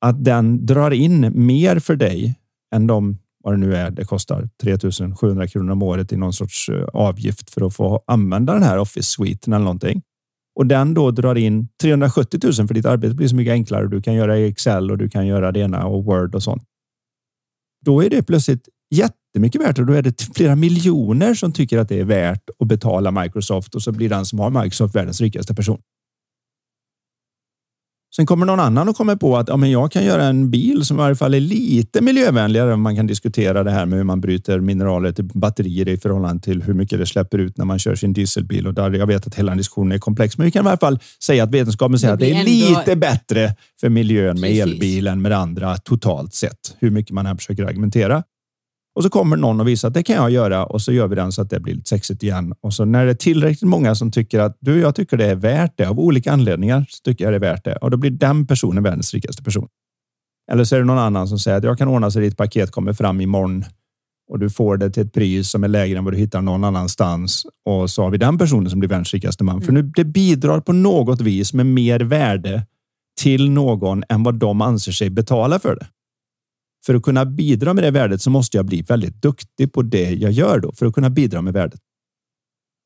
att 0.00 0.24
den 0.24 0.66
drar 0.66 0.90
in 0.90 1.46
mer 1.46 1.78
för 1.78 1.96
dig 1.96 2.34
än 2.74 2.86
de 2.86 3.18
vad 3.42 3.52
det 3.52 3.56
nu 3.56 3.76
är. 3.76 3.90
Det 3.90 4.04
kostar 4.04 4.48
3700 4.62 5.48
kronor 5.48 5.72
om 5.72 5.82
året 5.82 6.12
i 6.12 6.16
någon 6.16 6.32
sorts 6.32 6.68
eh, 6.68 6.84
avgift 6.84 7.50
för 7.50 7.66
att 7.66 7.74
få 7.74 8.02
använda 8.06 8.52
den 8.52 8.62
här 8.62 8.78
Office 8.78 9.08
Suiten 9.08 9.52
eller 9.52 9.64
någonting. 9.64 10.02
Och 10.54 10.66
den 10.66 10.94
då 10.94 11.10
drar 11.10 11.34
in 11.34 11.68
370 11.82 12.40
000 12.42 12.52
för 12.52 12.74
ditt 12.74 12.86
arbete 12.86 13.14
blir 13.14 13.28
så 13.28 13.36
mycket 13.36 13.52
enklare. 13.52 13.88
Du 13.88 14.02
kan 14.02 14.14
göra 14.14 14.38
i 14.38 14.48
Excel 14.48 14.90
och 14.90 14.98
du 14.98 15.08
kan 15.08 15.26
göra 15.26 15.52
det 15.52 15.60
ena 15.60 15.86
och 15.86 16.04
Word 16.04 16.34
och 16.34 16.42
sånt. 16.42 16.62
Då 17.84 18.04
är 18.04 18.10
det 18.10 18.22
plötsligt 18.22 18.68
jätte 18.90 19.16
jättemycket 19.32 19.60
värt 19.60 19.78
och 19.78 19.86
då 19.86 19.92
är 19.92 20.02
det 20.02 20.28
flera 20.34 20.56
miljoner 20.56 21.34
som 21.34 21.52
tycker 21.52 21.78
att 21.78 21.88
det 21.88 22.00
är 22.00 22.04
värt 22.04 22.50
att 22.58 22.68
betala 22.68 23.10
Microsoft 23.10 23.74
och 23.74 23.82
så 23.82 23.92
blir 23.92 24.08
den 24.08 24.26
som 24.26 24.38
har 24.38 24.50
Microsoft 24.50 24.94
världens 24.94 25.20
rikaste 25.20 25.54
person. 25.54 25.80
Sen 28.16 28.26
kommer 28.26 28.46
någon 28.46 28.60
annan 28.60 28.88
och 28.88 28.96
kommer 28.96 29.16
på 29.16 29.36
att 29.36 29.48
ja, 29.48 29.56
men 29.56 29.70
jag 29.70 29.92
kan 29.92 30.04
göra 30.04 30.24
en 30.24 30.50
bil 30.50 30.84
som 30.84 30.98
i 31.00 31.02
alla 31.02 31.14
fall 31.14 31.34
är 31.34 31.40
lite 31.40 32.00
miljövänligare. 32.00 32.76
Man 32.76 32.96
kan 32.96 33.06
diskutera 33.06 33.64
det 33.64 33.70
här 33.70 33.86
med 33.86 33.96
hur 33.96 34.04
man 34.04 34.20
bryter 34.20 34.60
mineraler 34.60 35.12
till 35.12 35.24
batterier 35.24 35.88
i 35.88 35.96
förhållande 35.96 36.42
till 36.42 36.62
hur 36.62 36.74
mycket 36.74 36.98
det 36.98 37.06
släpper 37.06 37.38
ut 37.38 37.58
när 37.58 37.64
man 37.64 37.78
kör 37.78 37.94
sin 37.94 38.12
dieselbil. 38.12 38.66
Och 38.66 38.74
där 38.74 38.90
jag 38.90 39.06
vet 39.06 39.26
att 39.26 39.34
hela 39.34 39.54
diskussionen 39.54 39.92
är 39.92 39.98
komplex, 39.98 40.38
men 40.38 40.44
vi 40.44 40.50
kan 40.50 40.66
i 40.66 40.68
alla 40.68 40.78
fall 40.78 40.98
säga 41.24 41.44
att 41.44 41.50
vetenskapen 41.50 41.98
säger 41.98 42.14
att 42.14 42.20
det 42.20 42.30
är 42.30 42.34
ändå... 42.34 42.78
lite 42.78 42.96
bättre 42.96 43.54
för 43.80 43.88
miljön 43.88 44.40
med 44.40 44.50
Precis. 44.50 44.62
elbilen 44.62 45.22
med 45.22 45.32
andra 45.32 45.76
totalt 45.76 46.34
sett. 46.34 46.76
Hur 46.78 46.90
mycket 46.90 47.12
man 47.12 47.26
än 47.26 47.36
försöker 47.36 47.64
argumentera. 47.64 48.22
Och 48.94 49.02
så 49.02 49.10
kommer 49.10 49.36
någon 49.36 49.60
och 49.60 49.68
visar 49.68 49.88
att 49.88 49.94
det 49.94 50.02
kan 50.02 50.16
jag 50.16 50.30
göra 50.30 50.66
och 50.66 50.82
så 50.82 50.92
gör 50.92 51.08
vi 51.08 51.14
den 51.14 51.32
så 51.32 51.42
att 51.42 51.50
det 51.50 51.60
blir 51.60 51.74
lite 51.74 51.88
sexigt 51.88 52.22
igen. 52.22 52.54
Och 52.60 52.74
så 52.74 52.84
när 52.84 53.04
det 53.04 53.10
är 53.10 53.14
tillräckligt 53.14 53.68
många 53.68 53.94
som 53.94 54.10
tycker 54.10 54.40
att 54.40 54.56
du, 54.60 54.80
jag 54.80 54.94
tycker 54.94 55.16
det 55.16 55.26
är 55.26 55.34
värt 55.34 55.72
det 55.76 55.86
av 55.86 56.00
olika 56.00 56.32
anledningar 56.32 56.86
så 56.88 57.02
tycker 57.04 57.24
jag 57.24 57.32
det 57.32 57.36
är 57.36 57.52
värt 57.52 57.64
det 57.64 57.76
och 57.76 57.90
då 57.90 57.96
blir 57.96 58.10
den 58.10 58.46
personen 58.46 58.82
världens 58.82 59.14
rikaste 59.14 59.42
person. 59.42 59.68
Eller 60.52 60.64
så 60.64 60.74
är 60.74 60.78
det 60.78 60.84
någon 60.84 60.98
annan 60.98 61.28
som 61.28 61.38
säger 61.38 61.58
att 61.58 61.64
jag 61.64 61.78
kan 61.78 61.88
ordna 61.88 62.10
så 62.10 62.18
ditt 62.18 62.36
paket 62.36 62.70
kommer 62.70 62.92
fram 62.92 63.20
imorgon 63.20 63.64
och 64.30 64.38
du 64.38 64.50
får 64.50 64.76
det 64.76 64.90
till 64.90 65.06
ett 65.06 65.12
pris 65.12 65.50
som 65.50 65.64
är 65.64 65.68
lägre 65.68 65.98
än 65.98 66.04
vad 66.04 66.14
du 66.14 66.18
hittar 66.18 66.40
någon 66.40 66.64
annanstans. 66.64 67.46
Och 67.64 67.90
så 67.90 68.02
har 68.02 68.10
vi 68.10 68.18
den 68.18 68.38
personen 68.38 68.70
som 68.70 68.80
blir 68.80 68.88
världens 68.88 69.14
rikaste 69.14 69.44
man. 69.44 69.54
Mm. 69.54 69.66
För 69.66 69.72
nu, 69.72 69.82
det 69.82 70.04
bidrar 70.04 70.60
på 70.60 70.72
något 70.72 71.20
vis 71.20 71.52
med 71.52 71.66
mer 71.66 72.00
värde 72.00 72.66
till 73.20 73.50
någon 73.50 74.04
än 74.08 74.22
vad 74.22 74.34
de 74.34 74.60
anser 74.60 74.92
sig 74.92 75.10
betala 75.10 75.58
för 75.58 75.76
det 75.76 75.86
för 76.86 76.94
att 76.94 77.02
kunna 77.02 77.24
bidra 77.24 77.74
med 77.74 77.84
det 77.84 77.90
värdet 77.90 78.22
så 78.22 78.30
måste 78.30 78.56
jag 78.56 78.66
bli 78.66 78.82
väldigt 78.82 79.22
duktig 79.22 79.72
på 79.72 79.82
det 79.82 80.10
jag 80.10 80.32
gör 80.32 80.60
då 80.60 80.72
för 80.72 80.86
att 80.86 80.94
kunna 80.94 81.10
bidra 81.10 81.42
med 81.42 81.54
värdet. 81.54 81.80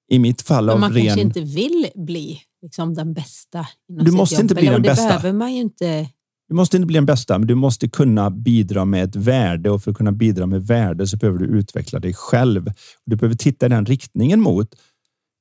I 0.09 0.19
mitt 0.19 0.43
fall 0.43 0.71
av 0.71 0.81
man 0.81 0.93
ren... 0.93 1.07
kanske 1.07 1.21
inte 1.21 1.41
vill 1.41 1.87
bli 1.95 2.41
liksom 2.63 2.95
den 2.95 3.15
bästa. 3.15 3.67
Du 3.89 4.13
måste 4.13 4.41
inte 4.41 4.55
bli 4.55 4.67
den 4.67 4.83
det 4.83 4.89
bästa. 4.89 5.09
behöver 5.09 5.33
man 5.33 5.55
ju 5.55 5.61
inte. 5.61 6.09
Du 6.49 6.55
måste 6.55 6.77
inte 6.77 6.87
bli 6.87 6.95
den 6.95 7.07
bästa, 7.07 7.39
men 7.39 7.49
du 7.49 7.55
måste 7.55 7.89
kunna 7.89 8.31
bidra 8.31 8.85
med 8.85 9.05
ett 9.05 9.17
värde 9.17 9.71
och 9.71 9.83
för 9.83 9.91
att 9.91 9.97
kunna 9.97 10.13
bidra 10.13 10.47
med 10.47 10.67
värde 10.67 11.07
så 11.07 11.17
behöver 11.17 11.39
du 11.39 11.45
utveckla 11.45 11.99
dig 11.99 12.15
själv. 12.15 12.73
Du 13.07 13.17
behöver 13.17 13.37
titta 13.37 13.67
i 13.67 13.69
den 13.69 13.87
riktningen 13.87 14.41
mot 14.41 14.75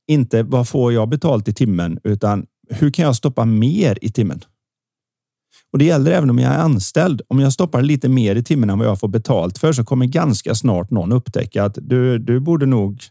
inte 0.07 0.43
vad 0.43 0.67
får 0.67 0.93
jag 0.93 1.09
betalt 1.09 1.47
i 1.47 1.53
timmen, 1.53 1.99
utan 2.03 2.45
hur 2.69 2.91
kan 2.91 3.05
jag 3.05 3.15
stoppa 3.15 3.45
mer 3.45 3.97
i 4.01 4.11
timmen? 4.11 4.41
Och 5.71 5.79
det 5.79 5.85
gäller 5.85 6.11
även 6.11 6.29
om 6.29 6.39
jag 6.39 6.53
är 6.53 6.57
anställd. 6.57 7.21
Om 7.27 7.39
jag 7.39 7.53
stoppar 7.53 7.81
lite 7.81 8.09
mer 8.09 8.35
i 8.35 8.43
timmen 8.43 8.69
än 8.69 8.79
vad 8.79 8.87
jag 8.87 8.99
får 8.99 9.07
betalt 9.07 9.57
för 9.57 9.73
så 9.73 9.83
kommer 9.83 10.05
ganska 10.05 10.55
snart 10.55 10.91
någon 10.91 11.11
upptäcka 11.11 11.63
att 11.63 11.77
du, 11.81 12.19
du 12.19 12.39
borde 12.39 12.65
nog 12.65 13.03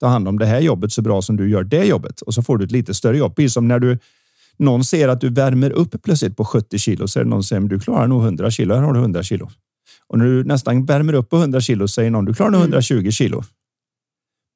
ta 0.00 0.06
hand 0.06 0.28
om 0.28 0.38
det 0.38 0.46
här 0.46 0.60
jobbet 0.60 0.92
så 0.92 1.02
bra 1.02 1.22
som 1.22 1.36
du 1.36 1.50
gör 1.50 1.64
det 1.64 1.84
jobbet 1.84 2.20
och 2.20 2.34
så 2.34 2.42
får 2.42 2.58
du 2.58 2.64
ett 2.64 2.72
lite 2.72 2.94
större 2.94 3.18
jobb. 3.18 3.36
Precis 3.36 3.52
som 3.54 3.68
när 3.68 3.78
du 3.78 3.98
någon 4.56 4.84
ser 4.84 5.08
att 5.08 5.20
du 5.20 5.30
värmer 5.30 5.70
upp 5.70 6.02
plötsligt 6.02 6.36
på 6.36 6.44
70 6.44 6.78
kilo 6.78 7.08
så 7.08 7.20
är 7.20 7.24
det 7.24 7.30
någon 7.30 7.42
som 7.42 7.58
säger 7.58 7.68
du 7.68 7.80
klarar 7.80 8.06
nog 8.06 8.22
100 8.22 8.50
kilo. 8.50 8.74
Här 8.74 8.82
har 8.82 8.92
du 8.92 9.00
100 9.00 9.22
kilo. 9.22 9.50
Och 10.06 10.18
när 10.18 10.24
du 10.24 10.44
nästan 10.44 10.84
värmer 10.84 11.12
upp 11.12 11.30
på 11.30 11.36
100 11.36 11.60
kilo 11.60 11.88
säger 11.88 12.10
någon 12.10 12.24
du 12.24 12.34
klarar 12.34 12.50
nog 12.50 12.60
120 12.60 12.94
mm. 12.94 13.12
kilo. 13.12 13.42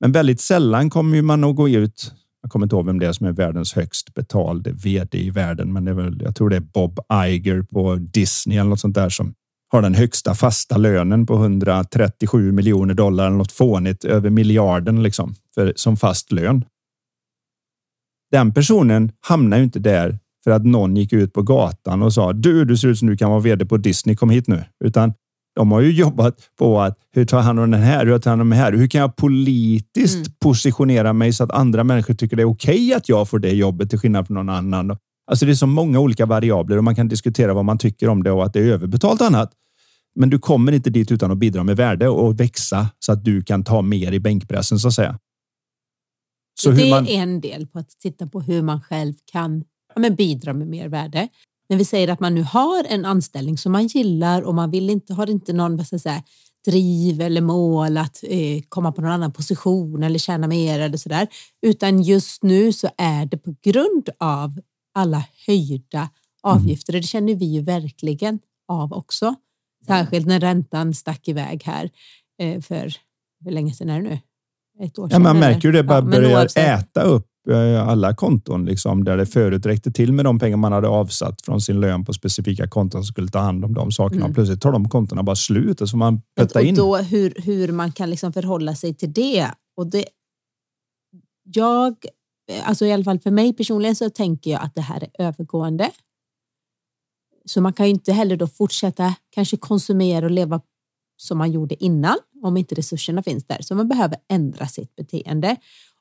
Men 0.01 0.12
väldigt 0.12 0.41
sällan 0.41 0.91
kommer 0.91 1.23
man 1.23 1.45
att 1.45 1.57
gå 1.57 1.69
ut 1.69 2.12
jag 2.43 2.51
kommer 2.51 2.66
inte 2.66 2.76
ihåg 2.76 2.86
vem 2.86 2.99
det 2.99 3.07
är 3.07 3.12
som 3.12 3.26
är 3.26 3.32
världens 3.32 3.72
högst 3.74 4.14
betalde 4.14 4.72
vd 4.72 5.18
i 5.18 5.30
världen, 5.30 5.72
men 5.72 5.84
det 5.84 5.91
är 5.91 5.95
väl, 5.95 6.20
jag 6.24 6.36
tror 6.36 6.51
det 6.51 6.57
är 6.57 6.61
Bob 6.61 7.01
Iger 7.26 7.62
på 7.62 7.95
Disney 7.95 8.59
eller 8.59 8.70
något 8.70 8.80
sånt 8.80 8.95
där 8.95 9.09
som 9.09 9.34
har 9.72 9.82
den 9.82 9.95
högsta 9.95 10.34
fasta 10.34 10.76
lönen 10.76 11.26
på 11.26 11.34
137 11.34 12.53
miljoner 12.53 12.95
dollar 12.95 13.26
eller 13.26 13.36
något 13.36 13.53
fånigt 13.53 14.05
över 14.05 14.30
miljarden 14.30 15.03
liksom 15.03 15.34
för, 15.55 15.72
som 15.76 15.97
fast 15.97 16.32
lön. 16.32 16.64
Den 18.30 18.55
personen 18.55 19.12
hamnar 19.20 19.57
ju 19.57 19.64
inte 19.64 19.78
där 19.78 20.18
för 20.45 20.51
att 20.51 20.64
någon 20.64 20.97
gick 20.97 21.12
ut 21.12 21.32
på 21.32 21.43
gatan 21.43 22.03
och 22.03 22.14
sa 22.14 22.32
du, 22.32 22.64
du 22.64 22.76
ser 22.76 22.89
ut 22.89 22.99
som 22.99 23.09
du 23.09 23.16
kan 23.16 23.30
vara 23.30 23.41
vd 23.41 23.66
på 23.66 23.76
Disney. 23.76 24.16
Kom 24.16 24.30
hit 24.30 24.49
nu, 24.49 24.64
utan 24.84 25.14
de 25.59 25.72
har 25.72 25.80
ju 25.80 25.92
jobbat 25.92 26.50
på 26.59 26.80
att 26.80 26.98
hur 27.11 27.24
tar 27.24 27.36
jag 27.36 27.44
hand 27.44 27.61
om 27.61 27.70
den 27.70 27.82
här? 27.82 28.06
Hur 28.06 28.18
tar 28.18 28.30
jag 28.30 28.32
hand 28.32 28.42
om 28.42 28.50
den 28.50 28.59
här? 28.59 28.72
Hur 28.72 28.86
kan 28.86 29.00
jag 29.00 29.16
politiskt 29.16 30.16
mm. 30.16 30.32
positionera 30.40 31.12
mig 31.12 31.32
så 31.32 31.44
att 31.44 31.50
andra 31.50 31.84
människor 31.84 32.14
tycker 32.14 32.36
det 32.36 32.42
är 32.42 32.50
okej 32.50 32.86
okay 32.86 32.94
att 32.94 33.09
jag 33.09 33.28
får 33.28 33.38
det 33.38 33.50
jobbet 33.50 33.90
till 33.90 33.98
skillnad 33.98 34.26
från 34.26 34.34
någon 34.34 34.48
annan? 34.48 34.96
Alltså 35.30 35.46
det 35.46 35.52
är 35.52 35.54
så 35.54 35.66
många 35.66 36.00
olika 36.00 36.26
variabler 36.26 36.76
och 36.76 36.84
man 36.84 36.94
kan 36.94 37.09
diskutera 37.09 37.54
vad 37.54 37.64
man 37.64 37.78
tycker 37.78 38.09
om 38.09 38.22
det 38.22 38.30
och 38.30 38.44
att 38.44 38.52
det 38.52 38.61
är 38.61 38.64
överbetalt 38.64 39.20
och 39.20 39.26
annat. 39.26 39.52
Men 40.14 40.30
du 40.30 40.38
kommer 40.38 40.72
inte 40.72 40.90
dit 40.90 41.12
utan 41.12 41.30
att 41.30 41.38
bidra 41.38 41.64
med 41.64 41.76
värde 41.76 42.09
och 42.09 42.40
växa 42.40 42.88
så 42.98 43.12
att 43.12 43.24
du 43.24 43.42
kan 43.42 43.64
ta 43.64 43.82
mer 43.82 44.12
i 44.12 44.20
bänkpressen 44.20 44.78
så 44.78 44.88
att 44.88 44.94
säga. 44.94 45.18
Så 46.61 46.70
det 46.70 46.90
man... 46.90 47.06
är 47.06 47.22
en 47.22 47.40
del 47.40 47.66
på 47.66 47.78
att 47.78 47.90
titta 47.90 48.26
på 48.26 48.40
hur 48.40 48.62
man 48.62 48.80
själv 48.80 49.14
kan 49.32 49.64
ja, 49.94 50.00
men 50.00 50.14
bidra 50.14 50.52
med 50.52 50.68
mer 50.68 50.88
värde 50.88 51.28
när 51.69 51.77
vi 51.77 51.85
säger 51.85 52.09
att 52.09 52.21
man 52.21 52.35
nu 52.35 52.43
har 52.43 52.85
en 52.85 53.05
anställning 53.05 53.59
som 53.59 53.73
man 53.73 53.87
gillar 53.87 54.43
och 54.43 54.55
man 54.55 54.71
vill 54.71 54.91
inte, 54.91 55.14
har 55.14 55.31
inte 55.31 55.53
någon 55.53 55.77
vad 55.77 55.87
ska 55.87 55.95
jag 55.95 56.01
säga, 56.01 56.23
driv 56.64 57.21
eller 57.21 57.41
mål 57.41 57.97
att 57.97 58.25
eh, 58.29 58.62
komma 58.69 58.93
på 58.93 59.01
någon 59.01 59.11
annan 59.11 59.33
position 59.33 60.03
eller 60.03 60.19
tjäna 60.19 60.47
mer 60.47 60.81
eller 60.81 60.97
så 60.97 61.09
där. 61.09 61.29
Utan 61.62 62.03
just 62.03 62.43
nu 62.43 62.73
så 62.73 62.89
är 62.97 63.27
det 63.27 63.39
på 63.39 63.55
grund 63.62 64.09
av 64.19 64.61
alla 64.95 65.25
höjda 65.47 66.09
avgifter. 66.43 66.93
Mm. 66.93 67.01
Det 67.01 67.07
känner 67.07 67.35
vi 67.35 67.45
ju 67.45 67.61
verkligen 67.61 68.39
av 68.69 68.93
också. 68.93 69.35
Särskilt 69.87 70.27
när 70.27 70.41
räntan 70.41 70.95
stack 70.95 71.29
iväg 71.29 71.62
här 71.64 71.91
eh, 72.43 72.61
för 72.61 72.95
hur 73.45 73.51
länge 73.51 73.73
sedan 73.73 73.89
är 73.89 74.03
det 74.03 74.09
nu? 74.09 74.19
Ett 74.81 74.99
år 74.99 75.09
sedan, 75.09 75.12
ja, 75.12 75.19
man 75.19 75.39
märker 75.39 75.69
ju 75.69 75.73
det 75.73 75.83
bara 75.83 75.99
ja, 75.99 76.03
börjar 76.03 76.59
äta 76.59 77.03
upp 77.03 77.27
alla 77.86 78.14
konton 78.14 78.64
liksom, 78.64 79.05
där 79.05 79.16
det 79.16 79.26
förut 79.26 79.66
räckte 79.66 79.90
till 79.90 80.12
med 80.12 80.24
de 80.24 80.38
pengar 80.38 80.57
man 80.57 80.72
hade 80.72 80.88
avsatt 80.88 81.42
från 81.42 81.61
sin 81.61 81.80
lön 81.80 82.05
på 82.05 82.12
specifika 82.12 82.68
konton 82.68 83.05
som 83.05 83.12
skulle 83.12 83.28
ta 83.28 83.38
hand 83.38 83.64
om 83.64 83.74
de 83.74 83.92
sakerna. 83.92 84.24
Mm. 84.24 84.34
Plötsligt 84.34 84.61
tar 84.61 84.72
de 84.72 84.88
kontona 84.88 85.22
bara 85.22 85.36
slut 85.36 85.80
och 85.80 85.88
så 85.88 85.96
man 85.96 86.22
putta 86.36 86.62
in. 86.62 86.68
Och 86.70 86.76
då 86.76 86.96
hur, 86.96 87.34
hur 87.36 87.72
man 87.72 87.92
kan 87.92 88.11
liksom 88.11 88.32
förhålla 88.32 88.74
sig 88.74 88.94
till 88.94 89.12
det. 89.12 89.51
Och 89.76 89.90
det 89.90 90.05
jag, 91.55 91.96
alltså 92.62 92.86
i 92.86 92.92
alla 92.92 93.05
fall 93.05 93.18
för 93.18 93.30
mig 93.30 93.53
personligen 93.53 93.96
så 93.96 94.11
tänker 94.11 94.51
jag 94.51 94.62
att 94.62 94.74
det 94.74 94.80
här 94.80 95.03
är 95.03 95.26
övergående. 95.26 95.90
Så 97.44 97.61
man 97.61 97.72
kan 97.72 97.86
ju 97.86 97.92
inte 97.92 98.12
heller 98.12 98.36
då 98.36 98.46
fortsätta 98.46 99.14
kanske 99.30 99.57
konsumera 99.57 100.24
och 100.24 100.30
leva 100.30 100.61
som 101.16 101.38
man 101.38 101.53
gjorde 101.53 101.84
innan 101.84 102.16
om 102.42 102.57
inte 102.57 102.74
resurserna 102.74 103.22
finns 103.22 103.44
där. 103.44 103.59
Så 103.61 103.74
man 103.74 103.88
behöver 103.88 104.18
ändra 104.28 104.66
sitt 104.66 104.96
beteende 104.96 105.57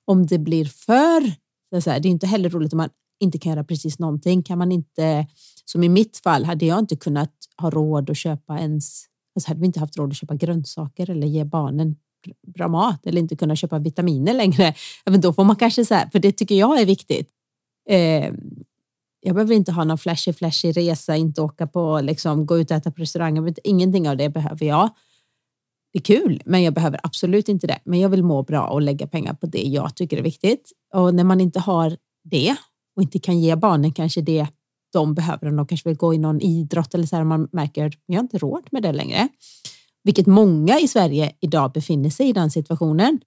om 0.07 0.25
det 0.25 0.39
blir 0.39 0.65
för... 0.65 1.33
Det 1.71 1.87
är 1.87 2.05
inte 2.05 2.27
heller 2.27 2.49
roligt 2.49 2.73
om 2.73 2.77
man 2.77 2.89
inte 3.19 3.37
kan 3.37 3.49
göra 3.49 3.63
precis 3.63 3.99
någonting. 3.99 4.43
Kan 4.43 4.57
man 4.57 4.71
inte, 4.71 5.27
som 5.65 5.83
i 5.83 5.89
mitt 5.89 6.17
fall, 6.17 6.45
hade 6.45 6.65
jag 6.65 6.79
inte 6.79 6.95
kunnat 6.95 7.33
ha 7.57 7.69
råd 7.69 8.09
att 8.09 8.17
köpa 8.17 8.59
ens... 8.59 9.05
Alltså 9.35 9.49
hade 9.49 9.59
vi 9.59 9.65
inte 9.65 9.79
haft 9.79 9.97
råd 9.97 10.09
att 10.09 10.17
köpa 10.17 10.35
grönsaker 10.35 11.09
eller 11.09 11.27
ge 11.27 11.43
barnen 11.43 11.95
bra 12.47 12.67
mat 12.67 13.05
eller 13.05 13.21
inte 13.21 13.35
kunna 13.35 13.55
köpa 13.55 13.79
vitaminer 13.79 14.33
längre. 14.33 14.73
Men 15.05 15.21
då 15.21 15.33
får 15.33 15.43
man 15.43 15.55
kanske 15.55 15.85
så 15.85 15.93
här, 15.93 16.09
för 16.09 16.19
det 16.19 16.31
tycker 16.31 16.55
jag 16.55 16.81
är 16.81 16.85
viktigt. 16.85 17.29
Eh, 17.89 18.33
jag 19.19 19.35
behöver 19.35 19.55
inte 19.55 19.71
ha 19.71 19.83
någon 19.83 19.97
flashy, 19.97 20.33
flashy 20.33 20.71
resa, 20.71 21.15
inte 21.15 21.41
åka 21.41 21.67
på, 21.67 22.01
liksom, 22.01 22.45
gå 22.45 22.59
ut 22.59 22.71
och 22.71 22.77
äta 22.77 22.91
på 22.91 23.01
restaurang. 23.01 23.55
Ingenting 23.63 24.09
av 24.09 24.17
det 24.17 24.29
behöver 24.29 24.65
jag 24.65 24.89
är 25.97 26.01
kul, 26.01 26.41
men 26.45 26.63
jag 26.63 26.73
behöver 26.73 26.99
absolut 27.03 27.49
inte 27.49 27.67
det. 27.67 27.79
Men 27.83 27.99
jag 27.99 28.09
vill 28.09 28.23
må 28.23 28.43
bra 28.43 28.67
och 28.67 28.81
lägga 28.81 29.07
pengar 29.07 29.33
på 29.33 29.45
det 29.45 29.61
jag 29.61 29.95
tycker 29.95 30.17
är 30.17 30.21
viktigt. 30.21 30.71
Och 30.93 31.15
när 31.15 31.23
man 31.23 31.41
inte 31.41 31.59
har 31.59 31.97
det 32.23 32.55
och 32.95 33.01
inte 33.01 33.19
kan 33.19 33.39
ge 33.39 33.55
barnen 33.55 33.93
kanske 33.93 34.21
det 34.21 34.47
de 34.93 35.13
behöver, 35.13 35.47
om 35.47 35.55
de 35.55 35.67
kanske 35.67 35.89
vill 35.89 35.97
gå 35.97 36.13
i 36.13 36.17
någon 36.17 36.41
idrott 36.41 36.93
eller 36.93 37.05
så 37.05 37.15
här, 37.15 37.23
man 37.23 37.47
märker 37.51 37.85
att 37.85 37.93
jag 38.05 38.15
har 38.15 38.23
inte 38.23 38.37
råd 38.37 38.67
med 38.71 38.83
det 38.83 38.91
längre. 38.91 39.27
Vilket 40.03 40.27
många 40.27 40.79
i 40.79 40.87
Sverige 40.87 41.31
idag 41.39 41.71
befinner 41.71 42.09
sig 42.09 42.29
i 42.29 42.33
den 42.33 42.51
situationen. 42.51 43.19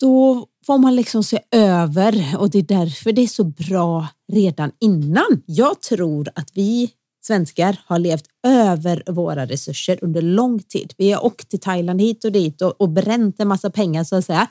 Då 0.00 0.46
får 0.66 0.78
man 0.78 0.96
liksom 0.96 1.24
se 1.24 1.40
över 1.50 2.36
och 2.38 2.50
det 2.50 2.58
är 2.58 2.62
därför 2.62 3.12
det 3.12 3.22
är 3.22 3.26
så 3.26 3.44
bra 3.44 4.06
redan 4.32 4.72
innan. 4.80 5.42
Jag 5.46 5.80
tror 5.80 6.28
att 6.34 6.50
vi 6.54 6.90
svenskar 7.26 7.76
har 7.86 7.98
levt 7.98 8.24
över 8.46 9.02
våra 9.06 9.46
resurser 9.46 9.98
under 10.02 10.22
lång 10.22 10.58
tid. 10.58 10.94
Vi 10.98 11.12
har 11.12 11.24
åkt 11.24 11.48
till 11.48 11.60
Thailand 11.60 12.00
hit 12.00 12.24
och 12.24 12.32
dit 12.32 12.62
och, 12.62 12.80
och 12.80 12.88
bränt 12.88 13.40
en 13.40 13.48
massa 13.48 13.70
pengar 13.70 14.04
så 14.04 14.16
att 14.16 14.24
säga. 14.24 14.46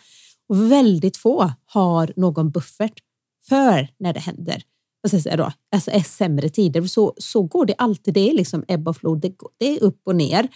Och 0.49 0.71
väldigt 0.71 1.17
få 1.17 1.51
har 1.65 2.13
någon 2.15 2.51
buffert 2.51 2.99
för 3.47 3.87
när 3.99 4.13
det 4.13 4.19
händer. 4.19 4.63
Vad 5.01 5.09
ska 5.09 5.15
jag 5.15 5.23
säga 5.23 5.37
då? 5.37 5.51
Alltså 5.75 5.91
är 5.91 5.99
sämre 5.99 6.49
tider. 6.49 6.87
Så, 6.87 7.13
så 7.17 7.41
går 7.43 7.65
det 7.65 7.75
alltid. 7.77 8.13
Det 8.13 8.29
är 8.29 8.33
liksom 8.33 8.65
ebb 8.67 8.87
och 8.87 8.97
flod. 8.97 9.21
Det, 9.21 9.33
det 9.57 9.77
är 9.77 9.83
upp 9.83 10.01
och 10.05 10.15
ner 10.15 10.47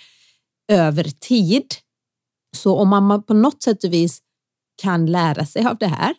över 0.71 1.03
tid. 1.03 1.65
Så 2.57 2.75
om 2.75 2.89
man 2.89 3.23
på 3.23 3.33
något 3.33 3.63
sätt 3.63 3.83
och 3.83 3.93
vis 3.93 4.21
kan 4.81 5.05
lära 5.05 5.45
sig 5.45 5.65
av 5.65 5.77
det 5.77 5.87
här. 5.87 6.15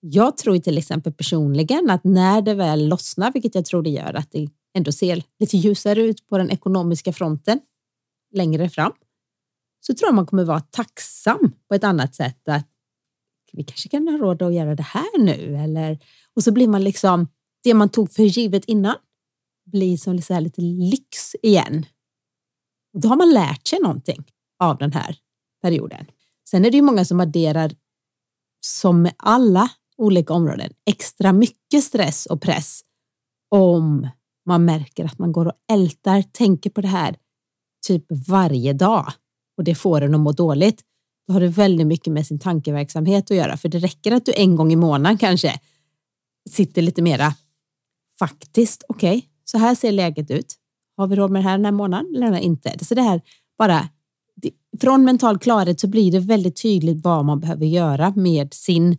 Jag 0.00 0.36
tror 0.36 0.58
till 0.58 0.78
exempel 0.78 1.12
personligen 1.12 1.90
att 1.90 2.04
när 2.04 2.42
det 2.42 2.54
väl 2.54 2.88
lossnar, 2.88 3.32
vilket 3.32 3.54
jag 3.54 3.64
tror 3.64 3.82
det 3.82 3.90
gör, 3.90 4.14
att 4.14 4.30
det 4.30 4.48
ändå 4.78 4.92
ser 4.92 5.22
lite 5.38 5.56
ljusare 5.56 6.02
ut 6.02 6.26
på 6.26 6.38
den 6.38 6.50
ekonomiska 6.50 7.12
fronten 7.12 7.60
längre 8.34 8.70
fram, 8.70 8.92
så 9.80 9.94
tror 9.94 10.08
jag 10.08 10.14
man 10.14 10.26
kommer 10.26 10.44
vara 10.44 10.60
tacksam 10.60 11.52
på 11.68 11.74
ett 11.74 11.84
annat 11.84 12.14
sätt 12.14 12.48
att 12.48 12.68
vi 13.52 13.64
kanske 13.64 13.88
kan 13.88 14.08
ha 14.08 14.18
råd 14.18 14.42
att 14.42 14.54
göra 14.54 14.74
det 14.74 14.82
här 14.82 15.18
nu 15.18 15.56
eller 15.56 15.98
och 16.34 16.42
så 16.42 16.52
blir 16.52 16.68
man 16.68 16.84
liksom 16.84 17.28
det 17.62 17.74
man 17.74 17.88
tog 17.88 18.12
för 18.12 18.22
givet 18.22 18.64
innan 18.64 18.96
blir 19.66 19.96
som 19.96 20.14
lite 20.40 20.60
lyx 20.60 21.34
igen. 21.42 21.86
Och 22.94 23.00
då 23.00 23.08
har 23.08 23.16
man 23.16 23.30
lärt 23.30 23.66
sig 23.66 23.80
någonting 23.80 24.24
av 24.58 24.78
den 24.78 24.92
här 24.92 25.16
perioden. 25.62 26.06
Sen 26.50 26.64
är 26.64 26.70
det 26.70 26.76
ju 26.76 26.82
många 26.82 27.04
som 27.04 27.20
adderar 27.20 27.72
som 28.60 29.02
med 29.02 29.14
alla 29.16 29.70
olika 29.96 30.34
områden 30.34 30.72
extra 30.86 31.32
mycket 31.32 31.84
stress 31.84 32.26
och 32.26 32.42
press 32.42 32.80
om 33.48 34.08
man 34.48 34.64
märker 34.64 35.04
att 35.04 35.18
man 35.18 35.32
går 35.32 35.46
och 35.46 35.52
ältar, 35.72 36.22
tänker 36.22 36.70
på 36.70 36.80
det 36.80 36.88
här 36.88 37.16
typ 37.86 38.04
varje 38.28 38.72
dag 38.72 39.06
och 39.56 39.64
det 39.64 39.74
får 39.74 40.00
en 40.00 40.14
att 40.14 40.20
må 40.20 40.32
dåligt. 40.32 40.82
Då 41.26 41.32
har 41.32 41.40
det 41.40 41.48
väldigt 41.48 41.86
mycket 41.86 42.12
med 42.12 42.26
sin 42.26 42.38
tankeverksamhet 42.38 43.30
att 43.30 43.36
göra, 43.36 43.56
för 43.56 43.68
det 43.68 43.78
räcker 43.78 44.12
att 44.12 44.26
du 44.26 44.32
en 44.36 44.56
gång 44.56 44.72
i 44.72 44.76
månaden 44.76 45.18
kanske 45.18 45.60
sitter 46.50 46.82
lite 46.82 47.02
mera 47.02 47.34
faktiskt. 48.18 48.84
Okej, 48.88 49.18
okay, 49.18 49.28
så 49.44 49.58
här 49.58 49.74
ser 49.74 49.92
läget 49.92 50.30
ut. 50.30 50.54
Har 50.96 51.06
vi 51.06 51.16
råd 51.16 51.30
med 51.30 51.42
det 51.42 51.48
här 51.48 51.58
den 51.58 51.64
här 51.64 51.72
månaden 51.72 52.16
eller 52.16 52.38
inte? 52.38 52.84
Så 52.84 52.94
det 52.94 53.02
här 53.02 53.20
bara 53.58 53.88
från 54.80 55.04
mental 55.04 55.38
klarhet 55.38 55.80
så 55.80 55.86
blir 55.86 56.12
det 56.12 56.20
väldigt 56.20 56.62
tydligt 56.62 57.04
vad 57.04 57.24
man 57.24 57.40
behöver 57.40 57.66
göra 57.66 58.12
med 58.16 58.54
sin 58.54 58.96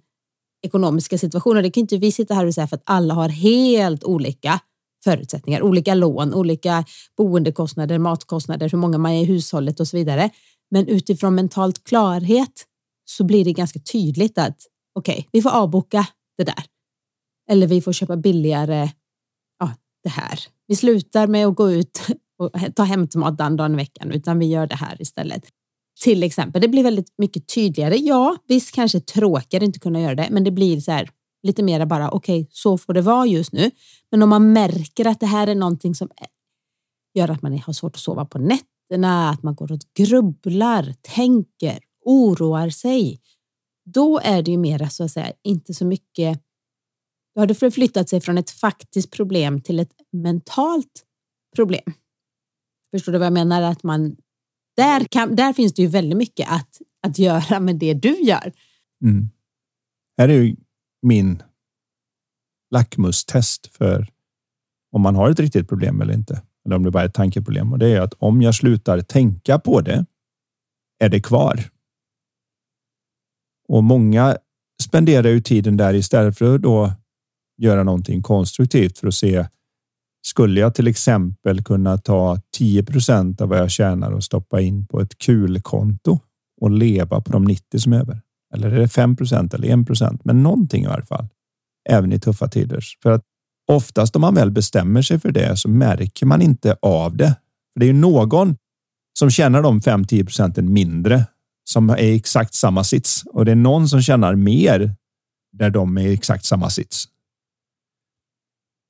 ekonomiska 0.62 1.18
situation. 1.18 1.58
Och 1.58 1.64
det 1.64 1.72
kan 1.72 1.82
inte 1.82 1.98
vi 1.98 2.12
sitta 2.12 2.34
här 2.34 2.46
och 2.46 2.54
säga 2.54 2.68
för 2.68 2.76
att 2.76 2.84
alla 2.86 3.14
har 3.14 3.30
helt 3.30 4.04
olika 4.04 4.60
förutsättningar, 5.04 5.62
olika 5.62 5.94
lån, 5.94 6.34
olika 6.34 6.86
boendekostnader, 7.18 7.98
matkostnader, 7.98 8.70
hur 8.70 8.78
många 8.78 8.98
man 8.98 9.12
är 9.12 9.22
i 9.22 9.26
hushållet 9.26 9.80
och 9.80 9.88
så 9.88 9.98
vidare. 9.98 10.30
Men 10.72 10.88
utifrån 10.88 11.36
mentalt 11.36 11.84
klarhet 11.84 12.66
så 13.06 13.24
blir 13.24 13.46
det 13.46 13.54
ganska 13.54 13.80
tydligt 13.80 14.38
att 14.38 14.58
okej, 14.96 15.14
okay, 15.14 15.26
vi 15.32 15.42
får 15.42 15.50
avboka 15.50 16.08
det 16.38 16.44
där. 16.44 16.64
Eller 17.50 17.68
vi 17.68 17.82
får 17.82 17.94
köpa 17.94 18.18
billigare 18.18 18.90
ja, 19.60 19.72
det 20.04 20.10
här. 20.10 20.40
Vi 20.68 20.76
slutar 20.76 21.28
med 21.28 21.48
att 21.48 21.56
gå 21.56 21.72
ut 21.72 22.02
och 22.38 22.76
ta 22.76 22.84
hämtmat 22.84 23.38
den 23.38 23.58
dagen 23.58 23.74
i 23.74 23.76
veckan, 23.76 24.12
utan 24.12 24.40
vi 24.40 24.46
gör 24.46 24.68
det 24.68 24.76
här 24.76 25.02
istället. 25.02 25.46
Till 26.04 26.24
exempel, 26.24 26.62
det 26.62 26.68
blir 26.68 26.84
väldigt 26.84 27.14
mycket 27.18 27.48
tydligare. 27.48 27.96
Ja, 27.96 28.38
visst 28.48 28.72
kanske 28.72 29.00
tråkigare 29.00 29.66
inte 29.66 29.80
kunna 29.80 30.02
göra 30.02 30.16
det, 30.16 30.28
men 30.32 30.44
det 30.44 30.52
blir 30.52 30.80
så 30.80 30.92
här 30.92 31.10
lite 31.44 31.64
mera 31.64 31.86
bara 31.86 32.12
okej, 32.12 32.42
okay, 32.42 32.50
så 32.52 32.78
får 32.78 32.94
det 32.94 33.02
vara 33.02 33.26
just 33.26 33.52
nu. 33.52 33.72
Men 34.12 34.24
om 34.24 34.30
man 34.30 34.54
märker 34.54 35.08
att 35.08 35.20
det 35.20 35.26
här 35.26 35.48
är 35.48 35.56
någonting 35.56 35.96
som 35.96 36.10
gör 37.14 37.30
att 37.32 37.42
man 37.42 37.60
har 37.60 37.74
svårt 37.74 37.96
att 37.96 38.02
sova 38.02 38.26
på 38.26 38.38
nätterna, 38.38 39.30
att 39.30 39.44
man 39.44 39.56
går 39.56 39.72
och 39.72 39.80
grubblar, 39.98 40.96
tänker, 41.02 41.80
oroar 42.06 42.70
sig, 42.70 43.22
då 43.86 44.20
är 44.20 44.42
det 44.42 44.52
ju 44.52 44.58
mera 44.58 44.90
så 44.90 45.04
att 45.04 45.12
säga 45.12 45.34
inte 45.44 45.74
så 45.74 45.86
mycket. 45.86 46.42
Då 47.36 47.42
har 47.42 47.48
det 47.48 47.56
förflyttat 47.56 48.10
sig 48.10 48.22
från 48.22 48.38
ett 48.38 48.50
faktiskt 48.50 49.12
problem 49.12 49.62
till 49.62 49.80
ett 49.80 49.94
mentalt 50.12 51.06
problem. 51.56 51.94
Förstår 52.92 53.12
du 53.12 53.18
vad 53.18 53.26
jag 53.26 53.34
menar? 53.34 53.62
Att 53.62 53.84
man 53.84 54.16
där, 54.76 55.06
kan, 55.06 55.36
där 55.36 55.54
finns 55.54 55.74
det 55.74 55.82
ju 55.82 55.88
väldigt 55.88 56.18
mycket 56.18 56.52
att, 56.52 56.82
att 57.08 57.20
göra 57.20 57.60
med 57.60 57.76
det 57.76 57.94
du 57.94 58.20
gör. 58.22 58.54
Mm. 59.04 59.30
Här 60.18 60.30
är 60.30 60.42
ju 60.42 60.56
min 61.02 61.44
lackmustest 62.72 63.68
för 63.78 64.08
om 64.92 65.02
man 65.02 65.16
har 65.16 65.30
ett 65.30 65.40
riktigt 65.40 65.70
problem 65.70 66.02
eller 66.02 66.14
inte. 66.14 66.42
Eller 66.66 66.76
om 66.76 66.84
det 66.84 66.92
bara 66.92 67.04
är 67.04 67.08
ett 67.08 67.14
tankeproblem. 67.14 67.74
Och 67.74 67.80
det 67.80 67.88
är 67.88 68.02
att 68.02 68.14
om 68.14 68.42
jag 68.42 68.56
slutar 68.56 69.02
tänka 69.02 69.60
på 69.60 69.82
det 69.82 70.06
är 71.00 71.10
det 71.10 71.20
kvar. 71.20 71.60
Och 73.68 73.84
många 73.84 74.38
spenderar 74.84 75.30
ju 75.30 75.42
tiden 75.42 75.78
där 75.78 75.94
istället 75.94 76.38
för 76.38 76.56
att 76.56 76.62
då 76.62 76.94
göra 77.58 77.84
någonting 77.84 78.22
konstruktivt 78.22 78.98
för 78.98 79.08
att 79.08 79.14
se 79.14 79.46
skulle 80.22 80.60
jag 80.60 80.76
till 80.76 80.88
exempel 80.88 81.64
kunna 81.64 81.98
ta 81.98 82.42
10% 82.60 83.42
av 83.42 83.50
vad 83.50 83.60
jag 83.60 83.72
tjänar 83.72 84.12
och 84.12 84.24
stoppa 84.24 84.62
in 84.62 84.86
på 84.86 85.02
ett 85.02 85.18
kulkonto 85.18 86.20
och 86.62 86.72
leva 86.72 87.22
på 87.22 87.32
de 87.32 87.46
90 87.46 87.80
som 87.80 87.94
är 87.94 88.00
över? 88.00 88.22
Eller 88.54 88.72
är 88.72 88.80
det 88.80 88.86
5% 88.86 89.56
eller 89.56 90.14
1 90.14 90.20
men 90.24 90.44
någonting 90.44 90.84
i 90.84 90.88
alla 90.88 91.06
fall. 91.06 91.28
Även 91.90 92.14
i 92.14 92.20
tuffa 92.20 92.48
tider. 92.48 92.84
För 93.04 93.12
att 93.12 93.24
oftast 93.68 94.16
om 94.16 94.22
man 94.22 94.36
väl 94.36 94.52
bestämmer 94.52 95.02
sig 95.02 95.20
för 95.20 95.32
det 95.32 95.58
så 95.58 95.70
märker 95.70 96.26
man 96.26 96.42
inte 96.42 96.76
av 96.82 97.18
det. 97.18 97.36
För 97.74 97.80
det 97.80 97.86
är 97.86 97.88
ju 97.88 97.94
någon 97.94 98.58
som 99.20 99.30
tjänar 99.30 99.62
de 99.62 99.80
5-10 99.80 100.26
procenten 100.26 100.74
mindre 100.74 101.26
som 101.64 101.90
är 101.90 101.98
i 101.98 102.16
exakt 102.16 102.54
samma 102.54 102.84
sits 102.84 103.24
och 103.26 103.46
det 103.46 103.52
är 103.52 103.56
någon 103.56 103.90
som 103.90 104.02
tjänar 104.02 104.36
mer 104.36 104.96
där 105.52 105.70
de 105.70 105.98
är 105.98 106.02
i 106.02 106.14
exakt 106.14 106.46
samma 106.46 106.70
sits. 106.70 107.06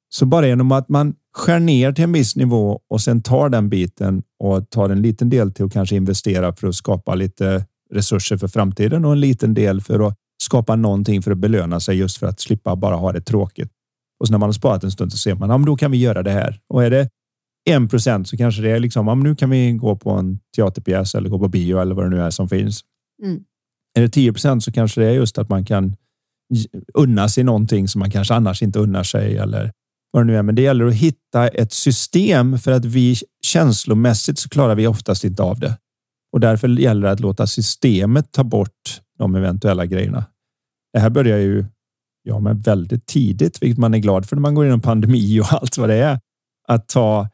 Så 0.10 0.26
bara 0.26 0.48
genom 0.48 0.72
att 0.72 0.90
man 0.90 1.16
skär 1.34 1.60
ner 1.60 1.92
till 1.92 2.04
en 2.04 2.12
viss 2.12 2.36
nivå 2.36 2.80
och 2.90 3.02
sen 3.02 3.22
tar 3.22 3.50
den 3.50 3.70
biten 3.70 4.24
och 4.40 4.70
tar 4.70 4.90
en 4.90 5.02
liten 5.02 5.30
del 5.30 5.54
till 5.54 5.66
att 5.66 5.74
kanske 5.74 5.96
investera 5.96 6.56
för 6.56 6.68
att 6.68 6.76
skapa 6.76 7.16
lite 7.16 7.66
resurser 7.92 8.38
för 8.38 8.48
framtiden 8.48 9.06
och 9.06 9.12
en 9.12 9.20
liten 9.20 9.54
del 9.54 9.82
för 9.82 10.08
att 10.08 10.18
skapa 10.50 10.76
någonting 10.76 11.22
för 11.22 11.32
att 11.32 11.38
belöna 11.38 11.80
sig 11.80 11.98
just 11.98 12.18
för 12.18 12.28
att 12.28 12.40
slippa 12.40 12.76
bara 12.76 12.96
ha 12.96 13.12
det 13.12 13.22
tråkigt. 13.22 13.72
Och 14.20 14.28
så 14.28 14.32
när 14.32 14.38
man 14.38 14.48
har 14.48 14.54
sparat 14.54 14.84
en 14.84 14.92
stund 14.92 15.12
så 15.12 15.18
ser 15.18 15.36
man, 15.36 15.50
ja, 15.50 15.58
men 15.58 15.66
då 15.66 15.76
kan 15.76 15.92
vi 15.92 15.98
göra 15.98 16.24
det 16.24 16.32
här. 16.32 16.60
Och 16.74 16.84
är 16.84 16.90
det 16.90 17.10
en 17.70 17.88
procent 17.88 18.28
så 18.28 18.38
kanske 18.38 18.62
det 18.62 18.72
är 18.72 18.80
liksom, 18.80 19.08
ja, 19.08 19.16
men 19.16 19.24
nu 19.24 19.36
kan 19.36 19.50
vi 19.50 19.72
gå 19.72 19.96
på 19.96 20.12
en 20.12 20.40
teaterpjäs 20.56 21.16
eller 21.16 21.30
gå 21.30 21.40
på 21.40 21.48
bio 21.48 21.80
eller 21.80 21.96
vad 21.96 22.06
det 22.06 22.10
nu 22.10 22.22
är 22.22 22.30
som 22.30 22.50
finns. 22.50 22.82
Mm. 23.24 23.44
Är 23.98 24.02
det 24.02 24.10
10 24.10 24.34
procent 24.34 24.64
så 24.64 24.72
kanske 24.72 25.02
det 25.02 25.08
är 25.08 25.14
just 25.14 25.38
att 25.38 25.50
man 25.50 25.66
kan 25.66 25.96
unna 26.94 27.30
sig 27.30 27.44
någonting 27.44 27.88
som 27.88 28.00
man 28.00 28.12
kanske 28.12 28.34
annars 28.34 28.62
inte 28.62 28.80
unnar 28.80 29.04
sig 29.04 29.38
eller 29.38 29.72
vad 30.12 30.24
det 30.24 30.28
nu 30.28 30.38
är. 30.38 30.44
Men 30.44 30.56
det 30.56 30.62
gäller 30.62 30.86
att 30.86 30.94
hitta 30.94 31.48
ett 31.48 31.74
system 31.74 32.60
för 32.60 32.72
att 32.72 32.86
vi 32.86 33.16
känslomässigt 33.42 34.40
så 34.40 34.50
klarar 34.50 34.76
vi 34.76 34.88
oftast 34.88 35.24
inte 35.24 35.44
av 35.44 35.60
det. 35.60 35.78
Och 36.34 36.40
därför 36.40 36.68
gäller 36.68 37.08
det 37.08 37.12
att 37.12 37.20
låta 37.20 37.48
systemet 37.48 38.32
ta 38.32 38.44
bort 38.44 39.02
de 39.20 39.36
eventuella 39.36 39.86
grejerna. 39.86 40.26
Det 40.94 41.00
här 41.00 41.10
börjar 41.10 41.38
ju 41.38 41.66
ja, 42.24 42.40
men 42.40 42.62
väldigt 42.62 43.06
tidigt, 43.06 43.62
vilket 43.64 43.78
man 43.78 43.94
är 43.94 43.98
glad 44.00 44.26
för 44.26 44.36
när 44.36 44.42
man 44.42 44.56
går 44.56 44.66
igenom 44.66 44.82
pandemi 44.82 45.40
och 45.40 45.46
allt 45.54 45.78
vad 45.78 45.90
det 45.90 45.96
är. 45.96 46.20
Att 46.68 46.88
ta 46.88 47.30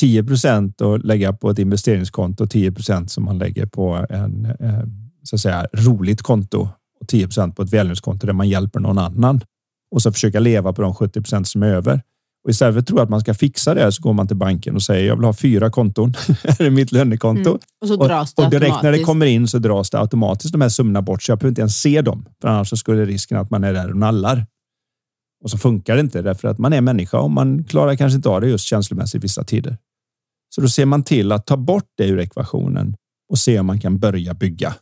10 0.00 0.24
procent 0.24 0.80
och 0.80 0.98
lägga 1.04 1.32
på 1.32 1.50
ett 1.50 1.58
investeringskonto, 1.58 2.46
10 2.46 2.72
procent 2.72 3.10
som 3.10 3.24
man 3.24 3.38
lägger 3.38 3.66
på 3.66 4.06
en 4.10 4.44
eh, 4.44 4.84
så 5.22 5.36
att 5.36 5.40
säga 5.40 5.66
roligt 5.72 6.22
konto 6.22 6.68
och 7.00 7.08
10 7.08 7.26
procent 7.26 7.56
på 7.56 7.62
ett 7.62 7.72
välgörenhetskonto 7.72 8.26
där 8.26 8.32
man 8.32 8.48
hjälper 8.48 8.80
någon 8.80 8.98
annan 8.98 9.40
och 9.90 10.02
så 10.02 10.12
försöka 10.12 10.40
leva 10.40 10.72
på 10.72 10.82
de 10.82 10.94
70 10.94 11.20
procent 11.20 11.48
som 11.48 11.62
är 11.62 11.66
över. 11.66 12.02
Och 12.44 12.50
istället 12.50 12.74
för 12.74 12.80
att 12.80 12.86
tro 12.86 12.98
att 12.98 13.08
man 13.08 13.20
ska 13.20 13.34
fixa 13.34 13.74
det 13.74 13.92
så 13.92 14.02
går 14.02 14.12
man 14.12 14.26
till 14.26 14.36
banken 14.36 14.74
och 14.74 14.82
säger 14.82 15.06
jag 15.06 15.16
vill 15.16 15.24
ha 15.24 15.32
fyra 15.32 15.70
konton. 15.70 16.12
det 16.58 16.66
är 16.66 16.70
mitt 16.70 16.92
lönekonto. 16.92 17.50
Mm. 17.50 17.60
Och, 17.82 17.88
så 17.88 17.96
dras 17.96 18.34
det 18.34 18.42
och, 18.42 18.46
och 18.46 18.50
direkt 18.50 18.82
när 18.82 18.92
det 18.92 19.02
kommer 19.02 19.26
in 19.26 19.48
så 19.48 19.58
dras 19.58 19.90
det 19.90 19.98
automatiskt 19.98 20.52
de 20.52 20.60
här 20.60 20.68
summorna 20.68 21.02
bort 21.02 21.22
så 21.22 21.32
jag 21.32 21.38
behöver 21.38 21.50
inte 21.50 21.60
ens 21.60 21.80
se 21.80 22.02
dem. 22.02 22.28
För 22.40 22.48
annars 22.48 22.78
skulle 22.78 23.04
risken 23.04 23.38
att 23.38 23.50
man 23.50 23.64
är 23.64 23.72
där 23.72 23.90
och 23.90 23.96
nallar. 23.96 24.46
Och 25.44 25.50
så 25.50 25.58
funkar 25.58 25.94
det 25.94 26.00
inte 26.00 26.22
därför 26.22 26.48
att 26.48 26.58
man 26.58 26.72
är 26.72 26.80
människa 26.80 27.18
och 27.18 27.30
man 27.30 27.64
klarar 27.64 27.96
kanske 27.96 28.16
inte 28.16 28.28
av 28.28 28.40
det 28.40 28.48
just 28.48 28.64
känslomässigt 28.64 29.24
vissa 29.24 29.44
tider. 29.44 29.78
Så 30.54 30.60
då 30.60 30.68
ser 30.68 30.86
man 30.86 31.02
till 31.02 31.32
att 31.32 31.46
ta 31.46 31.56
bort 31.56 31.88
det 31.96 32.06
ur 32.06 32.20
ekvationen 32.20 32.96
och 33.30 33.38
se 33.38 33.60
om 33.60 33.66
man 33.66 33.80
kan 33.80 33.98
börja 33.98 34.34
bygga. 34.34 34.74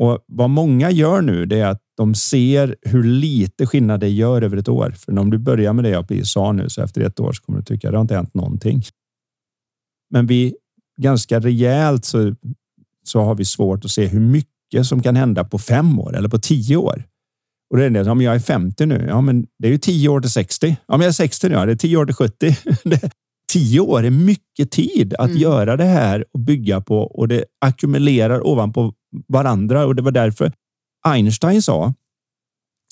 Och 0.00 0.24
vad 0.26 0.50
många 0.50 0.90
gör 0.90 1.22
nu, 1.22 1.46
det 1.46 1.58
är 1.58 1.66
att 1.66 1.82
de 1.96 2.14
ser 2.14 2.76
hur 2.82 3.04
lite 3.04 3.66
skillnad 3.66 4.00
det 4.00 4.08
gör 4.08 4.42
över 4.42 4.56
ett 4.56 4.68
år. 4.68 4.90
För 4.90 5.18
om 5.18 5.30
du 5.30 5.38
börjar 5.38 5.72
med 5.72 5.84
det 5.84 5.90
jag 5.90 6.26
sa 6.26 6.52
nu, 6.52 6.68
så 6.68 6.82
efter 6.82 7.00
ett 7.00 7.20
år 7.20 7.32
så 7.32 7.42
kommer 7.42 7.58
du 7.58 7.64
tycka 7.64 7.88
att 7.88 7.92
det 7.92 7.98
har 7.98 8.02
inte 8.02 8.14
hänt 8.14 8.34
någonting. 8.34 8.82
Men 10.10 10.26
vi 10.26 10.54
ganska 11.00 11.40
rejält 11.40 12.04
så, 12.04 12.34
så 13.04 13.20
har 13.20 13.34
vi 13.34 13.44
svårt 13.44 13.84
att 13.84 13.90
se 13.90 14.06
hur 14.06 14.20
mycket 14.20 14.86
som 14.86 15.02
kan 15.02 15.16
hända 15.16 15.44
på 15.44 15.58
fem 15.58 15.98
år 15.98 16.16
eller 16.16 16.28
på 16.28 16.38
tio 16.38 16.76
år. 16.76 17.04
Och 17.70 17.76
det 17.76 17.84
är 17.84 17.90
det, 17.90 18.10
om 18.10 18.20
jag 18.20 18.34
är 18.34 18.40
50 18.40 18.86
nu, 18.86 19.04
ja, 19.08 19.20
men 19.20 19.46
det 19.58 19.68
är 19.68 19.72
ju 19.72 19.78
10 19.78 20.08
år 20.08 20.20
till 20.20 20.30
60. 20.30 20.76
Om 20.86 21.00
jag 21.00 21.08
är 21.08 21.12
60 21.12 21.48
nu, 21.48 21.54
ja, 21.54 21.66
det 21.66 21.72
är 21.72 21.76
10 21.76 21.96
år 21.96 22.06
till 22.06 22.14
70. 22.14 22.56
10 23.52 23.80
år 23.80 24.04
är 24.04 24.10
mycket 24.10 24.70
tid 24.70 25.14
att 25.18 25.30
mm. 25.30 25.42
göra 25.42 25.76
det 25.76 25.84
här 25.84 26.24
och 26.32 26.40
bygga 26.40 26.80
på 26.80 26.98
och 26.98 27.28
det 27.28 27.44
ackumulerar 27.60 28.46
ovanpå 28.46 28.92
varandra 29.28 29.86
och 29.86 29.94
det 29.94 30.02
var 30.02 30.10
därför 30.10 30.52
Einstein 31.06 31.62
sa 31.62 31.94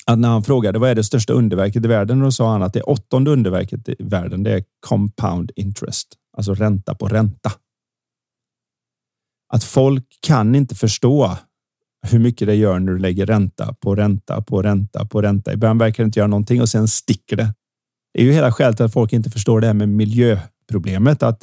att 0.06 0.18
när 0.18 0.28
han 0.28 0.42
frågade 0.42 0.78
vad 0.78 0.90
är 0.90 0.94
det 0.94 1.04
största 1.04 1.32
underverket 1.32 1.84
i 1.84 1.88
världen, 1.88 2.20
då 2.20 2.32
sa 2.32 2.52
han 2.52 2.62
att 2.62 2.72
det 2.72 2.82
åttonde 2.82 3.30
underverket 3.30 3.88
i 3.88 3.96
världen, 3.98 4.42
det 4.42 4.52
är 4.52 4.64
compound 4.86 5.50
interest, 5.56 6.08
alltså 6.36 6.54
ränta 6.54 6.94
på 6.94 7.08
ränta. 7.08 7.52
Att 9.52 9.64
folk 9.64 10.04
kan 10.20 10.54
inte 10.54 10.74
förstå 10.74 11.36
hur 12.06 12.18
mycket 12.18 12.48
det 12.48 12.54
gör 12.54 12.78
när 12.78 12.92
du 12.92 12.98
lägger 12.98 13.26
ränta 13.26 13.74
på 13.74 13.94
ränta 13.94 14.42
på 14.42 14.62
ränta 14.62 15.04
på 15.04 15.22
ränta. 15.22 15.52
I 15.52 15.56
början 15.56 15.78
verkar 15.78 16.04
det 16.04 16.06
inte 16.06 16.18
göra 16.18 16.28
någonting 16.28 16.60
och 16.60 16.68
sen 16.68 16.88
sticker 16.88 17.36
det. 17.36 17.54
Det 18.14 18.20
är 18.20 18.24
ju 18.24 18.32
hela 18.32 18.52
skälet 18.52 18.80
att 18.80 18.92
folk 18.92 19.12
inte 19.12 19.30
förstår 19.30 19.60
det 19.60 19.66
här 19.66 19.74
med 19.74 19.88
miljöproblemet. 19.88 21.22
Att 21.22 21.42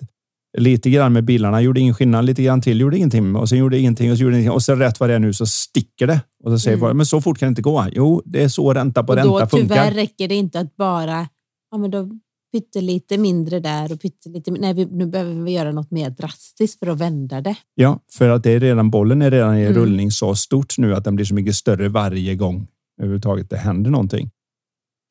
lite 0.58 0.89
grann 0.89 1.14
med 1.14 1.24
bilarna 1.24 1.62
gjorde 1.62 1.80
ingen 1.80 1.93
skillnad, 1.93 2.26
lite 2.26 2.43
grann 2.43 2.62
till 2.62 2.80
gjorde 2.80 2.97
ingenting 2.97 3.36
och 3.36 3.49
sen 3.49 3.58
gjorde 3.58 3.80
ingenting 3.80 4.12
och 4.12 4.18
så 4.18 4.24
gjorde 4.24 4.36
ingenting 4.36 4.51
och 4.51 4.64
sen 4.64 4.80
rätt 4.80 4.99
vad 4.99 5.10
det 5.10 5.16
är 5.16 5.20
nu 5.20 5.34
så 5.34 5.45
sticker 5.45 6.08
det. 6.08 6.22
Och 6.43 6.51
så 6.51 6.60
säger 6.60 6.78
mm. 6.78 6.88
folk, 6.88 6.95
men 6.95 7.06
så 7.06 7.22
fort 7.22 7.38
kan 7.38 7.47
det 7.47 7.49
inte 7.49 7.62
gå. 7.62 7.86
Jo, 7.91 8.22
det 8.26 8.43
är 8.43 8.47
så 8.47 8.74
ränta 8.74 9.04
på 9.04 9.10
och 9.10 9.16
ränta 9.16 9.39
då, 9.39 9.47
funkar. 9.47 9.76
Tyvärr 9.76 9.91
räcker 9.91 10.28
det 10.28 10.36
inte 10.36 10.60
att 10.60 10.76
bara, 10.76 11.28
ja 11.72 11.78
men 11.78 11.91
då 11.91 12.10
pyttelite 12.51 13.18
mindre 13.18 13.60
där 13.60 13.91
och 13.91 14.01
pyttelite, 14.01 14.51
nej 14.51 14.74
vi, 14.74 14.86
nu 14.86 15.06
behöver 15.06 15.34
vi 15.34 15.51
göra 15.51 15.72
något 15.72 15.91
mer 15.91 16.10
drastiskt 16.10 16.80
för 16.80 16.88
att 16.88 16.97
vända 16.97 17.41
det. 17.41 17.56
Ja, 17.76 17.99
för 18.12 18.30
att 18.30 18.43
det 18.43 18.51
är 18.51 18.60
redan, 18.60 18.89
bollen 18.89 19.22
är 19.22 19.32
redan 19.32 19.58
i 19.58 19.62
mm. 19.62 19.74
rullning 19.74 20.12
så 20.12 20.36
stort 20.36 20.78
nu 20.78 20.95
att 20.95 21.04
den 21.04 21.16
blir 21.16 21.26
så 21.26 21.34
mycket 21.34 21.56
större 21.56 21.89
varje 21.89 22.36
gång 22.36 22.68
överhuvudtaget 23.01 23.49
det 23.49 23.58
händer 23.58 23.91
någonting. 23.91 24.30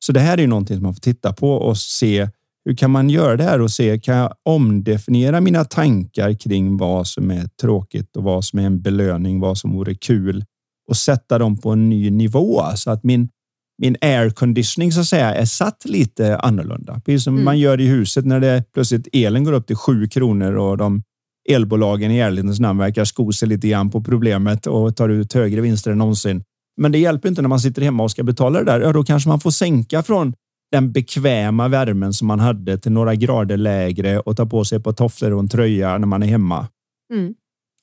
Så 0.05 0.11
det 0.11 0.19
här 0.19 0.37
är 0.37 0.41
ju 0.41 0.47
någonting 0.47 0.77
som 0.77 0.83
man 0.83 0.93
får 0.93 1.01
titta 1.01 1.33
på 1.33 1.51
och 1.51 1.77
se 1.77 2.29
hur 2.65 2.75
kan 2.75 2.91
man 2.91 3.09
göra 3.09 3.37
det 3.37 3.43
här 3.43 3.61
och 3.61 3.71
se, 3.71 3.99
kan 3.99 4.17
jag 4.17 4.33
omdefiniera 4.43 5.41
mina 5.41 5.65
tankar 5.65 6.33
kring 6.33 6.77
vad 6.77 7.07
som 7.07 7.31
är 7.31 7.47
tråkigt 7.61 8.17
och 8.17 8.23
vad 8.23 8.45
som 8.45 8.59
är 8.59 8.63
en 8.63 8.81
belöning, 8.81 9.39
vad 9.39 9.57
som 9.57 9.71
vore 9.71 9.95
kul 9.95 10.45
och 10.89 10.97
sätta 10.97 11.37
dem 11.37 11.57
på 11.57 11.69
en 11.69 11.89
ny 11.89 12.11
nivå 12.11 12.63
så 12.75 12.91
att 12.91 13.03
min 13.03 13.29
min 13.77 13.95
air 14.01 14.29
conditioning 14.29 14.91
så 14.91 14.99
att 14.99 15.07
säga 15.07 15.35
är 15.35 15.45
satt 15.45 15.85
lite 15.85 16.37
annorlunda. 16.37 17.01
Precis 17.05 17.23
som 17.23 17.33
mm. 17.33 17.45
man 17.45 17.59
gör 17.59 17.81
i 17.81 17.87
huset 17.87 18.25
när 18.25 18.39
det 18.39 18.63
plötsligt 18.73 19.07
elen 19.13 19.43
går 19.43 19.53
upp 19.53 19.67
till 19.67 19.75
sju 19.75 20.07
kronor 20.07 20.55
och 20.55 20.77
de 20.77 21.03
elbolagen 21.49 22.11
i 22.11 22.19
ärlighetens 22.19 22.59
namn 22.59 22.79
verkar 22.79 23.05
sko 23.05 23.31
sig 23.31 23.47
lite 23.47 23.67
grann 23.67 23.89
på 23.89 24.03
problemet 24.03 24.67
och 24.67 24.95
tar 24.95 25.09
ut 25.09 25.33
högre 25.33 25.61
vinster 25.61 25.91
än 25.91 25.97
någonsin. 25.97 26.43
Men 26.81 26.91
det 26.91 26.97
hjälper 26.97 27.29
inte 27.29 27.41
när 27.41 27.49
man 27.49 27.59
sitter 27.59 27.81
hemma 27.81 28.03
och 28.03 28.11
ska 28.11 28.23
betala 28.23 28.59
det 28.59 28.65
där. 28.65 28.81
Ja, 28.81 28.93
då 28.93 29.03
kanske 29.03 29.29
man 29.29 29.39
får 29.39 29.51
sänka 29.51 30.03
från 30.03 30.33
den 30.73 30.91
bekväma 30.91 31.67
värmen 31.67 32.13
som 32.13 32.27
man 32.27 32.39
hade 32.39 32.77
till 32.77 32.91
några 32.91 33.15
grader 33.15 33.57
lägre 33.57 34.19
och 34.19 34.37
ta 34.37 34.45
på 34.45 34.65
sig 34.65 34.79
par 34.79 34.93
tofflor 34.93 35.31
och 35.31 35.39
en 35.39 35.49
tröja 35.49 35.97
när 35.97 36.07
man 36.07 36.23
är 36.23 36.27
hemma. 36.27 36.67
Mm. 37.13 37.33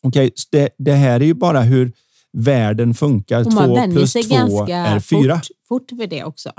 Okej, 0.03 0.27
okay, 0.27 0.31
det, 0.51 0.71
det 0.79 0.93
här 0.93 1.21
är 1.21 1.25
ju 1.25 1.35
bara 1.35 1.61
hur 1.61 1.93
världen 2.33 2.95
funkar. 2.95 3.47
Och 3.47 3.53
man 3.53 3.69
två 3.69 3.93
plus 3.93 4.13
sig 4.13 4.23
två 4.23 4.35
ganska 4.35 4.77
är 4.77 5.01
fyra. 5.01 5.35
Fort, 5.35 5.47
fort 5.69 5.99
för 5.99 6.07
det 6.07 6.25
också. 6.25 6.53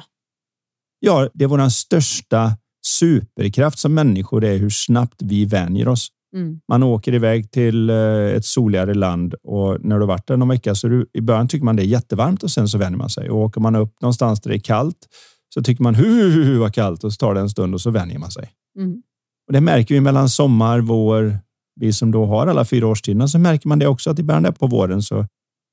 Ja, 0.99 1.29
det 1.33 1.43
är 1.43 1.47
vår 1.47 1.69
största 1.69 2.51
superkraft 2.85 3.79
som 3.79 3.93
människor 3.93 4.43
är 4.43 4.57
hur 4.57 4.69
snabbt 4.69 5.21
vi 5.21 5.45
vänjer 5.45 5.87
oss. 5.87 6.07
Mm. 6.35 6.59
Man 6.67 6.83
åker 6.83 7.13
iväg 7.13 7.51
till 7.51 7.89
eh, 7.89 7.95
ett 8.35 8.45
soligare 8.45 8.93
land 8.93 9.33
och 9.43 9.85
när 9.85 9.99
du 9.99 10.05
varit 10.05 10.27
där 10.27 10.37
någon 10.37 10.49
vecka 10.49 10.75
så 10.75 10.87
du, 10.87 11.05
i 11.13 11.21
början 11.21 11.47
tycker 11.47 11.65
man 11.65 11.75
det 11.75 11.83
är 11.83 11.85
jättevarmt 11.85 12.43
och 12.43 12.51
sen 12.51 12.67
så 12.67 12.77
vänjer 12.77 12.97
man 12.97 13.09
sig. 13.09 13.29
Och 13.29 13.37
åker 13.37 13.61
man 13.61 13.75
upp 13.75 14.01
någonstans 14.01 14.41
där 14.41 14.49
det 14.49 14.57
är 14.57 14.59
kallt 14.59 15.07
så 15.53 15.63
tycker 15.63 15.83
man 15.83 15.95
hu, 15.95 16.31
hu, 16.31 16.43
hu 16.43 16.57
vad 16.57 16.73
kallt 16.73 17.03
och 17.03 17.13
så 17.13 17.17
tar 17.17 17.33
det 17.33 17.39
en 17.39 17.49
stund 17.49 17.73
och 17.73 17.81
så 17.81 17.91
vänjer 17.91 18.19
man 18.19 18.31
sig. 18.31 18.49
Mm. 18.77 19.01
Och 19.47 19.53
det 19.53 19.61
märker 19.61 19.95
vi 19.95 20.01
mellan 20.01 20.29
sommar, 20.29 20.79
vår, 20.79 21.37
vi 21.75 21.93
som 21.93 22.11
då 22.11 22.25
har 22.25 22.47
alla 22.47 22.65
fyra 22.65 22.87
årstiderna 22.87 23.27
så 23.27 23.39
märker 23.39 23.67
man 23.67 23.79
det 23.79 23.87
också 23.87 24.09
att 24.09 24.19
i 24.19 24.23
början 24.23 24.43
där 24.43 24.51
på 24.51 24.67
våren 24.67 25.01
så 25.01 25.25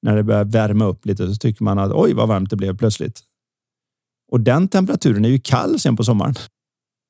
när 0.03 0.17
det 0.17 0.23
börjar 0.23 0.45
värma 0.45 0.85
upp 0.85 1.07
lite 1.07 1.29
så 1.29 1.35
tycker 1.35 1.65
man 1.65 1.79
att 1.79 1.93
oj 1.93 2.13
vad 2.15 2.29
varmt 2.29 2.51
det 2.51 2.57
blev 2.57 2.77
plötsligt. 2.77 3.21
Och 4.33 4.41
den 4.41 4.69
temperaturen 4.69 5.25
är 5.25 5.29
ju 5.29 5.39
kall 5.39 5.79
sen 5.79 5.97
på 5.97 6.05
sommaren. 6.05 6.35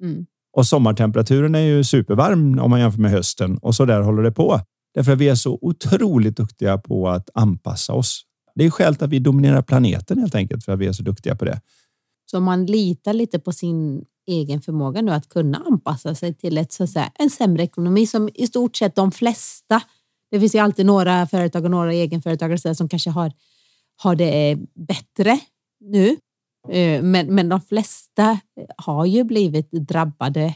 Mm. 0.02 0.26
Och 0.56 0.66
sommartemperaturen 0.66 1.54
är 1.54 1.60
ju 1.60 1.84
supervarm 1.84 2.58
om 2.58 2.70
man 2.70 2.80
jämför 2.80 3.00
med 3.00 3.10
hösten 3.10 3.58
och 3.58 3.74
så 3.74 3.84
där 3.84 4.00
håller 4.00 4.22
det 4.22 4.32
på. 4.32 4.60
Därför 4.94 5.12
att 5.12 5.18
vi 5.18 5.28
är 5.28 5.34
så 5.34 5.58
otroligt 5.60 6.36
duktiga 6.36 6.78
på 6.78 7.08
att 7.08 7.30
anpassa 7.34 7.92
oss. 7.92 8.24
Det 8.54 8.64
är 8.64 8.70
skälet 8.70 9.02
att 9.02 9.10
vi 9.10 9.18
dominerar 9.18 9.62
planeten 9.62 10.18
helt 10.18 10.34
enkelt 10.34 10.64
för 10.64 10.72
att 10.72 10.78
vi 10.78 10.86
är 10.86 10.92
så 10.92 11.02
duktiga 11.02 11.36
på 11.36 11.44
det. 11.44 11.60
Så 12.30 12.40
man 12.40 12.66
litar 12.66 13.12
lite 13.12 13.38
på 13.38 13.52
sin 13.52 14.04
egen 14.26 14.62
förmåga 14.62 15.02
nu 15.02 15.12
att 15.12 15.28
kunna 15.28 15.58
anpassa 15.66 16.14
sig 16.14 16.34
till 16.34 16.58
ett, 16.58 16.72
så 16.72 16.84
att 16.84 16.90
säga, 16.90 17.12
en 17.14 17.30
sämre 17.30 17.62
ekonomi 17.62 18.06
som 18.06 18.28
i 18.34 18.46
stort 18.46 18.76
sett 18.76 18.94
de 18.94 19.12
flesta 19.12 19.82
det 20.30 20.40
finns 20.40 20.54
ju 20.54 20.58
alltid 20.58 20.86
några 20.86 21.26
företag 21.26 21.64
och 21.64 21.70
några 21.70 21.92
egenföretagare 21.92 22.74
som 22.74 22.88
kanske 22.88 23.10
har, 23.10 23.32
har 23.96 24.14
det 24.14 24.58
bättre 24.74 25.40
nu. 25.80 26.16
Eh, 26.68 27.02
men, 27.02 27.34
men 27.34 27.48
de 27.48 27.60
flesta 27.60 28.38
har 28.76 29.06
ju 29.06 29.24
blivit 29.24 29.70
drabbade. 29.70 30.54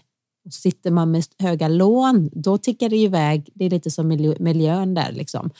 Sitter 0.50 0.90
man 0.90 1.10
med 1.10 1.24
höga 1.38 1.68
lån, 1.68 2.30
då 2.32 2.58
tickar 2.58 2.88
det 2.88 2.96
iväg. 2.96 3.50
Det 3.54 3.64
är 3.64 3.70
lite 3.70 3.90
som 3.90 4.08
miljön 4.40 4.94
där 4.94 5.12
liksom. 5.12 5.50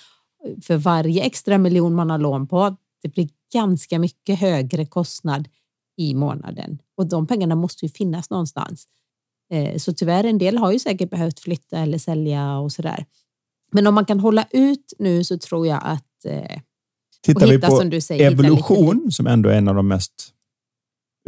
För 0.63 0.77
varje 0.77 1.23
extra 1.23 1.59
miljon 1.59 1.95
man 1.95 2.11
har 2.11 2.19
lån 2.19 2.47
på, 2.47 2.77
det 3.03 3.09
blir 3.09 3.29
ganska 3.53 3.99
mycket 3.99 4.39
högre 4.39 4.87
kostnad 4.87 5.49
i 5.97 6.15
månaden 6.15 6.79
och 6.97 7.09
de 7.09 7.27
pengarna 7.27 7.55
måste 7.55 7.87
ju 7.87 7.89
finnas 7.89 8.31
någonstans. 8.31 8.85
Eh, 9.53 9.77
så 9.77 9.93
tyvärr, 9.93 10.25
en 10.25 10.39
del 10.39 10.59
har 10.59 10.73
ju 10.73 10.79
säkert 10.79 11.11
behövt 11.11 11.41
flytta 11.41 11.79
eller 11.79 11.99
sälja 11.99 12.59
och 12.59 12.73
så 12.73 12.83
där. 12.83 13.07
Men 13.73 13.87
om 13.87 13.95
man 13.95 14.05
kan 14.05 14.21
hålla 14.21 14.47
ut 14.51 14.93
nu 14.99 15.25
så 15.25 15.39
tror 15.39 15.67
jag 15.67 15.81
att... 15.83 16.25
Eh, 16.25 16.61
Tittar 17.23 17.47
hitta, 17.47 17.85
vi 17.85 17.91
på 17.91 18.01
säger, 18.01 18.31
evolution, 18.31 19.13
som 19.13 19.27
ändå 19.27 19.49
är 19.49 19.55
en 19.55 19.69
av 19.69 19.75
de 19.75 19.89
mest 19.89 20.33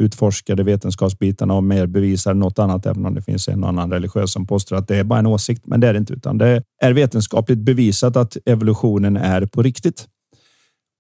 utforskade 0.01 0.63
vetenskapsbitarna 0.63 1.55
och 1.55 1.65
mer 1.65 1.87
bevisar 1.87 2.35
något 2.35 2.59
annat, 2.59 2.87
även 2.87 3.07
om 3.07 3.15
det 3.15 3.23
finns 3.23 3.49
en 3.49 3.65
annan 3.65 3.93
religiös 3.93 4.33
som 4.33 4.47
påstår 4.47 4.77
att 4.77 4.89
det 4.89 4.97
är 4.97 5.05
bara 5.05 5.19
en 5.19 5.27
åsikt. 5.27 5.67
Men 5.67 5.81
det 5.81 5.89
är 5.89 5.93
det 5.93 5.99
inte, 5.99 6.13
utan 6.13 6.39
det 6.39 6.63
är 6.83 6.93
vetenskapligt 6.93 7.59
bevisat 7.59 8.17
att 8.17 8.37
evolutionen 8.47 9.17
är 9.17 9.47
på 9.47 9.63
riktigt. 9.63 10.09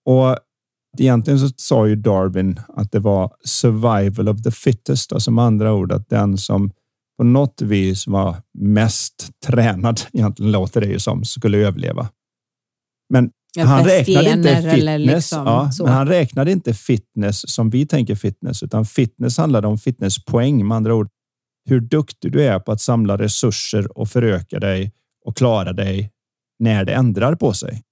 Och 0.04 0.38
egentligen 1.00 1.38
så 1.38 1.48
sa 1.56 1.86
ju 1.86 1.96
Darwin 1.96 2.60
att 2.68 2.92
det 2.92 2.98
var 2.98 3.32
survival 3.44 4.28
of 4.28 4.42
the 4.42 4.50
fittest, 4.50 5.12
alltså 5.12 5.30
med 5.30 5.44
andra 5.44 5.72
ord 5.72 5.92
att 5.92 6.08
den 6.08 6.38
som 6.38 6.70
på 7.16 7.24
något 7.24 7.62
vis 7.62 8.06
var 8.06 8.36
mest 8.58 9.30
tränad, 9.46 10.00
egentligen 10.12 10.52
låter 10.52 10.80
det 10.80 10.86
ju 10.86 10.98
som, 10.98 11.24
skulle 11.24 11.58
överleva. 11.58 12.08
Men 13.12 13.30
ja, 13.54 13.64
han 13.64 13.84
räknade 13.84 14.30
inte 14.30 14.62
fitness. 14.62 15.00
Liksom, 15.00 15.46
ja, 15.46 15.70
men 15.78 15.92
han 15.92 16.08
räknade 16.08 16.52
inte 16.52 16.74
fitness 16.74 17.50
som 17.50 17.70
vi 17.70 17.86
tänker 17.86 18.14
fitness, 18.14 18.62
utan 18.62 18.84
fitness 18.84 19.38
handlade 19.38 19.68
om 19.68 19.78
fitnesspoäng. 19.78 20.68
Med 20.68 20.76
andra 20.76 20.94
ord, 20.94 21.08
hur 21.68 21.80
duktig 21.80 22.32
du 22.32 22.42
är 22.42 22.58
på 22.58 22.72
att 22.72 22.80
samla 22.80 23.18
resurser 23.18 23.98
och 23.98 24.08
föröka 24.08 24.60
dig 24.60 24.92
och 25.24 25.36
klara 25.36 25.72
dig 25.72 26.10
när 26.58 26.84
det 26.84 26.92
ändrar 26.92 27.34
på 27.34 27.52
sig. 27.52 27.82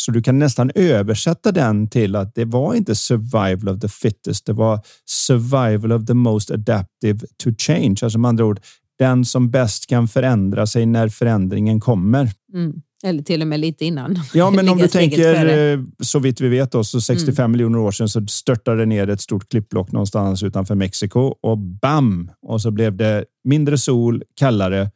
Så 0.00 0.10
du 0.10 0.22
kan 0.22 0.38
nästan 0.38 0.70
översätta 0.74 1.52
den 1.52 1.88
till 1.88 2.16
att 2.16 2.34
det 2.34 2.44
var 2.44 2.74
inte 2.74 2.94
survival 2.94 3.68
of 3.68 3.80
the 3.80 3.88
fittest. 3.88 4.46
Det 4.46 4.52
var 4.52 4.80
survival 5.06 5.92
of 5.92 6.06
the 6.06 6.14
most 6.14 6.50
adaptive 6.50 7.18
to 7.44 7.50
change. 7.58 7.96
Alltså 8.02 8.18
med 8.18 8.28
andra 8.28 8.44
ord, 8.44 8.60
den 8.98 9.24
som 9.24 9.50
bäst 9.50 9.86
kan 9.86 10.08
förändra 10.08 10.66
sig 10.66 10.86
när 10.86 11.08
förändringen 11.08 11.80
kommer. 11.80 12.30
Mm. 12.54 12.72
Eller 13.04 13.22
till 13.22 13.42
och 13.42 13.48
med 13.48 13.60
lite 13.60 13.84
innan. 13.84 14.18
Ja, 14.34 14.50
men 14.54 14.68
om 14.68 14.78
du 14.78 14.88
tänker. 14.88 15.72
Eh, 15.72 15.80
så 16.02 16.18
vitt 16.18 16.40
vi 16.40 16.48
vet 16.48 16.72
då, 16.72 16.84
så 16.84 17.00
65 17.00 17.44
mm. 17.44 17.52
miljoner 17.52 17.78
år 17.78 17.90
sedan 17.90 18.08
så 18.08 18.26
störtade 18.26 18.76
det 18.78 18.86
ner 18.86 19.08
ett 19.08 19.20
stort 19.20 19.48
klippblock 19.48 19.92
någonstans 19.92 20.42
utanför 20.42 20.74
Mexiko 20.74 21.20
och 21.20 21.58
bam! 21.58 22.30
Och 22.42 22.62
så 22.62 22.70
blev 22.70 22.96
det 22.96 23.24
mindre 23.44 23.78
sol, 23.78 24.22
kallare 24.36 24.90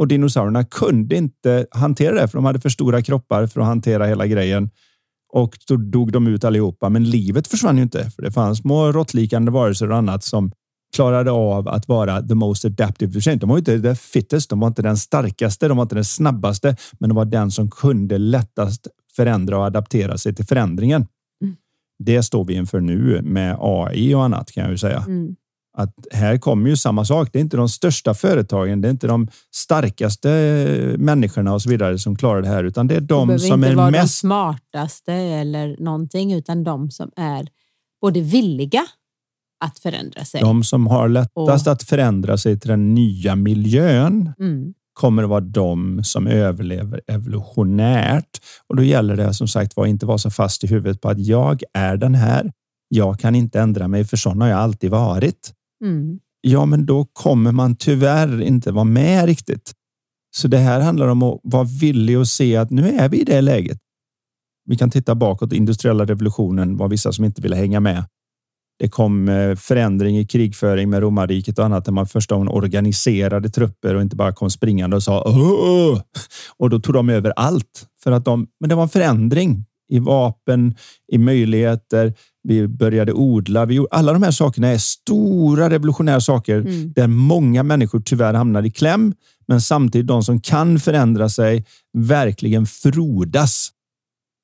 och 0.00 0.08
dinosaurierna 0.08 0.64
kunde 0.64 1.16
inte 1.16 1.66
hantera 1.70 2.14
det 2.14 2.28
för 2.28 2.38
de 2.38 2.44
hade 2.44 2.60
för 2.60 2.68
stora 2.68 3.02
kroppar 3.02 3.46
för 3.46 3.60
att 3.60 3.66
hantera 3.66 4.06
hela 4.06 4.26
grejen. 4.26 4.70
Och 5.32 5.58
då 5.68 5.76
dog 5.76 6.12
de 6.12 6.26
ut 6.26 6.44
allihopa. 6.44 6.88
Men 6.88 7.04
livet 7.04 7.48
försvann 7.48 7.76
ju 7.76 7.82
inte 7.82 8.10
för 8.10 8.22
det 8.22 8.32
fanns 8.32 8.58
små 8.58 8.92
råttlikande 8.92 9.50
varelser 9.50 9.90
och 9.90 9.96
annat 9.96 10.24
som 10.24 10.52
klarade 10.96 11.30
av 11.30 11.68
att 11.68 11.88
vara 11.88 12.22
the 12.22 12.34
most 12.34 12.64
adaptive. 12.64 13.36
De 13.36 13.48
var 13.48 13.58
inte 13.58 13.80
the 13.80 13.94
fittest, 13.94 14.50
de 14.50 14.60
var 14.60 14.68
inte 14.68 14.82
den 14.82 14.96
starkaste, 14.96 15.68
de 15.68 15.76
var 15.76 15.82
inte 15.82 15.94
den 15.94 16.04
snabbaste, 16.04 16.76
men 16.98 17.08
de 17.08 17.14
var 17.14 17.24
den 17.24 17.50
som 17.50 17.70
kunde 17.70 18.18
lättast 18.18 18.86
förändra 19.16 19.58
och 19.58 19.64
adaptera 19.64 20.18
sig 20.18 20.34
till 20.34 20.46
förändringen. 20.46 21.06
Mm. 21.42 21.56
Det 21.98 22.22
står 22.22 22.44
vi 22.44 22.54
inför 22.54 22.80
nu 22.80 23.22
med 23.22 23.56
AI 23.60 24.14
och 24.14 24.24
annat 24.24 24.52
kan 24.52 24.62
jag 24.62 24.70
ju 24.70 24.78
säga. 24.78 25.04
Mm 25.06 25.36
att 25.80 25.94
här 26.10 26.38
kommer 26.38 26.70
ju 26.70 26.76
samma 26.76 27.04
sak. 27.04 27.28
Det 27.32 27.38
är 27.38 27.40
inte 27.40 27.56
de 27.56 27.68
största 27.68 28.14
företagen, 28.14 28.80
det 28.80 28.88
är 28.88 28.90
inte 28.90 29.06
de 29.06 29.28
starkaste 29.54 30.28
människorna 30.98 31.54
och 31.54 31.62
så 31.62 31.68
vidare 31.70 31.98
som 31.98 32.16
klarar 32.16 32.42
det 32.42 32.48
här, 32.48 32.64
utan 32.64 32.86
det 32.86 32.96
är 32.96 33.00
de 33.00 33.28
det 33.28 33.38
som 33.38 33.64
är 33.64 33.74
vara 33.74 33.90
mest 33.90 34.02
de 34.02 34.08
smartaste 34.28 35.12
eller 35.12 35.76
någonting, 35.78 36.32
utan 36.32 36.64
de 36.64 36.90
som 36.90 37.10
är 37.16 37.48
både 38.00 38.20
villiga 38.20 38.86
att 39.64 39.78
förändra 39.78 40.24
sig. 40.24 40.40
De 40.40 40.64
som 40.64 40.86
har 40.86 41.08
lättast 41.08 41.66
och... 41.66 41.72
att 41.72 41.82
förändra 41.82 42.38
sig 42.38 42.60
till 42.60 42.70
den 42.70 42.94
nya 42.94 43.36
miljön 43.36 44.32
mm. 44.38 44.74
kommer 44.92 45.22
att 45.22 45.28
vara 45.28 45.40
de 45.40 46.04
som 46.04 46.26
överlever 46.26 47.00
evolutionärt. 47.06 48.40
Och 48.68 48.76
då 48.76 48.82
gäller 48.82 49.16
det 49.16 49.34
som 49.34 49.48
sagt 49.48 49.76
var 49.76 49.86
inte 49.86 50.06
vara 50.06 50.18
så 50.18 50.30
fast 50.30 50.64
i 50.64 50.66
huvudet 50.66 51.00
på 51.00 51.08
att 51.08 51.18
jag 51.18 51.62
är 51.72 51.96
den 51.96 52.14
här. 52.14 52.52
Jag 52.88 53.20
kan 53.20 53.34
inte 53.34 53.60
ändra 53.60 53.88
mig 53.88 54.04
för 54.04 54.16
sån 54.16 54.40
har 54.40 54.48
jag 54.48 54.58
alltid 54.58 54.90
varit. 54.90 55.52
Mm. 55.84 56.18
Ja, 56.40 56.66
men 56.66 56.86
då 56.86 57.04
kommer 57.04 57.52
man 57.52 57.76
tyvärr 57.76 58.42
inte 58.42 58.72
vara 58.72 58.84
med 58.84 59.26
riktigt. 59.26 59.72
Så 60.36 60.48
det 60.48 60.58
här 60.58 60.80
handlar 60.80 61.08
om 61.08 61.22
att 61.22 61.40
vara 61.42 61.64
villig 61.80 62.18
och 62.18 62.28
se 62.28 62.56
att 62.56 62.70
nu 62.70 62.88
är 62.88 63.08
vi 63.08 63.20
i 63.20 63.24
det 63.24 63.40
läget. 63.40 63.78
Vi 64.64 64.76
kan 64.76 64.90
titta 64.90 65.14
bakåt. 65.14 65.52
Industriella 65.52 66.04
revolutionen 66.04 66.76
var 66.76 66.88
vissa 66.88 67.12
som 67.12 67.24
inte 67.24 67.42
ville 67.42 67.56
hänga 67.56 67.80
med. 67.80 68.04
Det 68.78 68.88
kom 68.88 69.28
eh, 69.28 69.56
förändring 69.56 70.18
i 70.18 70.26
krigföring 70.26 70.90
med 70.90 71.00
romarriket 71.00 71.58
och 71.58 71.64
annat 71.64 71.84
där 71.84 71.92
man 71.92 72.06
första 72.06 72.34
gången 72.34 72.48
organiserade 72.48 73.50
trupper 73.50 73.94
och 73.94 74.02
inte 74.02 74.16
bara 74.16 74.32
kom 74.32 74.50
springande 74.50 74.96
och 74.96 75.02
sa 75.02 75.24
Åh! 75.26 76.00
och 76.56 76.70
då 76.70 76.80
tog 76.80 76.94
de 76.94 77.08
över 77.08 77.32
allt 77.36 77.86
för 78.02 78.12
att 78.12 78.24
de. 78.24 78.46
Men 78.60 78.68
det 78.68 78.74
var 78.74 78.82
en 78.82 78.88
förändring 78.88 79.64
i 79.88 79.98
vapen, 79.98 80.74
i 81.12 81.18
möjligheter. 81.18 82.14
Vi 82.42 82.68
började 82.68 83.12
odla. 83.12 83.64
Vi, 83.66 83.86
alla 83.90 84.12
de 84.12 84.22
här 84.22 84.30
sakerna 84.30 84.68
är 84.68 84.78
stora 84.78 85.70
revolutionära 85.70 86.20
saker 86.20 86.58
mm. 86.58 86.92
där 86.92 87.06
många 87.06 87.62
människor 87.62 88.00
tyvärr 88.00 88.34
hamnar 88.34 88.62
i 88.62 88.70
kläm, 88.70 89.14
men 89.48 89.60
samtidigt 89.60 90.06
de 90.06 90.22
som 90.22 90.40
kan 90.40 90.80
förändra 90.80 91.28
sig 91.28 91.64
verkligen 91.98 92.66
frodas. 92.66 93.68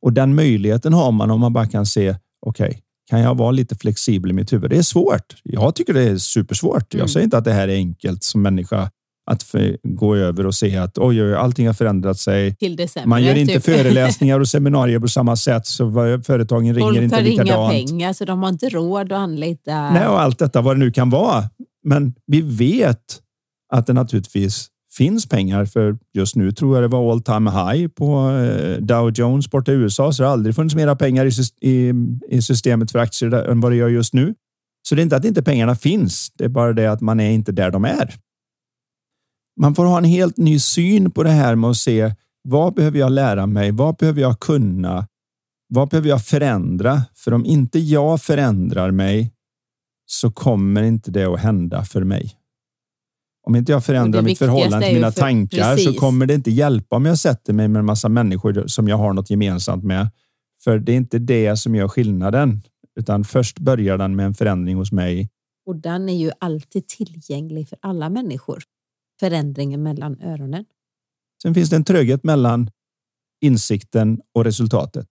Och 0.03 0.13
den 0.13 0.35
möjligheten 0.35 0.93
har 0.93 1.13
man 1.13 1.31
om 1.31 1.41
man 1.41 1.53
bara 1.53 1.67
kan 1.67 1.87
se. 1.87 2.17
Okej, 2.47 2.69
okay, 2.69 2.81
kan 3.11 3.21
jag 3.21 3.35
vara 3.35 3.51
lite 3.51 3.75
flexibel 3.75 4.31
i 4.31 4.35
mitt 4.35 4.53
huvud? 4.53 4.71
Det 4.71 4.79
är 4.79 4.83
svårt. 4.83 5.37
Jag 5.43 5.75
tycker 5.75 5.95
det 5.95 6.03
är 6.03 6.19
supersvårt. 6.19 6.95
Mm. 6.95 7.03
Jag 7.03 7.11
säger 7.11 7.25
inte 7.25 7.39
att 7.39 7.45
det 7.45 7.53
här 7.53 7.69
är 7.69 7.75
enkelt 7.75 8.23
som 8.23 8.43
människa 8.43 8.91
att 9.31 9.55
gå 9.83 10.17
över 10.17 10.47
och 10.47 10.55
se 10.55 10.77
att 10.77 10.99
oj, 10.99 11.23
oj, 11.23 11.35
allting 11.35 11.67
har 11.67 11.75
förändrat 11.75 12.19
sig. 12.19 12.57
December, 12.77 13.09
Man 13.09 13.23
gör 13.23 13.35
inte 13.35 13.55
typ. 13.55 13.65
föreläsningar 13.65 14.41
och 14.41 14.49
seminarier 14.49 14.99
på 14.99 15.09
samma 15.09 15.37
sätt 15.37 15.67
så 15.67 15.93
företagen 16.27 16.75
ringer 16.75 16.81
Folk 16.81 17.03
inte 17.03 17.21
likadant. 17.21 17.49
Folk 17.49 17.59
har 17.61 17.73
inga 17.73 17.87
pengar 17.89 18.13
så 18.13 18.25
de 18.25 18.43
har 18.43 18.49
inte 18.49 18.69
råd 18.69 19.13
att 19.13 19.19
anlita. 19.19 19.91
Nej, 19.91 20.07
och 20.07 20.21
allt 20.21 20.39
detta 20.39 20.61
vad 20.61 20.77
det 20.77 20.81
nu 20.81 20.91
kan 20.91 21.11
vara. 21.11 21.45
Men 21.85 22.15
vi 22.27 22.41
vet 22.41 23.21
att 23.73 23.87
det 23.87 23.93
naturligtvis 23.93 24.69
finns 24.97 25.29
pengar 25.29 25.65
för 25.65 25.99
just 26.15 26.37
nu 26.37 26.53
tror 26.53 26.77
jag 26.77 26.85
det 26.85 26.89
var 26.89 27.13
all 27.13 27.23
time 27.23 27.51
high 27.51 27.89
på 27.89 28.31
eh, 28.31 28.77
Dow 28.83 29.11
Jones 29.15 29.51
borta 29.51 29.73
i 29.73 29.75
USA 29.75 30.13
så 30.13 30.23
det 30.23 30.27
har 30.27 30.33
aldrig 30.33 30.55
funnits 30.55 30.75
mera 30.75 30.97
pengar 30.97 31.29
i 32.31 32.43
systemet 32.43 32.91
för 32.93 32.99
aktier 32.99 33.33
än 33.33 33.61
vad 33.61 33.73
det 33.73 33.77
gör 33.77 33.89
just 33.89 34.15
nu. 34.15 34.35
Så 34.89 34.95
det 34.95 35.01
är 35.01 35.03
inte 35.03 35.17
att 35.17 35.25
inte 35.25 35.43
pengarna 35.43 35.75
finns. 35.75 36.31
Det 36.35 36.45
är 36.45 36.49
bara 36.49 36.73
det 36.73 36.87
att 36.87 37.01
man 37.01 37.21
är 37.21 37.31
inte 37.31 37.53
där 37.53 37.71
de 37.71 37.85
är. 37.85 38.15
Man 39.57 39.75
får 39.75 39.85
ha 39.85 39.99
en 39.99 40.05
helt 40.05 40.37
ny 40.37 40.59
syn 40.59 41.11
på 41.11 41.23
det 41.23 41.31
här 41.31 41.55
med 41.55 41.71
att 41.71 41.77
se 41.77 42.15
vad 42.43 42.75
behöver 42.75 42.99
jag 42.99 43.13
lära 43.13 43.47
mig? 43.47 43.71
Vad 43.71 43.97
behöver 43.97 44.21
jag 44.21 44.41
kunna? 44.41 45.07
Vad 45.69 45.89
behöver 45.89 46.09
jag 46.09 46.25
förändra? 46.25 47.03
För 47.15 47.33
om 47.35 47.45
inte 47.45 47.79
jag 47.79 48.23
förändrar 48.23 48.91
mig 48.91 49.33
så 50.07 50.31
kommer 50.31 50.83
inte 50.83 51.11
det 51.11 51.25
att 51.25 51.41
hända 51.41 51.85
för 51.85 52.05
mig. 52.05 52.33
Om 53.47 53.57
inte 53.57 53.73
jag 53.73 53.85
förändrar 53.85 54.23
mitt 54.23 54.39
förhållande 54.39 54.87
till 54.87 54.95
mina 54.95 55.13
för, 55.13 55.21
tankar 55.21 55.75
precis. 55.75 55.95
så 55.95 56.01
kommer 56.01 56.27
det 56.27 56.35
inte 56.35 56.51
hjälpa 56.51 56.97
om 56.97 57.07
jag 57.07 57.19
sätter 57.19 57.53
mig 57.53 57.69
med 57.69 57.81
en 57.81 57.87
massa 57.87 58.09
människor 58.09 58.67
som 58.67 58.89
jag 58.89 58.97
har 58.97 59.13
något 59.13 59.31
gemensamt 59.31 59.85
med. 59.85 60.09
För 60.65 60.79
det 60.79 60.93
är 60.93 60.97
inte 60.97 61.19
det 61.19 61.57
som 61.57 61.75
gör 61.75 61.89
skillnaden, 61.89 62.63
utan 63.01 63.25
först 63.25 63.59
börjar 63.59 63.99
den 63.99 64.17
med 64.17 64.27
en 64.27 64.35
förändring 64.35 64.77
hos 64.77 64.93
mig. 64.93 65.31
Och 65.67 65.77
den 65.77 66.09
är 66.09 66.17
ju 66.17 66.31
alltid 66.41 66.89
tillgänglig 66.89 67.69
för 67.69 67.79
alla 67.83 68.11
människor. 68.11 68.63
Förändringen 69.21 69.83
mellan 69.83 70.21
öronen. 70.21 70.65
Sen 71.43 71.55
finns 71.55 71.71
det 71.71 71.77
en 71.77 71.85
tröghet 71.85 72.25
mellan 72.25 72.71
insikten 73.41 74.21
och 74.35 74.45
resultatet. 74.45 75.07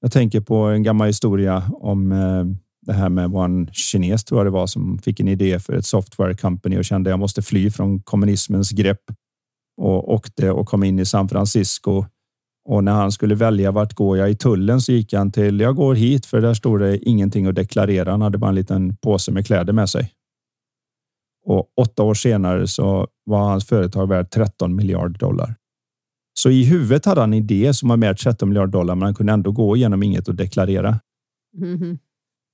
Jag 0.00 0.12
tänker 0.12 0.40
på 0.40 0.56
en 0.56 0.82
gammal 0.82 1.06
historia 1.06 1.70
om 1.72 2.12
eh, 2.12 2.44
det 2.86 2.92
här 2.92 3.08
med 3.08 3.30
vad 3.30 3.44
en 3.44 3.68
kines 3.72 4.24
tror 4.24 4.40
jag 4.40 4.46
det 4.46 4.50
var 4.50 4.66
som 4.66 4.98
fick 4.98 5.20
en 5.20 5.28
idé 5.28 5.60
för 5.60 5.72
ett 5.72 5.86
software 5.86 6.34
company 6.34 6.78
och 6.78 6.84
kände 6.84 7.10
jag 7.10 7.18
måste 7.18 7.42
fly 7.42 7.70
från 7.70 8.02
kommunismens 8.02 8.70
grepp 8.70 9.02
och 9.76 10.12
åkte 10.12 10.50
och 10.50 10.68
kom 10.68 10.84
in 10.84 10.98
i 10.98 11.06
San 11.06 11.28
Francisco. 11.28 12.04
Och 12.68 12.84
när 12.84 12.92
han 12.92 13.12
skulle 13.12 13.34
välja 13.34 13.70
vart 13.70 13.94
går 13.94 14.18
jag 14.18 14.30
i 14.30 14.36
tullen 14.36 14.80
så 14.80 14.92
gick 14.92 15.12
han 15.12 15.32
till 15.32 15.60
jag 15.60 15.76
går 15.76 15.94
hit 15.94 16.26
för 16.26 16.40
där 16.40 16.54
står 16.54 16.78
det 16.78 16.98
ingenting 16.98 17.46
att 17.46 17.54
deklarera. 17.54 18.10
Han 18.10 18.22
hade 18.22 18.38
bara 18.38 18.48
en 18.48 18.54
liten 18.54 18.96
påse 18.96 19.32
med 19.32 19.46
kläder 19.46 19.72
med 19.72 19.90
sig. 19.90 20.13
Och 21.44 21.68
åtta 21.76 22.02
år 22.02 22.14
senare 22.14 22.66
så 22.66 23.08
var 23.24 23.38
hans 23.38 23.66
företag 23.66 24.08
värt 24.08 24.30
13 24.30 24.76
miljarder 24.76 25.18
dollar. 25.18 25.54
Så 26.34 26.50
i 26.50 26.64
huvudet 26.64 27.04
hade 27.04 27.20
han 27.20 27.32
en 27.32 27.38
idé 27.38 27.74
som 27.74 27.88
var 27.88 27.96
värt 27.96 28.20
13 28.20 28.48
miljarder 28.48 28.72
dollar, 28.72 28.94
men 28.94 29.02
han 29.02 29.14
kunde 29.14 29.32
ändå 29.32 29.52
gå 29.52 29.76
igenom 29.76 30.02
inget 30.02 30.28
att 30.28 30.36
deklarera. 30.36 31.00
Mm. 31.62 31.98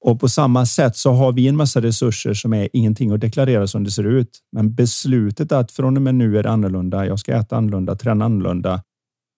Och 0.04 0.20
på 0.20 0.28
samma 0.28 0.66
sätt 0.66 0.96
så 0.96 1.12
har 1.12 1.32
vi 1.32 1.48
en 1.48 1.56
massa 1.56 1.82
resurser 1.82 2.34
som 2.34 2.52
är 2.52 2.68
ingenting 2.72 3.10
att 3.10 3.20
deklarera 3.20 3.66
som 3.66 3.84
det 3.84 3.90
ser 3.90 4.04
ut. 4.04 4.38
Men 4.52 4.74
beslutet 4.74 5.52
att 5.52 5.72
från 5.72 5.96
och 5.96 6.02
med 6.02 6.14
nu 6.14 6.38
är 6.38 6.42
det 6.42 6.50
annorlunda. 6.50 7.06
Jag 7.06 7.18
ska 7.18 7.32
äta 7.32 7.56
annorlunda, 7.56 7.96
träna 7.96 8.24
annorlunda. 8.24 8.82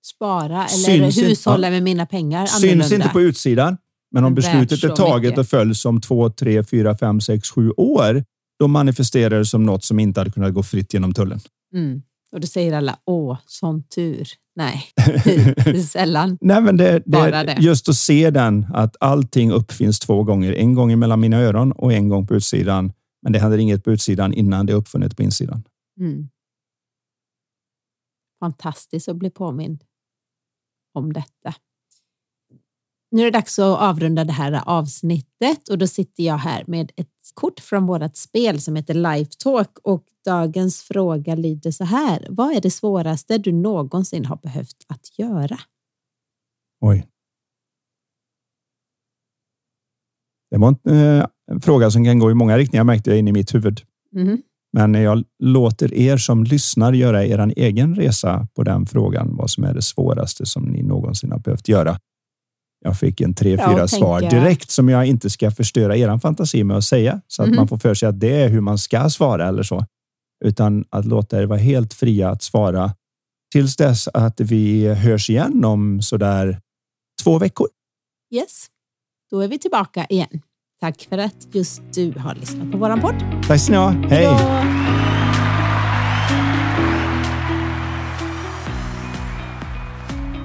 Spara 0.05 0.67
eller 0.67 1.11
syns 1.11 1.19
hushålla 1.19 1.71
med 1.71 1.83
mina 1.83 2.07
pengar 2.07 2.39
annorlunda. 2.39 2.85
Syns 2.85 2.93
inte 2.93 3.09
på 3.09 3.21
utsidan. 3.21 3.77
Men 4.11 4.25
om 4.25 4.35
beslutet 4.35 4.85
är 4.85 4.89
taget 4.89 5.23
mycket. 5.23 5.39
och 5.39 5.47
följs 5.47 5.85
om 5.85 6.01
två, 6.01 6.31
tre, 6.31 6.65
fyra, 6.65 6.99
fem, 6.99 7.21
sex, 7.21 7.51
sju 7.51 7.71
år, 7.71 8.25
då 8.63 8.69
manifesterar 8.69 9.39
det 9.39 9.47
som 9.47 9.67
något 9.67 9.85
som 9.85 9.99
inte 9.99 10.21
hade 10.21 10.31
kunnat 10.31 10.55
gå 10.55 10.63
fritt 10.63 10.95
genom 10.95 11.15
tullen. 11.15 11.41
Mm. 11.75 12.03
Och 12.33 12.41
då 12.41 12.47
säger 12.47 12.73
alla, 12.73 12.99
åh, 13.05 13.39
sån 13.47 13.83
tur. 13.83 14.29
Nej, 14.55 14.85
sällan. 15.89 16.39
Nej, 16.41 16.63
men 16.63 16.77
det, 16.77 16.93
det, 16.93 17.03
Bara 17.07 17.45
det. 17.45 17.57
Just 17.61 17.89
att 17.89 17.97
se 17.97 18.31
den, 18.31 18.67
att 18.75 18.97
allting 19.01 19.53
uppfinns 19.53 19.99
två 20.01 20.23
gånger. 20.23 20.53
En 20.53 20.75
gång 20.75 20.99
mellan 20.99 21.21
mina 21.21 21.37
öron 21.37 21.73
och 21.73 21.93
en 21.93 22.09
gång 22.09 22.27
på 22.27 22.35
utsidan. 22.35 22.93
Men 23.23 23.33
det 23.33 23.39
hade 23.39 23.63
inget 23.63 23.85
på 23.85 23.91
utsidan 23.91 24.33
innan 24.33 24.67
det 24.67 24.73
uppfunnit 24.73 25.17
på 25.17 25.23
insidan. 25.23 25.63
Mm. 26.01 26.29
Fantastiskt 28.41 29.09
att 29.09 29.17
bli 29.17 29.31
påmind 29.31 29.85
om 30.95 31.13
detta. 31.13 31.55
Nu 33.11 33.23
är 33.23 33.25
det 33.25 33.39
dags 33.39 33.59
att 33.59 33.81
avrunda 33.81 34.25
det 34.25 34.33
här 34.33 34.63
avsnittet 34.67 35.69
och 35.71 35.79
då 35.79 35.87
sitter 35.87 36.23
jag 36.23 36.39
här 36.39 36.65
med 36.67 36.93
ett 36.97 37.12
kort 37.35 37.61
från 37.61 37.87
vårt 37.87 38.17
spel 38.17 38.61
som 38.61 38.77
heter 38.77 38.95
Lifetalk 38.95 39.79
och 39.83 40.05
dagens 40.25 40.83
fråga 40.83 41.35
lyder 41.35 41.71
så 41.71 41.85
här. 41.85 42.27
Vad 42.31 42.57
är 42.57 42.61
det 42.61 42.71
svåraste 42.71 43.39
du 43.39 43.53
någonsin 43.53 44.25
har 44.25 44.37
behövt 44.37 44.77
att 44.89 45.19
göra? 45.19 45.59
Oj. 46.81 47.07
Det 50.51 50.59
var 50.59 50.77
en, 50.85 51.19
eh, 51.19 51.27
fråga 51.63 51.91
som 51.91 52.05
kan 52.05 52.19
gå 52.19 52.31
i 52.31 52.35
många 52.35 52.59
riktningar 52.59 52.85
märkte 52.85 53.11
jag 53.11 53.19
in 53.19 53.29
i 53.29 53.33
mitt 53.33 53.55
huvud. 53.55 53.81
Mm. 54.17 54.43
Men 54.73 54.95
jag 54.95 55.25
låter 55.39 55.95
er 55.95 56.17
som 56.17 56.45
lyssnar 56.45 56.93
göra 56.93 57.25
er 57.25 57.53
egen 57.57 57.95
resa 57.95 58.49
på 58.55 58.63
den 58.63 58.87
frågan. 58.87 59.37
Vad 59.37 59.51
som 59.51 59.65
är 59.65 59.75
det 59.75 59.83
svåraste 59.83 60.47
som 60.47 60.63
ni 60.63 60.83
någonsin 60.83 61.33
har 61.33 61.39
behövt 61.39 61.69
göra. 61.69 61.99
Jag 62.85 62.99
fick 62.99 63.21
en 63.21 63.35
tre, 63.35 63.51
fyra 63.51 63.89
svar 63.89 64.21
direkt 64.21 64.71
som 64.71 64.89
jag 64.89 65.07
inte 65.07 65.31
ska 65.31 65.51
förstöra 65.51 65.97
er 65.97 66.19
fantasi 66.19 66.65
med 66.65 66.77
att 66.77 66.85
säga 66.85 67.21
så 67.27 67.43
att 67.43 67.47
mm. 67.47 67.57
man 67.57 67.69
får 67.69 67.79
för 67.79 67.95
sig 67.95 68.09
att 68.09 68.21
det 68.21 68.43
är 68.43 68.49
hur 68.49 68.61
man 68.61 68.79
ska 68.79 69.11
svara 69.11 69.49
eller 69.49 69.63
så, 69.63 69.87
utan 70.45 70.85
att 70.91 71.05
låta 71.05 71.43
er 71.43 71.47
vara 71.47 71.59
helt 71.59 71.95
fria 71.95 72.31
att 72.31 72.43
svara 72.43 72.95
tills 73.53 73.77
dess 73.77 74.09
att 74.09 74.41
vi 74.41 74.95
hörs 74.95 75.31
igen 75.31 75.65
om 75.65 76.03
så 76.03 76.17
där 76.17 76.61
två 77.23 77.39
veckor. 77.39 77.69
Yes, 78.35 78.67
då 79.31 79.41
är 79.41 79.49
vi 79.49 79.59
tillbaka 79.59 80.07
igen. 80.09 80.43
Tack 80.81 81.07
för 81.11 81.19
att 81.19 81.49
just 81.53 81.83
du 81.95 82.13
har 82.19 82.35
lyssnat 82.35 82.73
på 82.73 82.79
våran 82.79 83.01
podd. 83.01 83.25
Tack 83.49 83.61
ska 83.61 83.73
ni 83.73 83.79
ha. 83.79 83.91
Hej! 83.91 84.27
Hejdå. 84.27 85.12